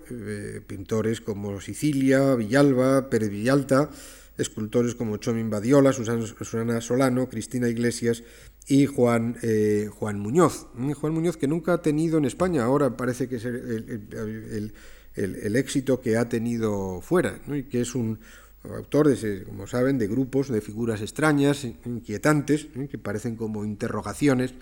pintores 0.66 1.20
como 1.20 1.60
Sicilia, 1.60 2.34
Villalba, 2.34 3.10
Pérez 3.10 3.30
Villalta, 3.30 3.90
escultores 4.38 4.94
como 4.94 5.16
Chomin 5.16 5.50
Badiola, 5.50 5.92
Susana, 5.92 6.24
Susana 6.26 6.80
Solano, 6.80 7.28
Cristina 7.28 7.68
Iglesias 7.68 8.22
y 8.66 8.86
Juan, 8.86 9.36
eh, 9.42 9.88
Juan 9.92 10.18
Muñoz. 10.20 10.66
Juan 10.94 11.12
Muñoz 11.12 11.36
que 11.36 11.48
nunca 11.48 11.74
ha 11.74 11.82
tenido 11.82 12.18
en 12.18 12.24
España, 12.24 12.64
ahora 12.64 12.96
parece 12.96 13.28
que 13.28 13.36
es 13.36 13.44
el, 13.44 14.72
el, 15.14 15.56
éxito 15.56 16.00
que 16.00 16.16
ha 16.16 16.28
tenido 16.28 17.00
fuera, 17.00 17.40
y 17.48 17.64
que 17.64 17.80
es 17.80 17.94
un 17.94 18.20
autor, 18.64 19.08
de, 19.08 19.44
como 19.44 19.66
saben, 19.66 19.98
de 19.98 20.06
grupos 20.06 20.48
de 20.48 20.60
figuras 20.60 21.00
extrañas, 21.00 21.64
inquietantes, 21.64 22.68
¿eh? 22.76 22.88
que 22.90 22.98
parecen 22.98 23.36
como 23.36 23.64
interrogaciones 23.64 24.54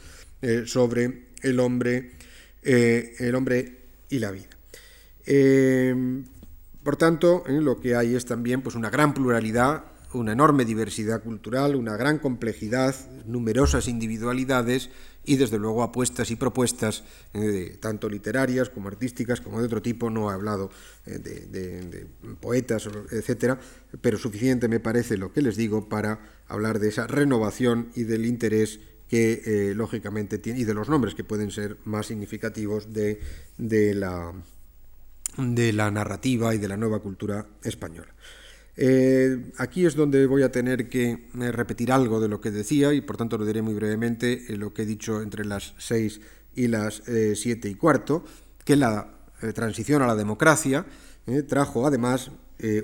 eh, 0.43 0.63
sobre 0.67 1.29
el 1.43 1.61
hombre, 1.61 2.13
eh, 2.63 3.15
el 3.19 3.35
hombre 3.35 3.79
y 4.09 4.19
la 4.19 4.31
vida. 4.31 4.49
Por 6.83 6.97
tanto, 6.97 7.45
¿eh? 7.47 7.61
lo 7.61 7.79
que 7.79 7.95
hay 7.95 8.15
es 8.15 8.25
también 8.25 8.63
pues, 8.63 8.75
una 8.75 8.89
gran 8.89 9.13
pluralidad, 9.13 9.85
una 10.15 10.33
enorme 10.33 10.65
diversidad 10.65 11.23
cultural, 11.23 11.77
una 11.77 11.97
gran 11.97 12.19
complejidad, 12.19 12.95
numerosas 13.27 13.87
individualidades 13.87 14.91
y 15.25 15.37
desde 15.37 15.59
luego 15.59 15.83
apuestas 15.83 16.31
y 16.31 16.37
propuestas, 16.37 17.05
eh, 17.35 17.77
tanto 17.81 18.09
literarias 18.09 18.71
como 18.71 18.89
artísticas, 18.89 19.41
como 19.41 19.61
de 19.61 19.67
otro 19.67 19.83
tipo. 19.83 20.11
No 20.11 20.31
he 20.31 20.35
hablado 20.35 20.71
eh, 21.07 21.19
de, 21.19 22.07
poetas, 22.41 22.89
etcétera, 23.11 23.59
pero 24.01 24.19
suficiente 24.19 24.69
me 24.69 24.81
parece 24.81 25.17
lo 25.17 25.33
que 25.33 25.43
les 25.43 25.57
digo 25.57 25.89
para 25.89 26.21
hablar 26.49 26.79
de 26.79 26.89
esa 26.89 27.07
renovación 27.07 27.91
y 27.95 28.05
del 28.05 28.27
interés 28.27 28.81
que 29.09 29.43
eh, 29.45 29.75
lógicamente 29.75 30.39
tiene 30.39 30.61
y 30.61 30.65
de 30.65 30.75
los 30.75 30.89
nombres 30.89 31.15
que 31.15 31.25
pueden 31.25 31.51
ser 31.51 31.77
más 31.85 32.07
significativos 32.07 32.93
de, 32.93 33.21
de 33.59 33.95
la 33.95 34.33
de 35.37 35.73
la 35.73 35.91
narrativa 35.91 36.55
y 36.55 36.59
de 36.59 36.69
la 36.69 36.77
nueva 36.77 37.01
cultura 37.01 37.47
española. 37.63 38.13
Eh, 38.83 39.53
aquí 39.59 39.85
es 39.85 39.95
donde 39.95 40.25
voy 40.25 40.43
a 40.43 40.51
tener 40.51 40.89
que 40.89 41.29
eh, 41.39 41.53
repetir 41.53 41.93
algo 41.93 42.19
de 42.19 42.29
lo 42.29 42.41
que 42.41 42.51
decía 42.51 42.95
y 42.95 43.03
por 43.03 43.19
tanto 43.19 43.37
lo 43.37 43.45
diré 43.45 43.61
muy 43.61 43.75
brevemente 43.75 44.47
eh, 44.49 44.57
lo 44.57 44.73
que 44.73 44.83
he 44.83 44.87
dicho 44.87 45.21
entre 45.21 45.45
las 45.45 45.75
seis 45.77 46.23
y 46.55 46.67
las 46.67 47.07
eh, 47.07 47.37
siete 47.37 47.69
y 47.69 47.75
cuarto, 47.75 48.25
que 48.65 48.77
la 48.77 49.19
transición 49.55 50.01
a 50.01 50.07
la 50.07 50.15
democracia 50.15 50.85
trajo 51.49 51.87
además 51.87 52.31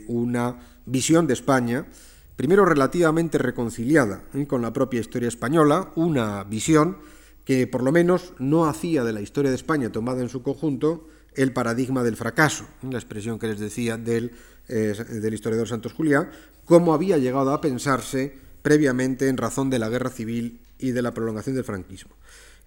una 0.06 0.58
visión 0.86 1.26
de 1.26 1.34
España, 1.34 1.86
primero 2.34 2.64
relativamente 2.64 3.36
reconciliada 3.36 4.24
con 4.48 4.62
la 4.62 4.72
propia 4.72 5.00
historia 5.00 5.28
española, 5.28 5.92
una 5.96 6.44
visión 6.44 6.96
que 7.44 7.66
por 7.66 7.82
lo 7.82 7.92
menos 7.92 8.32
no 8.38 8.66
hacía 8.66 9.04
de 9.04 9.12
la 9.12 9.20
historia 9.20 9.50
de 9.50 9.56
España 9.56 9.92
tomada 9.92 10.22
en 10.22 10.30
su 10.30 10.42
conjunto 10.42 11.08
el 11.36 11.52
paradigma 11.52 12.02
del 12.02 12.16
fracaso, 12.16 12.66
la 12.82 12.98
expresión 12.98 13.38
que 13.38 13.46
les 13.46 13.60
decía 13.60 13.96
del, 13.96 14.32
eh, 14.68 14.94
del 15.08 15.34
historiador 15.34 15.68
Santos 15.68 15.92
Juliá, 15.92 16.30
como 16.64 16.94
había 16.94 17.18
llegado 17.18 17.52
a 17.52 17.60
pensarse 17.60 18.34
previamente 18.62 19.28
en 19.28 19.36
razón 19.36 19.70
de 19.70 19.78
la 19.78 19.88
guerra 19.88 20.10
civil 20.10 20.60
y 20.78 20.90
de 20.90 21.02
la 21.02 21.14
prolongación 21.14 21.54
del 21.54 21.64
franquismo. 21.64 22.16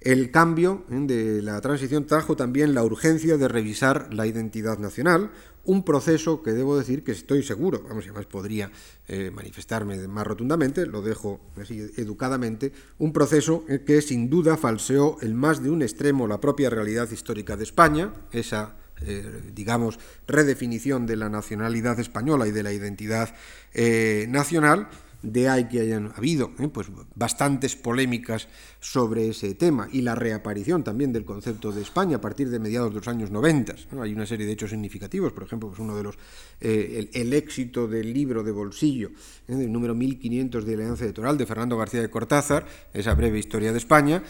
El 0.01 0.31
cambio 0.31 0.85
de 0.87 1.41
la 1.41 1.59
transición 1.59 2.05
trajo 2.05 2.37
también 2.37 2.73
la 2.73 2.83
urgencia 2.83 3.37
de 3.37 3.47
revisar 3.49 4.13
la 4.13 4.27
identidad 4.27 4.77
nacional, 4.77 5.31
un 5.65 5.83
proceso 5.83 6.41
que 6.41 6.51
debo 6.51 6.77
decir 6.77 7.03
que 7.03 7.11
estoy 7.11 7.43
seguro, 7.43 7.83
vamos, 7.87 8.05
además 8.05 8.25
podría 8.25 8.71
eh, 9.07 9.29
manifestarme 9.29 10.07
más 10.07 10.25
rotundamente, 10.25 10.85
lo 10.85 11.01
dejo 11.01 11.41
así 11.61 11.91
educadamente, 11.97 12.71
un 12.97 13.11
proceso 13.11 13.65
que 13.85 14.01
sin 14.01 14.29
duda 14.29 14.55
falseó 14.55 15.17
en 15.21 15.35
más 15.35 15.61
de 15.61 15.69
un 15.69 15.81
extremo 15.81 16.27
la 16.27 16.39
propia 16.39 16.69
realidad 16.69 17.11
histórica 17.11 17.57
de 17.57 17.65
España, 17.65 18.13
esa 18.31 18.77
eh, 19.01 19.51
digamos, 19.53 19.97
redefinición 20.27 21.05
de 21.05 21.15
la 21.15 21.29
nacionalidad 21.29 21.99
española 21.99 22.47
y 22.47 22.51
de 22.51 22.63
la 22.63 22.73
identidad 22.73 23.33
eh, 23.73 24.25
nacional, 24.29 24.89
de 25.21 25.49
ahí 25.49 25.67
que 25.67 25.81
hayan 25.81 26.11
habido 26.15 26.51
¿eh? 26.59 26.69
pues 26.69 26.87
bastantes 27.15 27.75
polémicas 27.75 28.47
sobre 28.79 29.29
ese 29.29 29.53
tema 29.55 29.89
y 29.91 30.01
la 30.01 30.15
reaparición 30.15 30.83
también 30.83 31.11
del 31.11 31.25
concepto 31.25 31.71
de 31.71 31.81
España 31.81 32.17
a 32.17 32.21
partir 32.21 32.49
de 32.49 32.59
mediados 32.59 32.91
de 32.91 32.99
los 32.99 33.07
años 33.07 33.29
90. 33.31 33.75
¿no? 33.91 34.01
Hay 34.01 34.13
una 34.13 34.25
serie 34.25 34.45
de 34.45 34.53
hechos 34.53 34.69
significativos, 34.69 35.33
por 35.33 35.43
ejemplo, 35.43 35.69
pues 35.69 35.79
uno 35.79 35.95
de 35.95 36.03
los 36.03 36.15
eh, 36.61 37.09
el, 37.13 37.33
éxito 37.33 37.87
del 37.87 38.13
libro 38.13 38.43
de 38.43 38.51
bolsillo, 38.51 39.11
¿eh? 39.47 39.55
del 39.55 39.71
número 39.71 39.93
1500 39.93 40.65
de 40.65 40.73
Alianza 40.73 41.03
Electoral 41.03 41.37
de 41.37 41.45
Fernando 41.45 41.77
García 41.77 42.01
de 42.01 42.09
Cortázar, 42.09 42.65
esa 42.93 43.13
breve 43.13 43.39
historia 43.39 43.71
de 43.71 43.77
España, 43.77 44.23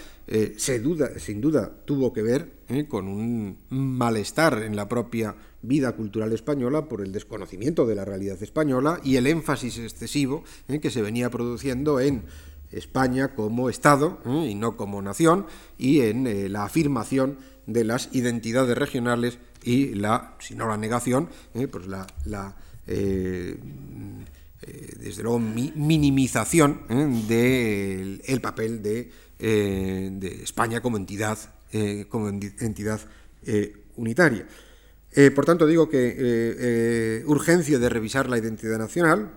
sin 0.58 1.42
duda 1.42 1.70
tuvo 1.86 2.14
que 2.14 2.22
ver 2.22 2.60
con 2.88 3.08
un 3.08 3.58
malestar 3.70 4.62
en 4.62 4.76
la 4.76 4.88
propia 4.88 5.36
vida 5.62 5.91
cultural 5.93 6.32
española 6.34 6.88
por 6.88 7.01
el 7.01 7.12
desconocimiento 7.12 7.86
de 7.86 7.95
la 7.95 8.05
realidad 8.05 8.41
española 8.41 8.99
y 9.03 9.18
el 9.18 9.28
énfasis 9.28 9.78
excesivo 9.80 10.43
que 10.82 10.89
se 10.89 11.01
venía 11.01 11.30
produciendo 11.30 11.99
en 11.99 12.24
España 12.72 13.36
como 13.36 13.70
Estado 13.70 14.20
y 14.26 14.55
no 14.55 14.78
como 14.78 15.01
nación 15.01 15.47
y 15.78 16.01
en 16.01 16.51
la 16.53 16.66
afirmación 16.66 17.38
de 17.66 17.84
las 17.84 18.10
identidades 18.14 18.78
regionales 18.78 19.39
y 19.64 19.93
la, 19.95 20.36
si 20.39 20.55
no 20.55 20.68
la 20.68 20.78
negación, 20.78 21.30
eh, 21.53 21.68
pues 21.68 21.88
la, 21.88 22.07
eh, 22.88 23.57
eh, 24.62 24.93
desde 24.99 25.24
luego 25.24 25.39
minimización 25.39 26.82
del 27.28 28.41
papel 28.41 28.82
de, 28.82 29.12
España 30.43 30.82
como 30.82 30.97
entidad, 30.97 31.38
como 32.10 32.28
entidad 32.28 32.99
unitaria. 33.95 34.45
Por 35.36 35.45
tanto, 35.45 35.66
digo 35.66 35.89
que 35.89 37.24
urgencia 37.26 37.80
de 37.80 37.89
revisar 37.89 38.30
la 38.30 38.38
identidad 38.38 38.78
nacional, 38.78 39.32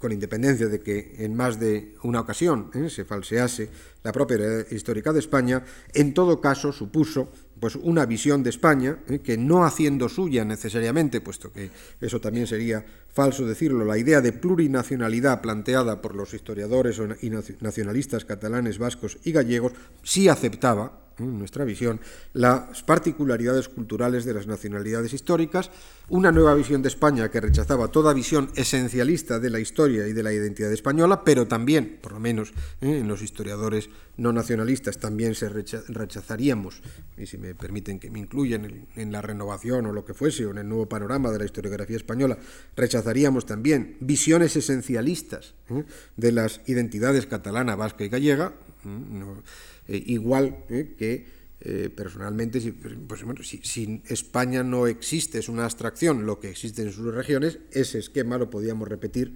con 0.00 0.12
independencia 0.12 0.66
de 0.66 0.80
que 0.80 1.14
en 1.18 1.36
más 1.36 1.60
de 1.60 1.94
una 2.04 2.20
ocasión 2.20 2.70
¿eh? 2.72 2.88
se 2.88 3.04
falsease 3.04 3.68
la 4.02 4.12
propia 4.12 4.64
histórica 4.70 5.12
de 5.12 5.20
España, 5.20 5.62
en 5.92 6.14
todo 6.14 6.40
caso 6.40 6.72
supuso 6.72 7.28
pues 7.60 7.76
una 7.76 8.06
visión 8.06 8.42
de 8.42 8.48
España 8.48 8.96
¿eh? 9.10 9.18
que 9.18 9.36
no 9.36 9.62
haciendo 9.62 10.08
suya 10.08 10.42
necesariamente, 10.42 11.20
puesto 11.20 11.52
que 11.52 11.70
eso 12.00 12.18
también 12.18 12.46
sería 12.46 12.82
falso 13.12 13.46
decirlo, 13.46 13.84
la 13.84 13.98
idea 13.98 14.22
de 14.22 14.32
plurinacionalidad 14.32 15.42
planteada 15.42 16.00
por 16.00 16.14
los 16.14 16.32
historiadores 16.32 16.98
y 17.20 17.28
nacionalistas 17.60 18.24
catalanes, 18.24 18.78
vascos 18.78 19.18
y 19.22 19.32
gallegos, 19.32 19.74
sí 20.02 20.30
aceptaba 20.30 21.09
nuestra 21.20 21.64
visión, 21.64 22.00
las 22.32 22.82
particularidades 22.82 23.68
culturales 23.68 24.24
de 24.24 24.34
las 24.34 24.46
nacionalidades 24.46 25.12
históricas, 25.12 25.70
una 26.08 26.32
nueva 26.32 26.54
visión 26.54 26.82
de 26.82 26.88
España 26.88 27.30
que 27.30 27.40
rechazaba 27.40 27.88
toda 27.88 28.12
visión 28.12 28.50
esencialista 28.56 29.38
de 29.38 29.50
la 29.50 29.60
historia 29.60 30.08
y 30.08 30.12
de 30.12 30.22
la 30.22 30.32
identidad 30.32 30.72
española, 30.72 31.22
pero 31.24 31.46
también, 31.46 31.98
por 32.00 32.12
lo 32.12 32.20
menos 32.20 32.52
¿eh? 32.80 32.98
en 32.98 33.08
los 33.08 33.22
historiadores 33.22 33.90
no 34.16 34.32
nacionalistas, 34.32 34.98
también 34.98 35.34
se 35.34 35.48
rechazaríamos, 35.48 36.82
y 37.16 37.26
si 37.26 37.38
me 37.38 37.54
permiten 37.54 37.98
que 37.98 38.10
me 38.10 38.18
incluyan 38.18 38.86
en, 38.96 39.12
la 39.12 39.22
renovación 39.22 39.86
o 39.86 39.92
lo 39.92 40.04
que 40.04 40.14
fuese, 40.14 40.44
o 40.46 40.50
en 40.50 40.58
el 40.58 40.68
nuevo 40.68 40.86
panorama 40.86 41.30
de 41.30 41.38
la 41.38 41.44
historiografía 41.44 41.96
española, 41.96 42.38
rechazaríamos 42.76 43.46
también 43.46 43.96
visiones 44.00 44.56
esencialistas 44.56 45.54
¿eh? 45.70 45.84
de 46.16 46.32
las 46.32 46.60
identidades 46.66 47.26
catalana, 47.26 47.76
vasca 47.76 48.04
y 48.04 48.08
gallega, 48.08 48.52
¿eh? 48.84 49.42
Eh, 49.90 50.04
igual 50.06 50.64
eh, 50.68 50.94
que 50.96 51.26
eh, 51.62 51.90
personalmente, 51.94 52.60
si, 52.60 52.70
pues, 52.70 53.24
si, 53.64 54.02
España 54.06 54.62
no 54.62 54.86
existe, 54.86 55.40
es 55.40 55.48
una 55.48 55.64
abstracción, 55.64 56.26
lo 56.26 56.38
que 56.38 56.48
existe 56.48 56.82
en 56.82 56.92
sus 56.92 57.12
regiones, 57.12 57.58
ese 57.72 57.98
esquema 57.98 58.38
lo 58.38 58.48
podíamos 58.48 58.88
repetir 58.88 59.34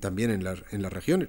también 0.00 0.32
en 0.32 0.42
las, 0.42 0.64
en 0.72 0.82
las 0.82 0.92
regiones. 0.92 1.28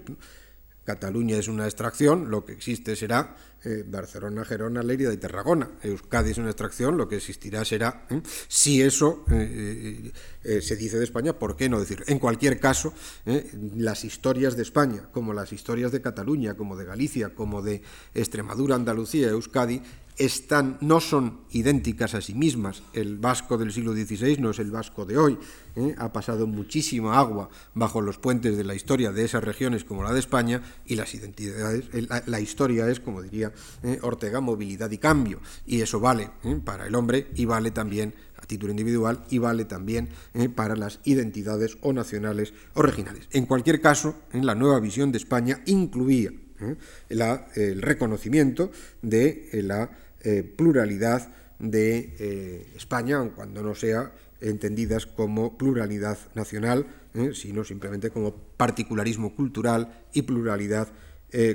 Cataluña 0.84 1.38
es 1.38 1.48
una 1.48 1.66
extracción, 1.66 2.30
lo 2.30 2.46
que 2.46 2.54
existe 2.54 2.96
será 2.96 3.36
eh, 3.64 3.86
Barcelona, 3.88 4.44
Gerona, 4.44 4.84
Lérida 4.84 5.14
y 5.14 5.18
Tarragona. 5.18 5.70
Euskadi 5.82 6.32
es 6.32 6.38
una 6.38 6.50
extracción, 6.50 6.98
lo 6.98 7.08
que 7.08 7.16
existirá 7.16 7.64
será. 7.64 8.06
¿eh? 8.10 8.22
Si 8.50 8.82
eso 8.82 9.24
eh, 9.32 10.12
se 10.62 10.76
dice 10.76 10.98
de 10.98 11.06
España, 11.06 11.34
¿por 11.34 11.56
qué 11.56 11.70
no 11.70 11.80
decir? 11.80 12.04
En 12.08 12.20
cualquier 12.20 12.60
caso, 12.60 12.94
las 13.78 14.04
historias 14.04 14.58
de 14.58 14.64
España, 14.64 15.08
como 15.14 15.34
las 15.34 15.54
historias 15.54 15.94
de 15.94 16.02
Cataluña, 16.02 16.56
como 16.56 16.76
de 16.76 16.84
Galicia, 16.84 17.34
como 17.34 17.62
de 17.62 17.82
Extremadura, 18.14 18.76
Andalucía, 18.76 19.30
Euskadi, 19.30 19.82
están, 20.18 20.78
no 20.82 21.00
son 21.00 21.42
idénticas 21.52 22.14
a 22.14 22.22
sí 22.22 22.34
mismas. 22.34 22.84
El 22.94 23.18
vasco 23.18 23.58
del 23.58 23.72
siglo 23.72 23.94
XVI 23.94 24.38
no 24.38 24.52
es 24.52 24.60
el 24.60 24.72
vasco 24.72 25.06
de 25.06 25.18
hoy. 25.18 25.38
¿eh? 25.76 25.96
Ha 25.98 26.14
pasado 26.14 26.48
muchísima 26.48 27.18
agua 27.18 27.50
bajo 27.74 28.02
los 28.02 28.18
puentes 28.18 28.58
de 28.58 28.64
la 28.64 28.76
historia 28.76 29.12
de 29.12 29.26
esas 29.26 29.44
regiones 29.44 29.84
como 29.84 30.04
la 30.04 30.14
de 30.14 30.20
España 30.20 30.62
y 30.86 30.96
las 30.96 31.14
identidades, 31.16 31.86
la, 32.28 32.40
historia 32.40 32.90
es, 32.90 33.00
como 33.00 33.22
diría 33.22 33.52
¿eh? 33.84 34.00
Ortega, 34.02 34.40
movilidad 34.40 34.92
y 34.92 34.98
cambio. 34.98 35.40
Y 35.66 35.82
eso 35.82 36.00
vale 36.00 36.30
¿eh? 36.44 36.60
para 36.64 36.88
el 36.88 36.96
hombre 36.96 37.28
y 37.36 37.46
vale 37.46 37.72
también 37.72 38.14
a 38.38 38.46
título 38.46 38.72
individual 38.72 39.24
y 39.30 39.38
vale 39.38 39.66
también 39.66 40.10
para 40.54 40.76
las 40.76 41.00
identidades 41.06 41.78
o 41.82 41.94
nacionales 41.94 42.54
o 42.74 42.82
regionales. 42.82 43.28
En 43.32 43.46
cualquier 43.46 43.80
caso, 43.80 44.16
en 44.34 44.46
la 44.46 44.54
nueva 44.54 44.82
visión 44.82 45.12
de 45.14 45.18
España 45.18 45.62
incluía 45.66 46.32
el 47.10 47.82
reconocimiento 47.82 48.72
de 49.02 49.50
la 49.64 49.90
eh, 50.24 50.44
pluralidad 50.44 51.30
de 51.60 52.16
eh, 52.20 52.72
España, 52.76 53.22
cuando 53.36 53.62
no 53.62 53.76
sea 53.76 54.12
entendidas 54.42 55.06
como 55.06 55.58
pluralidad 55.58 56.18
nacional, 56.36 56.88
eh, 57.14 57.32
sino 57.34 57.64
simplemente 57.64 58.10
como 58.10 58.34
particularismo 58.34 59.36
cultural 59.36 60.06
y 60.14 60.24
pluralidad 60.24 60.90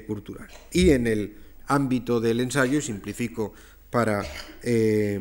cultural. 0.09 0.49
Y 0.73 0.91
en 0.91 1.07
el 1.07 1.37
ámbito 1.69 2.21
del 2.21 2.41
ensayo, 2.41 2.81
simplifico 2.81 3.53
para, 3.91 4.23
eh, 4.63 5.19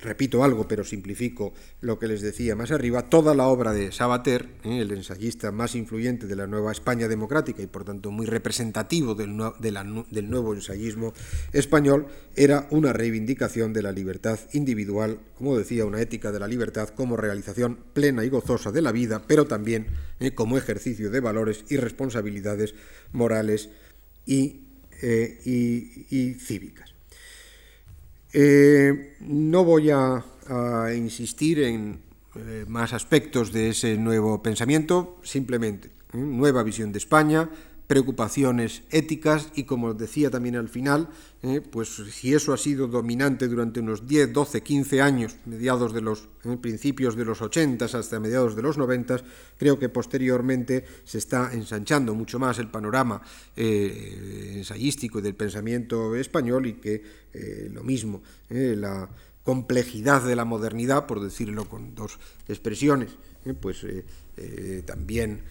repito 0.00 0.42
algo, 0.42 0.66
pero 0.66 0.84
simplifico 0.84 1.52
lo 1.80 2.00
que 2.00 2.08
les 2.08 2.22
decía 2.22 2.56
más 2.56 2.72
arriba, 2.72 3.08
toda 3.08 3.34
la 3.34 3.46
obra 3.46 3.72
de 3.72 3.92
Sabater, 3.92 4.48
eh, 4.64 4.80
el 4.80 4.90
ensayista 4.90 5.52
más 5.52 5.76
influyente 5.76 6.26
de 6.26 6.34
la 6.34 6.48
nueva 6.48 6.72
España 6.72 7.06
democrática 7.06 7.62
y 7.62 7.68
por 7.68 7.84
tanto 7.84 8.10
muy 8.10 8.26
representativo 8.26 9.14
del, 9.14 9.36
nuevo 9.36 10.54
ensayismo 10.54 11.12
español, 11.52 12.08
era 12.34 12.66
una 12.70 12.92
reivindicación 12.92 13.72
de 13.72 13.82
la 13.82 13.92
libertad 13.92 14.40
individual, 14.52 15.20
como 15.38 15.56
decía, 15.56 15.84
una 15.84 16.00
ética 16.00 16.32
de 16.32 16.40
la 16.40 16.48
libertad 16.48 16.88
como 16.88 17.16
realización 17.16 17.78
plena 17.92 18.24
y 18.24 18.28
gozosa 18.28 18.72
de 18.72 18.82
la 18.82 18.90
vida, 18.90 19.22
pero 19.28 19.46
también 19.46 19.86
eh, 20.18 20.34
como 20.34 20.58
ejercicio 20.58 21.10
de 21.10 21.20
valores 21.20 21.64
y 21.68 21.76
responsabilidades 21.76 22.74
morales 23.12 23.70
y 24.26 24.66
cívicas. 26.40 26.89
Eh, 28.32 29.16
no 29.20 29.64
voy 29.64 29.90
a, 29.90 30.24
insistir 30.96 31.60
en 31.60 32.00
eh, 32.34 32.64
más 32.66 32.92
aspectos 32.92 33.52
de 33.52 33.68
ese 33.68 33.96
nuevo 33.96 34.42
pensamiento, 34.42 35.18
simplemente 35.22 35.88
¿eh? 36.12 36.16
nueva 36.16 36.64
visión 36.64 36.90
de 36.90 36.98
España, 36.98 37.48
preocupaciones 37.90 38.84
éticas 38.92 39.50
y, 39.56 39.64
como 39.64 39.94
decía 39.94 40.30
también 40.30 40.54
al 40.54 40.68
final, 40.68 41.08
eh, 41.42 41.60
pues 41.60 41.88
si 41.88 42.32
eso 42.32 42.52
ha 42.52 42.56
sido 42.56 42.86
dominante 42.86 43.48
durante 43.48 43.80
unos 43.80 44.06
10, 44.06 44.32
12, 44.32 44.62
15 44.62 45.02
años, 45.02 45.34
mediados 45.44 45.92
de 45.92 46.00
los 46.00 46.28
eh, 46.44 46.56
principios 46.56 47.16
de 47.16 47.24
los 47.24 47.42
80 47.42 47.86
hasta 47.86 48.20
mediados 48.20 48.54
de 48.54 48.62
los 48.62 48.78
90, 48.78 49.16
creo 49.58 49.76
que 49.80 49.88
posteriormente 49.88 50.84
se 51.02 51.18
está 51.18 51.50
ensanchando 51.52 52.14
mucho 52.14 52.38
más 52.38 52.60
el 52.60 52.68
panorama 52.68 53.22
eh, 53.56 54.52
ensayístico 54.58 55.20
del 55.20 55.34
pensamiento 55.34 56.14
español 56.14 56.66
y 56.66 56.74
que 56.74 57.02
lo 57.72 57.82
mismo, 57.82 58.22
la 58.50 59.08
complejidad 59.42 60.22
de 60.22 60.36
la 60.36 60.44
modernidad, 60.44 61.06
por 61.06 61.20
decirlo 61.20 61.68
con 61.68 61.96
dos 61.96 62.20
expresiones, 62.46 63.10
pues 63.60 63.84
también 64.84 65.42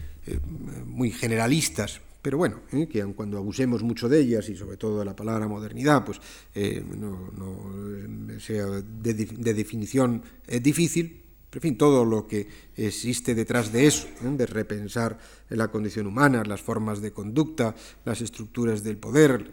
muy 0.86 1.12
generalistas, 1.12 2.02
pero 2.22 2.38
bueno, 2.38 2.62
¿eh? 2.72 2.88
que 2.88 3.02
aun 3.02 3.14
cuando 3.14 3.38
abusemos 3.38 3.82
mucho 3.84 4.10
de 4.10 4.20
ellas 4.20 4.50
y 4.50 4.56
sobre 4.56 4.78
todo 4.78 5.00
de 5.00 5.06
la 5.06 5.16
palabra 5.16 5.48
modernidad, 5.48 6.04
pues 6.04 6.20
eh, 6.54 6.84
no, 6.98 7.32
no, 7.32 8.40
sea 8.40 8.66
de, 8.66 9.14
de 9.14 9.54
definición 9.54 10.24
eh, 10.48 10.60
difícil, 10.60 11.29
en 11.52 11.62
fin, 11.62 11.78
todo 11.78 12.06
lo 12.06 12.28
que 12.28 12.48
existe 12.76 13.34
detrás 13.34 13.72
de 13.72 13.88
eso, 13.88 14.08
de 14.22 14.46
repensar 14.46 15.18
la 15.50 15.70
condición 15.70 16.06
humana, 16.06 16.44
las 16.44 16.62
formas 16.62 17.02
de 17.02 17.12
conducta, 17.12 17.76
las 18.06 18.22
estructuras 18.22 18.84
del 18.84 18.98
poder, 18.98 19.52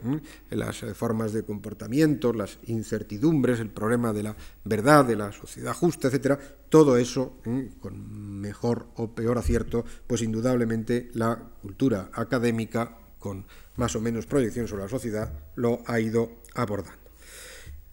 las 0.50 0.82
eh, 0.82 0.92
formas 0.94 1.32
de 1.32 1.44
comportamiento, 1.44 2.34
las 2.34 2.58
incertidumbres, 2.66 3.60
el 3.60 3.70
problema 3.70 4.12
de 4.12 4.24
la 4.24 4.36
verdad, 4.64 5.06
de 5.06 5.16
la 5.16 5.32
sociedad 5.32 5.72
justa, 5.72 6.08
etcétera, 6.08 6.38
todo 6.68 6.98
eso, 6.98 7.38
con 7.80 8.40
mejor 8.40 8.88
o 8.96 9.14
peor 9.14 9.38
acierto, 9.38 9.84
pues 10.06 10.20
indudablemente 10.20 11.10
la 11.14 11.36
cultura 11.62 12.10
académica, 12.12 12.98
con 13.18 13.46
más 13.76 13.96
o 13.96 14.00
menos 14.02 14.26
proyección 14.26 14.68
sobre 14.68 14.82
la 14.82 14.88
sociedad, 14.90 15.32
lo 15.54 15.80
ha 15.86 15.98
ido 15.98 16.42
abordando. 16.54 17.05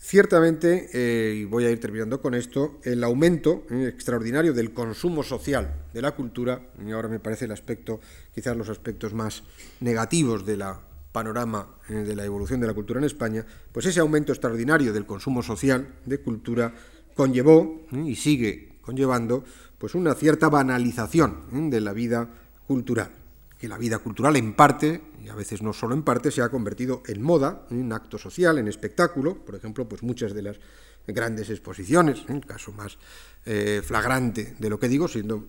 Ciertamente, 0.06 0.90
eh, 0.92 1.34
y 1.34 1.46
voy 1.46 1.64
a 1.64 1.72
ir 1.72 1.80
terminando 1.80 2.22
con 2.22 2.34
esto, 2.34 2.82
el 2.84 3.06
aumento 3.06 3.64
eh, 3.72 3.88
extraordinario 3.88 4.54
del 4.54 4.74
consumo 4.74 5.24
social 5.24 5.86
de 5.94 6.02
la 6.02 6.12
cultura, 6.12 6.62
y 6.86 6.92
ahora 6.92 7.08
me 7.08 7.22
parece 7.22 7.46
el 7.46 7.54
aspecto, 7.54 8.02
quizás 8.36 8.58
los 8.58 8.68
aspectos 8.68 9.14
más 9.14 9.44
negativos 9.80 10.46
de 10.46 10.58
la 10.58 10.82
panorama 11.14 11.78
eh, 11.88 11.94
de 11.94 12.18
la 12.18 12.26
evolución 12.26 12.60
de 12.60 12.68
la 12.68 12.74
cultura 12.74 13.00
en 13.00 13.06
España, 13.06 13.46
pues 13.72 13.86
ese 13.86 14.02
aumento 14.02 14.34
extraordinario 14.34 14.92
del 14.92 15.06
consumo 15.06 15.42
social 15.42 15.88
de 16.06 16.20
cultura 16.20 16.74
conllevó 17.16 17.88
y 17.94 18.16
sigue 18.18 18.80
conllevando 18.82 19.46
pues 19.78 19.96
una 19.96 20.16
cierta 20.16 20.50
banalización 20.50 21.70
de 21.70 21.80
la 21.80 21.94
vida 21.94 22.28
cultural 22.68 23.23
que 23.64 23.70
la 23.70 23.78
vida 23.78 24.00
cultural 24.00 24.36
en 24.36 24.56
parte, 24.58 25.02
y 25.24 25.30
a 25.30 25.36
veces 25.36 25.62
no 25.62 25.72
solo 25.72 25.96
en 25.96 26.04
parte, 26.04 26.32
se 26.32 26.42
ha 26.42 26.50
convertido 26.50 27.02
en 27.08 27.22
moda, 27.22 27.66
en 27.70 27.94
acto 27.94 28.18
social, 28.18 28.58
en 28.58 28.68
espectáculo. 28.68 29.38
Por 29.38 29.56
ejemplo, 29.56 29.88
pues 29.88 30.04
muchas 30.04 30.34
de 30.34 30.42
las 30.42 30.60
grandes 31.08 31.50
exposiciones, 31.50 32.26
en 32.28 32.36
el 32.36 32.46
caso 32.46 32.74
más 32.74 32.98
eh, 33.46 33.82
flagrante 33.82 34.56
de 34.60 34.70
lo 34.70 34.78
que 34.78 34.90
digo, 34.90 35.08
siendo 35.08 35.48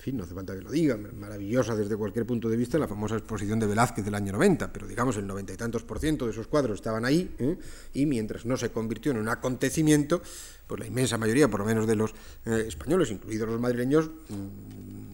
en 0.00 0.02
fin, 0.02 0.16
no 0.18 0.24
hace 0.24 0.34
falta 0.34 0.54
que 0.54 0.60
lo 0.60 0.70
diga, 0.70 0.98
maravillosa 0.98 1.74
desde 1.74 1.96
cualquier 1.96 2.26
punto 2.26 2.50
de 2.50 2.58
vista, 2.58 2.78
la 2.78 2.88
famosa 2.88 3.16
exposición 3.16 3.58
de 3.58 3.66
Velázquez 3.66 4.04
del 4.04 4.14
año 4.14 4.32
90, 4.32 4.70
pero 4.72 4.86
digamos 4.86 5.16
el 5.16 5.26
noventa 5.26 5.54
y 5.54 5.56
tantos 5.56 5.82
por 5.82 5.98
ciento 5.98 6.26
de 6.26 6.32
esos 6.32 6.46
cuadros 6.46 6.76
estaban 6.76 7.06
ahí, 7.06 7.34
¿eh? 7.38 7.58
y 7.94 8.04
mientras 8.04 8.44
no 8.44 8.58
se 8.58 8.70
convirtió 8.70 9.12
en 9.12 9.18
un 9.18 9.28
acontecimiento, 9.28 10.22
pues 10.66 10.80
la 10.80 10.86
inmensa 10.86 11.16
mayoría, 11.16 11.48
por 11.48 11.60
lo 11.60 11.66
menos 11.66 11.86
de 11.86 11.96
los 11.96 12.14
eh, 12.46 12.64
españoles, 12.66 13.10
incluidos 13.10 13.48
los 13.48 13.60
madrileños, 13.60 14.10
mm, 14.28 15.09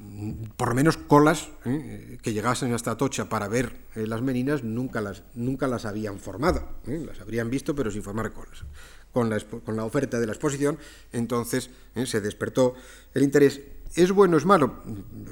por 0.56 0.68
lo 0.68 0.74
menos 0.74 0.96
colas 0.96 1.48
¿eh? 1.64 2.18
que 2.22 2.32
llegasen 2.32 2.72
hasta 2.72 2.92
Atocha 2.92 3.28
para 3.28 3.48
ver 3.48 3.86
las 3.94 4.22
meninas 4.22 4.64
nunca 4.64 5.00
las, 5.00 5.22
nunca 5.34 5.68
las 5.68 5.84
habían 5.84 6.18
formado, 6.18 6.68
las 6.86 7.20
habrían 7.20 7.50
visto 7.50 7.74
pero 7.74 7.90
sin 7.90 8.02
formar 8.02 8.32
colas. 8.32 8.64
Con 9.12 9.30
la, 9.30 9.40
con 9.40 9.76
la 9.76 9.84
oferta 9.84 10.20
de 10.20 10.26
la 10.26 10.32
exposición, 10.32 10.78
entonces 11.10 11.70
se 12.04 12.20
despertó 12.20 12.74
el 13.14 13.22
interés 13.22 13.62
¿Es 13.96 14.12
bueno 14.12 14.36
es 14.36 14.44
malo? 14.44 14.82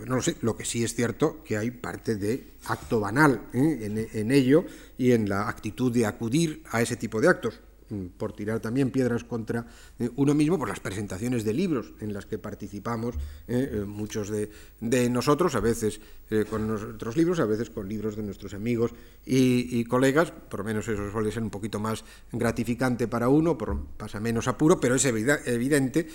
No 0.06 0.16
lo 0.16 0.22
sé. 0.22 0.36
Lo 0.40 0.56
que 0.56 0.64
sí 0.64 0.84
es 0.84 0.94
cierto 0.94 1.42
que 1.44 1.58
hay 1.58 1.70
parte 1.70 2.16
de 2.16 2.54
acto 2.64 2.98
banal 2.98 3.42
¿eh? 3.52 4.08
en, 4.12 4.30
ello 4.30 4.64
y 4.96 5.12
en 5.12 5.28
la 5.28 5.50
actitud 5.50 5.92
de 5.92 6.06
acudir 6.06 6.62
a 6.70 6.80
ese 6.80 6.96
tipo 6.96 7.20
de 7.20 7.28
actos. 7.28 7.60
Mm, 7.90 8.06
por 8.16 8.32
tirar 8.32 8.60
también 8.60 8.90
piedras 8.90 9.24
contra 9.24 9.66
eh, 9.98 10.08
uno 10.16 10.32
mismo, 10.32 10.58
por 10.58 10.68
las 10.70 10.80
presentaciones 10.80 11.44
de 11.44 11.52
libros 11.52 11.92
en 12.00 12.14
las 12.14 12.24
que 12.24 12.38
participamos 12.38 13.14
eh, 13.46 13.68
eh, 13.72 13.84
muchos 13.86 14.30
de, 14.30 15.10
nosotros, 15.10 15.54
a 15.54 15.60
veces 15.60 16.00
con 16.48 16.66
nuestros 16.66 17.16
libros, 17.16 17.40
a 17.40 17.44
veces 17.44 17.68
con 17.68 17.86
libros 17.86 18.16
de 18.16 18.22
nuestros 18.22 18.54
amigos 18.54 18.92
y, 19.26 19.84
colegas, 19.84 20.30
por 20.30 20.60
lo 20.60 20.64
menos 20.64 20.88
eso 20.88 21.10
suele 21.10 21.30
ser 21.30 21.42
un 21.42 21.50
poquito 21.50 21.78
más 21.78 22.04
gratificante 22.32 23.06
para 23.06 23.28
uno, 23.28 23.56
pasa 23.96 24.20
menos 24.20 24.48
apuro, 24.48 24.80
pero 24.80 24.94
es 24.94 25.04
evidente 25.04 26.08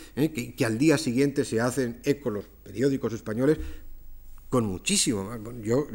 que, 0.55 0.65
al 0.65 0.77
día 0.77 0.97
siguiente 0.97 1.45
se 1.45 1.61
hacen 1.61 1.99
eco 2.03 2.31
los 2.31 2.45
periódicos 2.63 3.13
españoles 3.13 3.59
con 4.49 4.65
muchísimo. 4.65 5.29
Yo 5.61 5.87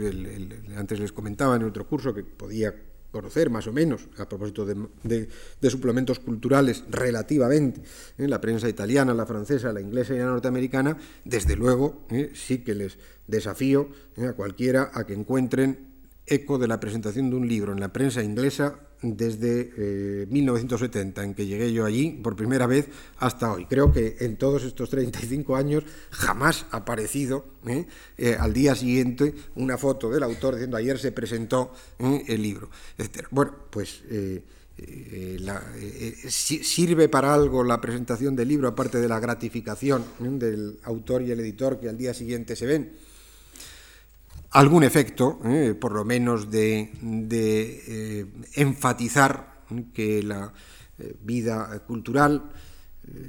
antes 0.76 1.00
les 1.00 1.12
comentaba 1.12 1.56
en 1.56 1.64
otro 1.64 1.86
curso 1.86 2.14
que 2.14 2.22
podía 2.22 2.74
conocer 3.14 3.48
más 3.48 3.68
o 3.68 3.72
menos, 3.72 4.08
a 4.18 4.28
propósito 4.28 4.66
de, 4.66 5.70
suplementos 5.70 6.18
culturales 6.18 6.82
relativamente, 6.90 7.80
en 8.18 8.24
¿eh? 8.24 8.28
la 8.28 8.40
prensa 8.40 8.68
italiana, 8.68 9.14
la 9.14 9.24
francesa, 9.24 9.72
la 9.72 9.80
inglesa 9.80 10.14
y 10.14 10.18
la 10.18 10.24
norteamericana, 10.24 10.98
desde 11.24 11.54
luego 11.54 12.06
¿eh? 12.10 12.32
sí 12.34 12.64
que 12.64 12.74
les 12.74 12.98
desafío 13.28 13.88
¿eh? 14.16 14.26
a 14.26 14.32
cualquiera 14.32 14.90
a 14.92 15.06
que 15.06 15.14
encuentren 15.14 15.93
eco 16.26 16.58
de 16.58 16.68
la 16.68 16.80
presentación 16.80 17.30
de 17.30 17.36
un 17.36 17.48
libro 17.48 17.72
en 17.72 17.80
la 17.80 17.92
prensa 17.92 18.22
inglesa 18.22 18.80
desde 19.02 20.26
1970, 20.26 21.20
eh, 21.20 21.24
en 21.24 21.34
que 21.34 21.46
llegué 21.46 21.72
yo 21.72 21.84
allí 21.84 22.10
por 22.22 22.36
primera 22.36 22.66
vez, 22.66 22.88
hasta 23.18 23.52
hoy. 23.52 23.66
Creo 23.66 23.92
que 23.92 24.16
en 24.20 24.36
todos 24.36 24.64
estos 24.64 24.88
35 24.90 25.56
años 25.56 25.84
jamás 26.10 26.66
ha 26.70 26.78
aparecido 26.78 27.44
¿eh? 27.66 27.86
Eh, 28.16 28.36
al 28.38 28.52
día 28.52 28.74
siguiente 28.74 29.34
una 29.56 29.76
foto 29.76 30.08
del 30.08 30.22
autor 30.22 30.54
diciendo 30.54 30.76
ayer 30.76 30.98
se 30.98 31.12
presentó 31.12 31.72
el 31.98 32.42
libro. 32.42 32.70
Bueno, 33.30 33.54
pues 33.70 34.02
sirve 36.28 37.08
para 37.08 37.34
algo 37.34 37.62
la 37.62 37.80
presentación 37.80 38.34
del 38.34 38.48
libro, 38.48 38.68
aparte 38.68 38.98
de 38.98 39.08
la 39.08 39.20
gratificación 39.20 40.04
del 40.38 40.78
autor 40.84 41.22
y 41.22 41.30
el 41.30 41.40
editor 41.40 41.78
que 41.78 41.88
al 41.90 41.98
día 41.98 42.14
siguiente 42.14 42.56
se 42.56 42.66
ven 42.66 42.92
algún 44.54 44.84
efecto, 44.84 45.40
eh, 45.44 45.74
por 45.78 45.92
lo 45.92 46.04
menos 46.04 46.48
de, 46.48 46.92
eh, 47.02 48.26
enfatizar 48.54 49.64
que 49.92 50.22
la 50.22 50.52
eh, 50.98 51.16
vida 51.22 51.80
cultural 51.86 52.50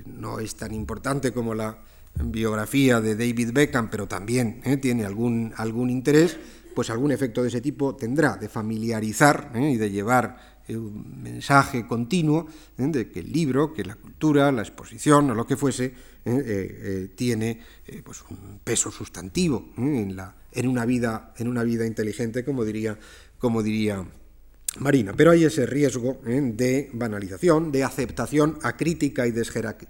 no 0.05 0.39
es 0.39 0.55
tan 0.55 0.73
importante 0.73 1.33
como 1.33 1.53
la 1.53 1.77
biografía 2.23 3.01
de 3.01 3.15
David 3.15 3.51
Beckham, 3.51 3.89
pero 3.89 4.07
también 4.07 4.61
tiene 4.81 5.03
algún, 5.03 5.51
algún 5.57 5.89
interés, 5.89 6.37
pues 6.73 6.89
algún 6.89 7.11
efecto 7.11 7.41
de 7.41 7.49
ese 7.49 7.59
tipo 7.59 7.95
tendrá, 7.95 8.37
de 8.37 8.47
familiarizar 8.47 9.51
y 9.53 9.75
de 9.75 9.91
llevar 9.91 10.54
un 10.69 11.21
mensaje 11.21 11.85
continuo 11.85 12.47
de 12.77 13.09
que 13.09 13.19
el 13.19 13.31
libro, 13.31 13.73
que 13.73 13.85
la 13.85 13.95
cultura, 13.95 14.51
la 14.51 14.61
exposición 14.61 15.29
o 15.29 15.35
lo 15.35 15.45
que 15.45 15.57
fuese, 15.57 15.93
tiene 17.15 17.61
pues 18.03 18.23
un 18.29 18.59
peso 18.63 18.89
sustantivo 18.91 19.69
en 19.77 20.15
la 20.15 20.35
en 20.55 20.67
una 20.67 20.85
vida, 20.85 21.33
en 21.37 21.47
una 21.47 21.63
vida 21.63 21.85
inteligente, 21.85 22.43
como 22.43 22.63
diría, 22.65 22.97
como 23.37 23.61
diría 23.61 24.05
Marina. 24.79 25.13
Pero 25.15 25.31
hay 25.31 25.45
ese 25.45 25.65
riesgo 25.65 26.19
¿eh? 26.25 26.41
de 26.41 26.89
banalización, 26.93 27.71
de 27.71 27.83
aceptación 27.83 28.59
acrítica 28.61 29.25
y, 29.25 29.33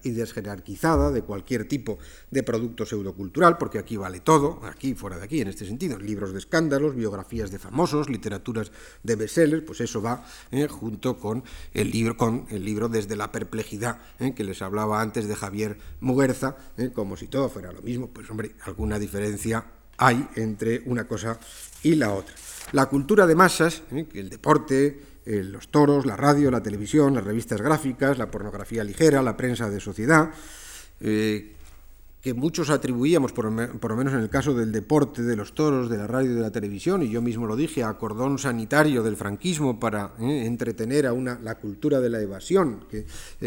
y 0.03 0.11
desjerarquizada 0.11 1.11
de 1.11 1.23
cualquier 1.23 1.67
tipo 1.67 1.97
de 2.29 2.43
producto 2.43 2.85
pseudocultural, 2.85 3.57
porque 3.57 3.79
aquí 3.79 3.97
vale 3.97 4.19
todo, 4.19 4.61
aquí 4.63 4.93
fuera 4.93 5.17
de 5.17 5.23
aquí, 5.23 5.41
en 5.41 5.47
este 5.47 5.65
sentido, 5.65 5.97
libros 5.99 6.33
de 6.33 6.39
escándalos, 6.39 6.95
biografías 6.95 7.51
de 7.51 7.59
famosos, 7.59 8.09
literaturas 8.09 8.71
de 9.03 9.15
bestsellers, 9.15 9.63
pues 9.63 9.81
eso 9.81 10.01
va 10.01 10.25
¿eh? 10.51 10.67
junto 10.67 11.17
con 11.17 11.43
el 11.73 11.91
libro, 11.91 12.17
con 12.17 12.45
el 12.49 12.63
libro 12.63 12.89
Desde 12.89 13.15
la 13.15 13.31
perplejidad, 13.31 13.99
¿eh? 14.19 14.33
que 14.33 14.43
les 14.43 14.61
hablaba 14.61 15.01
antes 15.01 15.27
de 15.27 15.35
Javier 15.35 15.77
Muguerza, 15.99 16.57
como 16.93 17.17
si 17.17 17.27
todo 17.27 17.49
fuera 17.49 17.71
lo 17.71 17.81
mismo, 17.81 18.09
pues 18.09 18.29
hombre, 18.29 18.51
alguna 18.65 18.99
diferencia 18.99 19.65
hay 19.97 20.27
entre 20.35 20.83
una 20.85 21.07
cosa 21.07 21.39
y 21.85 21.93
la 21.93 22.11
otra. 22.11 22.33
La 22.71 22.87
cultura 22.87 23.27
de 23.27 23.35
masas, 23.35 23.83
¿eh? 23.91 24.07
el 24.15 24.29
deporte, 24.29 24.99
eh, 25.23 25.43
los 25.43 25.67
toros, 25.67 26.07
la 26.07 26.17
radio, 26.17 26.49
la 26.49 26.63
televisión, 26.63 27.13
las 27.13 27.23
revistas 27.23 27.61
gráficas, 27.61 28.17
la 28.17 28.31
pornografía 28.31 28.83
ligera, 28.83 29.21
la 29.21 29.37
prensa 29.37 29.69
de 29.69 29.79
sociedad, 29.79 30.31
eh, 30.99 31.53
que 32.25 32.33
muchos 32.33 32.71
atribuíamos, 32.71 33.33
por, 33.33 33.45
lo 33.45 33.95
menos 33.95 34.13
en 34.15 34.19
el 34.19 34.31
caso 34.31 34.55
del 34.55 34.71
deporte, 34.71 35.21
de 35.21 35.35
los 35.35 35.53
toros, 35.53 35.91
de 35.91 35.97
la 35.97 36.07
radio 36.07 36.31
y 36.31 36.33
de 36.33 36.41
la 36.41 36.49
televisión, 36.49 37.03
y 37.03 37.09
yo 37.11 37.21
mismo 37.21 37.45
lo 37.45 37.55
dije, 37.55 37.83
a 37.83 37.93
cordón 37.99 38.39
sanitario 38.39 39.03
del 39.03 39.15
franquismo 39.15 39.79
para 39.79 40.13
entretener 40.17 41.05
a 41.05 41.13
una, 41.13 41.39
la 41.43 41.59
cultura 41.59 41.99
de 41.99 42.09
la 42.09 42.19
evasión, 42.19 42.87
que, 42.89 43.05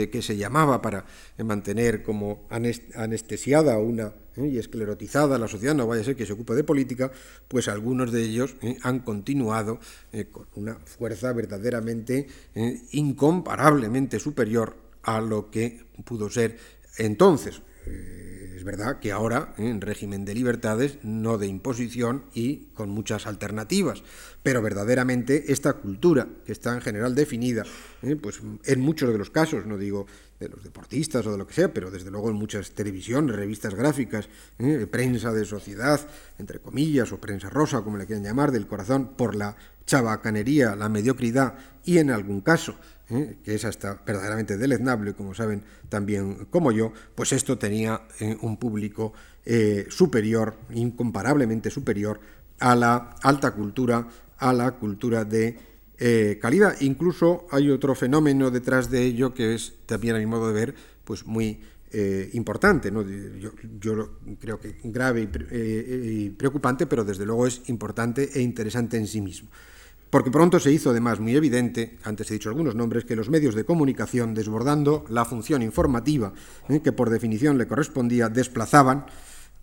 que 0.09 0.23
se 0.23 0.37
llamaba 0.37 0.81
para 0.81 1.05
mantener 1.39 2.05
como 2.05 2.47
anestesiada 2.51 3.77
una 3.79 4.13
y 4.37 4.59
esclerotizada 4.59 5.39
la 5.39 5.49
sociedad, 5.49 5.75
no 5.75 5.89
vaya 5.89 6.03
a 6.03 6.05
ser 6.05 6.15
que 6.15 6.25
se 6.25 6.35
ocupe 6.35 6.55
de 6.55 6.63
política, 6.63 7.11
pues 7.49 7.67
algunos 7.67 8.13
de 8.13 8.23
ellos 8.23 8.55
eh, 8.63 8.77
han 8.83 9.01
continuado 9.01 9.81
eh, 10.13 10.27
con 10.27 10.47
una 10.55 10.77
fuerza 10.77 11.33
verdaderamente 11.33 12.29
eh, 12.55 12.81
incomparablemente 12.93 14.21
superior 14.21 14.77
a 15.03 15.21
lo 15.21 15.51
que 15.51 15.85
pudo 16.05 16.31
ser 16.31 16.57
entonces. 16.97 17.61
Es 18.59 18.65
verdad 18.65 18.99
que 18.99 19.13
ahora 19.13 19.55
en 19.57 19.81
régimen 19.81 20.25
de 20.25 20.35
libertades, 20.35 20.99
no 21.05 21.39
de 21.39 21.47
imposición 21.47 22.25
y 22.35 22.71
con 22.75 22.91
muchas 22.91 23.29
alternativas, 23.29 24.03
pero 24.43 24.61
verdaderamente 24.61 25.53
esta 25.53 25.75
cultura 25.75 26.27
que 26.45 26.51
está 26.51 26.75
en 26.75 26.81
general 26.81 27.15
definida, 27.15 27.63
pues 28.21 28.41
en 28.65 28.81
muchos 28.81 29.13
de 29.13 29.19
los 29.19 29.31
casos, 29.31 29.65
no 29.65 29.79
digo 29.79 30.09
de 30.41 30.49
los 30.49 30.65
deportistas 30.65 31.25
o 31.25 31.31
de 31.31 31.39
lo 31.39 31.47
que 31.47 31.55
sea, 31.55 31.73
pero 31.73 31.93
desde 31.93 32.11
luego 32.11 32.31
en 32.31 32.35
muchas 32.35 32.73
televisiones, 32.73 33.37
revistas 33.37 33.77
gráficas, 33.77 34.29
¿eh? 34.59 34.89
prensa 34.91 35.33
de 35.33 35.45
sociedad, 35.45 36.01
entre 36.37 36.59
comillas, 36.59 37.13
o 37.13 37.21
prensa 37.21 37.49
rosa, 37.51 37.83
como 37.83 37.97
le 37.97 38.07
quieran 38.07 38.25
llamar, 38.25 38.51
del 38.51 38.67
corazón, 38.67 39.15
por 39.17 39.37
la 39.37 39.55
chabacanería, 39.87 40.75
la 40.75 40.89
mediocridad 40.89 41.55
y 41.85 41.99
en 41.99 42.11
algún 42.11 42.41
caso, 42.41 42.75
¿eh? 43.11 43.39
que 43.45 43.55
es 43.55 43.65
hasta 43.65 44.03
verdaderamente 44.07 44.57
deleznable, 44.57 45.15
como 45.15 45.35
saben 45.35 45.63
también 45.89 46.47
como 46.51 46.73
yo, 46.73 46.93
pues 47.15 47.33
esto 47.33 47.59
tenía 47.59 48.03
¿eh? 48.21 48.37
un 48.41 48.57
público 48.57 49.13
superior, 49.89 50.57
incomparablemente 50.75 51.71
superior 51.71 52.21
a 52.61 52.77
la 52.77 53.17
alta 53.23 53.53
cultura, 53.53 54.07
a 54.37 54.53
la 54.53 54.73
cultura 54.73 55.25
de 55.25 55.57
eh, 55.99 56.39
calidad. 56.41 56.77
Incluso 56.81 57.47
hay 57.51 57.71
otro 57.71 57.95
fenómeno 57.95 58.51
detrás 58.51 58.91
de 58.91 59.03
ello 59.05 59.35
que 59.35 59.55
es 59.55 59.75
también 59.87 60.15
a 60.15 60.19
mi 60.19 60.27
modo 60.27 60.49
de 60.49 60.55
ver 60.55 60.75
pues 61.05 61.27
muy 61.27 61.61
eh, 61.91 62.31
importante. 62.35 62.93
Yo, 63.81 64.11
creo 64.39 64.61
que 64.61 64.77
grave 64.85 65.29
eh, 65.51 66.01
y, 66.05 66.31
preocupante, 66.31 66.87
pero 66.87 67.05
desde 67.05 67.27
luego 67.27 67.47
es 67.47 67.63
importante 67.69 68.31
e 68.35 68.41
interesante 68.43 68.97
en 68.97 69.07
sí 69.09 69.21
mismo. 69.21 69.49
Porque 70.11 70.31
pronto 70.31 70.59
se 70.59 70.73
hizo 70.73 70.91
además 70.91 71.21
muy 71.21 71.37
evidente, 71.37 71.99
antes 72.03 72.31
he 72.31 72.35
dicho 72.35 72.49
algunos 72.49 72.75
nombres, 72.75 73.05
que 73.05 73.17
los 73.17 73.29
medios 73.29 73.55
de 73.55 73.65
comunicación, 73.65 74.33
desbordando 74.33 75.05
la 75.11 75.27
función 75.27 75.63
informativa 75.63 76.33
que 76.83 76.93
por 76.93 77.11
definición 77.11 77.59
le 77.59 77.67
correspondía, 77.67 78.29
desplazaban 78.29 79.05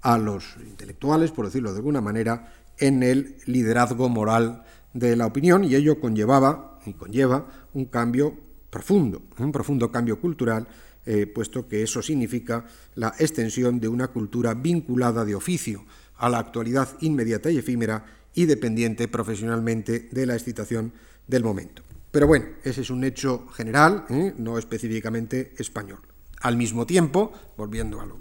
a 0.02 0.20
los 0.20 0.56
intelectuales, 0.68 1.32
por 1.32 1.46
decirlo 1.46 1.72
de 1.72 1.78
alguna 1.78 2.00
manera, 2.00 2.54
en 2.78 3.02
el 3.02 3.38
liderazgo 3.46 4.08
moral 4.08 4.64
de 4.94 5.16
la 5.16 5.26
opinión 5.26 5.64
y 5.64 5.74
ello 5.74 6.00
conllevaba 6.00 6.80
y 6.86 6.94
conlleva 6.94 7.48
un 7.74 7.86
cambio 7.86 8.36
profundo, 8.70 9.24
un 9.40 9.52
profundo 9.52 9.92
cambio 9.92 10.20
cultural, 10.20 10.68
eh, 11.06 11.26
puesto 11.28 11.68
que 11.68 11.82
eso 11.82 12.02
significa 12.02 12.66
la 12.96 13.14
extensión 13.20 13.80
de 13.80 13.88
una 13.88 14.10
cultura 14.10 14.54
vinculada 14.54 15.26
de 15.26 15.36
oficio 15.36 15.86
a 16.18 16.30
la 16.30 16.40
actualidad 16.40 16.90
inmediata 17.02 17.50
y 17.50 17.58
efímera 17.58 18.06
y 18.36 18.46
dependiente 18.46 19.08
profesionalmente 19.08 20.10
de 20.12 20.26
la 20.26 20.36
excitación 20.36 20.94
del 21.28 21.44
momento. 21.44 21.82
Pero 22.12 22.28
bueno, 22.28 22.46
ese 22.64 22.82
es 22.82 22.90
un 22.90 23.04
hecho 23.04 23.48
general, 23.48 24.06
¿eh? 24.10 24.34
no 24.38 24.58
específicamente 24.58 25.54
español. 25.58 26.00
Al 26.42 26.56
mismo 26.56 26.86
tiempo, 26.86 27.34
volviendo 27.58 28.00
a 28.00 28.06
la 28.06 28.14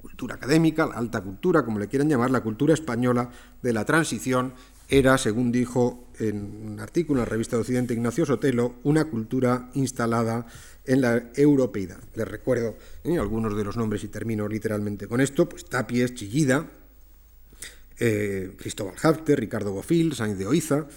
cultura 0.00 0.34
académica, 0.34 0.86
la 0.86 0.94
alta 0.94 1.22
cultura, 1.22 1.64
como 1.64 1.78
le 1.78 1.88
quieran 1.88 2.08
llamar, 2.08 2.30
la 2.30 2.42
cultura 2.42 2.74
española 2.74 3.30
de 3.62 3.72
la 3.72 3.84
transición 3.84 4.54
era, 4.88 5.16
según 5.16 5.50
dijo 5.50 6.08
en 6.18 6.72
un 6.72 6.80
artículo 6.80 7.20
en 7.20 7.24
la 7.24 7.30
revista 7.30 7.56
de 7.56 7.62
Occidente 7.62 7.94
Ignacio 7.94 8.26
Sotelo, 8.26 8.74
una 8.82 9.06
cultura 9.06 9.70
instalada 9.74 10.46
en 10.84 11.00
la 11.00 11.30
europeidad. 11.34 11.98
Les 12.14 12.28
recuerdo 12.28 12.76
¿eh? 13.04 13.18
algunos 13.18 13.56
de 13.56 13.64
los 13.64 13.76
nombres 13.76 14.04
y 14.04 14.08
termino 14.08 14.46
literalmente 14.46 15.06
con 15.06 15.20
esto, 15.20 15.48
pues 15.48 15.64
Tapies, 15.64 16.14
Chillida, 16.14 16.68
eh, 18.04 18.50
Cristóbal 18.56 18.96
Hafter, 19.00 19.38
Ricardo 19.38 19.70
Bofill, 19.70 20.12
Sainz 20.12 20.36
de 20.36 20.44
Oiza, 20.44 20.88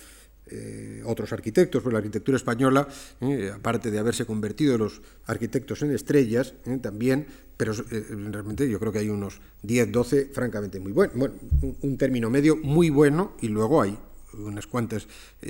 eh, 0.47 1.03
otros 1.05 1.31
arquitectos, 1.33 1.83
pues 1.83 1.93
la 1.93 1.99
arquitectura 1.99 2.35
española, 2.35 2.87
eh, 3.21 3.51
aparte 3.53 3.91
de 3.91 3.99
haberse 3.99 4.25
convertido 4.25 4.75
los 4.75 5.03
arquitectos 5.27 5.83
en 5.83 5.91
estrellas, 5.91 6.55
también, 6.81 7.27
pero 7.57 7.73
realmente 7.73 8.67
yo 8.67 8.79
creo 8.79 8.91
que 8.91 8.97
hay 8.97 9.09
unos 9.09 9.39
10, 9.61 9.91
12, 9.91 10.25
francamente 10.33 10.79
muy 10.79 10.93
buenos, 10.93 11.15
bueno, 11.15 11.35
un, 11.83 11.95
término 11.95 12.31
medio 12.31 12.55
muy 12.55 12.89
bueno 12.89 13.33
y 13.39 13.49
luego 13.49 13.83
hay 13.83 13.99
unas 14.39 14.67
cuantas 14.67 15.07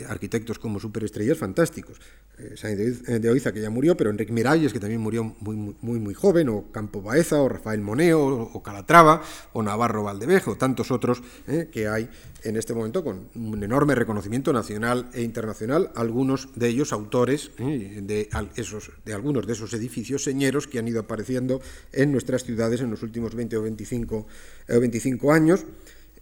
arquitectos 0.08 0.60
como 0.60 0.80
superestrellas 0.80 1.38
fantásticos. 1.38 2.00
Eh, 2.38 3.20
de 3.20 3.30
Oiza, 3.30 3.54
que 3.54 3.62
ya 3.62 3.70
murió, 3.70 3.96
pero 3.96 4.10
Enrique 4.10 4.34
Miralles, 4.34 4.74
que 4.74 4.80
también 4.80 5.00
murió 5.00 5.24
muy, 5.40 5.56
muy, 5.56 6.00
muy 6.00 6.14
joven, 6.14 6.50
o 6.50 6.66
Campo 6.70 7.02
Baeza, 7.02 7.42
o 7.42 7.48
Rafael 7.48 7.80
Moneo, 7.80 8.22
o, 8.26 8.62
Calatrava, 8.62 9.24
o 9.54 9.64
Navarro 9.64 10.04
Valdevejo, 10.04 10.58
tantos 10.58 10.92
otros 10.92 11.24
eh, 11.48 11.70
que 11.72 11.88
hay 11.88 12.10
en 12.44 12.58
este 12.58 12.74
momento 12.74 13.06
con 13.06 13.30
un 13.36 13.64
enorme 13.64 13.96
reconocimiento 13.96 14.52
nacional 14.52 15.10
e 15.14 15.22
internacional, 15.22 15.92
algunos 15.96 16.50
de 16.56 16.68
ellos 16.68 16.92
autores 16.92 17.52
eh, 17.58 18.02
de, 18.04 18.30
esos, 18.58 18.92
de 19.06 19.14
algunos 19.14 19.48
de 19.48 19.54
esos 19.54 19.74
edificios 19.74 20.24
señeros 20.24 20.68
que 20.68 20.80
han 20.80 20.88
ido 20.90 21.00
apareciendo 21.00 21.62
en 21.94 22.12
nuestras 22.12 22.44
ciudades 22.44 22.82
en 22.82 22.92
los 22.92 23.02
últimos 23.02 23.34
20 23.34 23.56
o 23.56 23.62
25, 23.62 24.28
25 24.68 25.32
años. 25.32 25.66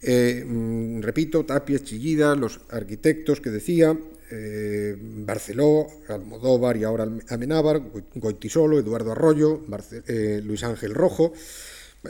Mm, 0.06 1.00
repito, 1.00 1.44
Tapies, 1.44 1.84
Chillida, 1.84 2.34
los 2.34 2.60
arquitectos 2.70 3.40
que 3.40 3.50
decía, 3.50 3.96
eh, 4.30 4.96
Barceló, 4.98 5.86
Almodóvar 6.08 6.76
y 6.76 6.84
ahora 6.84 7.06
Amenábar, 7.28 7.82
Goitisolo, 8.14 8.78
Eduardo 8.78 9.12
Arroyo, 9.12 9.60
eh, 10.06 10.40
Luis 10.44 10.64
Ángel 10.64 10.94
Rojo. 10.94 11.32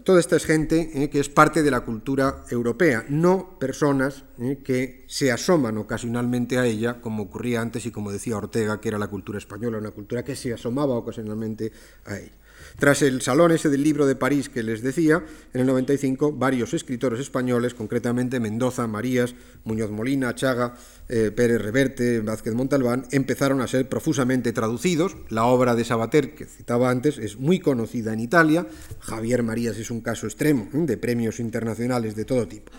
Toda 0.04 0.18
esta 0.18 0.36
es 0.36 0.44
gente 0.44 0.90
eh, 0.94 1.10
que 1.10 1.20
es 1.20 1.28
parte 1.28 1.62
de 1.62 1.70
la 1.70 1.82
cultura 1.82 2.44
europea, 2.50 3.04
no 3.08 3.58
personas 3.60 4.24
que 4.64 5.04
se 5.06 5.30
asoman 5.30 5.78
ocasionalmente 5.78 6.58
a 6.58 6.66
ella, 6.66 7.00
como 7.00 7.24
ocurría 7.24 7.60
antes 7.60 7.86
y 7.86 7.92
como 7.92 8.10
decía 8.10 8.36
Ortega, 8.36 8.80
que 8.80 8.88
era 8.88 8.98
la 8.98 9.08
cultura 9.08 9.38
española, 9.38 9.78
una 9.78 9.92
cultura 9.92 10.24
que 10.24 10.34
se 10.34 10.52
asomaba 10.52 10.96
ocasionalmente 10.96 11.70
a 12.06 12.18
ella. 12.18 12.32
Tras 12.78 13.02
el 13.02 13.22
salón 13.22 13.52
ese 13.52 13.70
del 13.70 13.84
libro 13.84 14.04
de 14.04 14.16
París 14.16 14.48
que 14.48 14.62
les 14.64 14.82
decía, 14.82 15.22
en 15.52 15.60
el 15.60 15.66
95 15.66 16.32
varios 16.32 16.74
escritores 16.74 17.20
españoles, 17.20 17.72
concretamente 17.72 18.40
Mendoza, 18.40 18.86
Marías, 18.88 19.34
Muñoz 19.62 19.90
Molina, 19.90 20.34
Chaga, 20.34 20.74
eh, 21.08 21.30
Pérez 21.30 21.62
Reverte, 21.62 22.20
Vázquez 22.20 22.54
Montalbán, 22.54 23.06
empezaron 23.12 23.60
a 23.60 23.68
ser 23.68 23.88
profusamente 23.88 24.52
traducidos. 24.52 25.16
La 25.28 25.44
obra 25.44 25.76
de 25.76 25.84
Sabater, 25.84 26.34
que 26.34 26.46
citaba 26.46 26.90
antes, 26.90 27.18
es 27.18 27.36
muy 27.38 27.60
conocida 27.60 28.12
en 28.12 28.20
Italia. 28.20 28.66
Javier 29.00 29.44
Marías 29.44 29.78
es 29.78 29.90
un 29.90 30.00
caso 30.00 30.26
extremo 30.26 30.68
¿eh? 30.74 30.78
de 30.78 30.96
premios 30.96 31.38
internacionales 31.38 32.16
de 32.16 32.24
todo 32.24 32.48
tipo. 32.48 32.72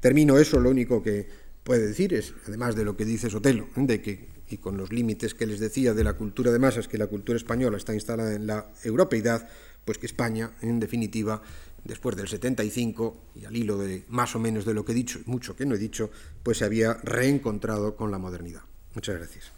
Termino 0.00 0.38
eso, 0.38 0.60
lo 0.60 0.70
único 0.70 1.02
que 1.02 1.26
puede 1.64 1.88
decir 1.88 2.12
es, 2.12 2.34
además 2.46 2.76
de 2.76 2.84
lo 2.84 2.96
que 2.96 3.04
dice 3.04 3.30
Sotelo, 3.30 3.68
¿eh? 3.76 3.86
de 3.86 4.02
que 4.02 4.37
y 4.50 4.58
con 4.58 4.76
los 4.76 4.92
límites 4.92 5.34
que 5.34 5.46
les 5.46 5.60
decía 5.60 5.94
de 5.94 6.04
la 6.04 6.14
cultura 6.14 6.50
de 6.50 6.58
masas, 6.58 6.88
que 6.88 6.98
la 6.98 7.06
cultura 7.06 7.36
española 7.36 7.76
está 7.76 7.94
instalada 7.94 8.34
en 8.34 8.46
la 8.46 8.70
europeidad, 8.84 9.48
pues 9.84 9.98
que 9.98 10.06
España, 10.06 10.52
en 10.60 10.80
definitiva, 10.80 11.42
después 11.84 12.16
del 12.16 12.28
75, 12.28 13.16
y 13.36 13.44
al 13.44 13.56
hilo 13.56 13.78
de 13.78 14.04
más 14.08 14.34
o 14.36 14.38
menos 14.38 14.64
de 14.64 14.74
lo 14.74 14.84
que 14.84 14.92
he 14.92 14.94
dicho, 14.94 15.20
mucho 15.26 15.56
que 15.56 15.66
no 15.66 15.74
he 15.74 15.78
dicho, 15.78 16.10
pues 16.42 16.58
se 16.58 16.64
había 16.64 16.94
reencontrado 16.94 17.96
con 17.96 18.10
la 18.10 18.18
modernidad. 18.18 18.62
Muchas 18.94 19.16
gracias. 19.16 19.57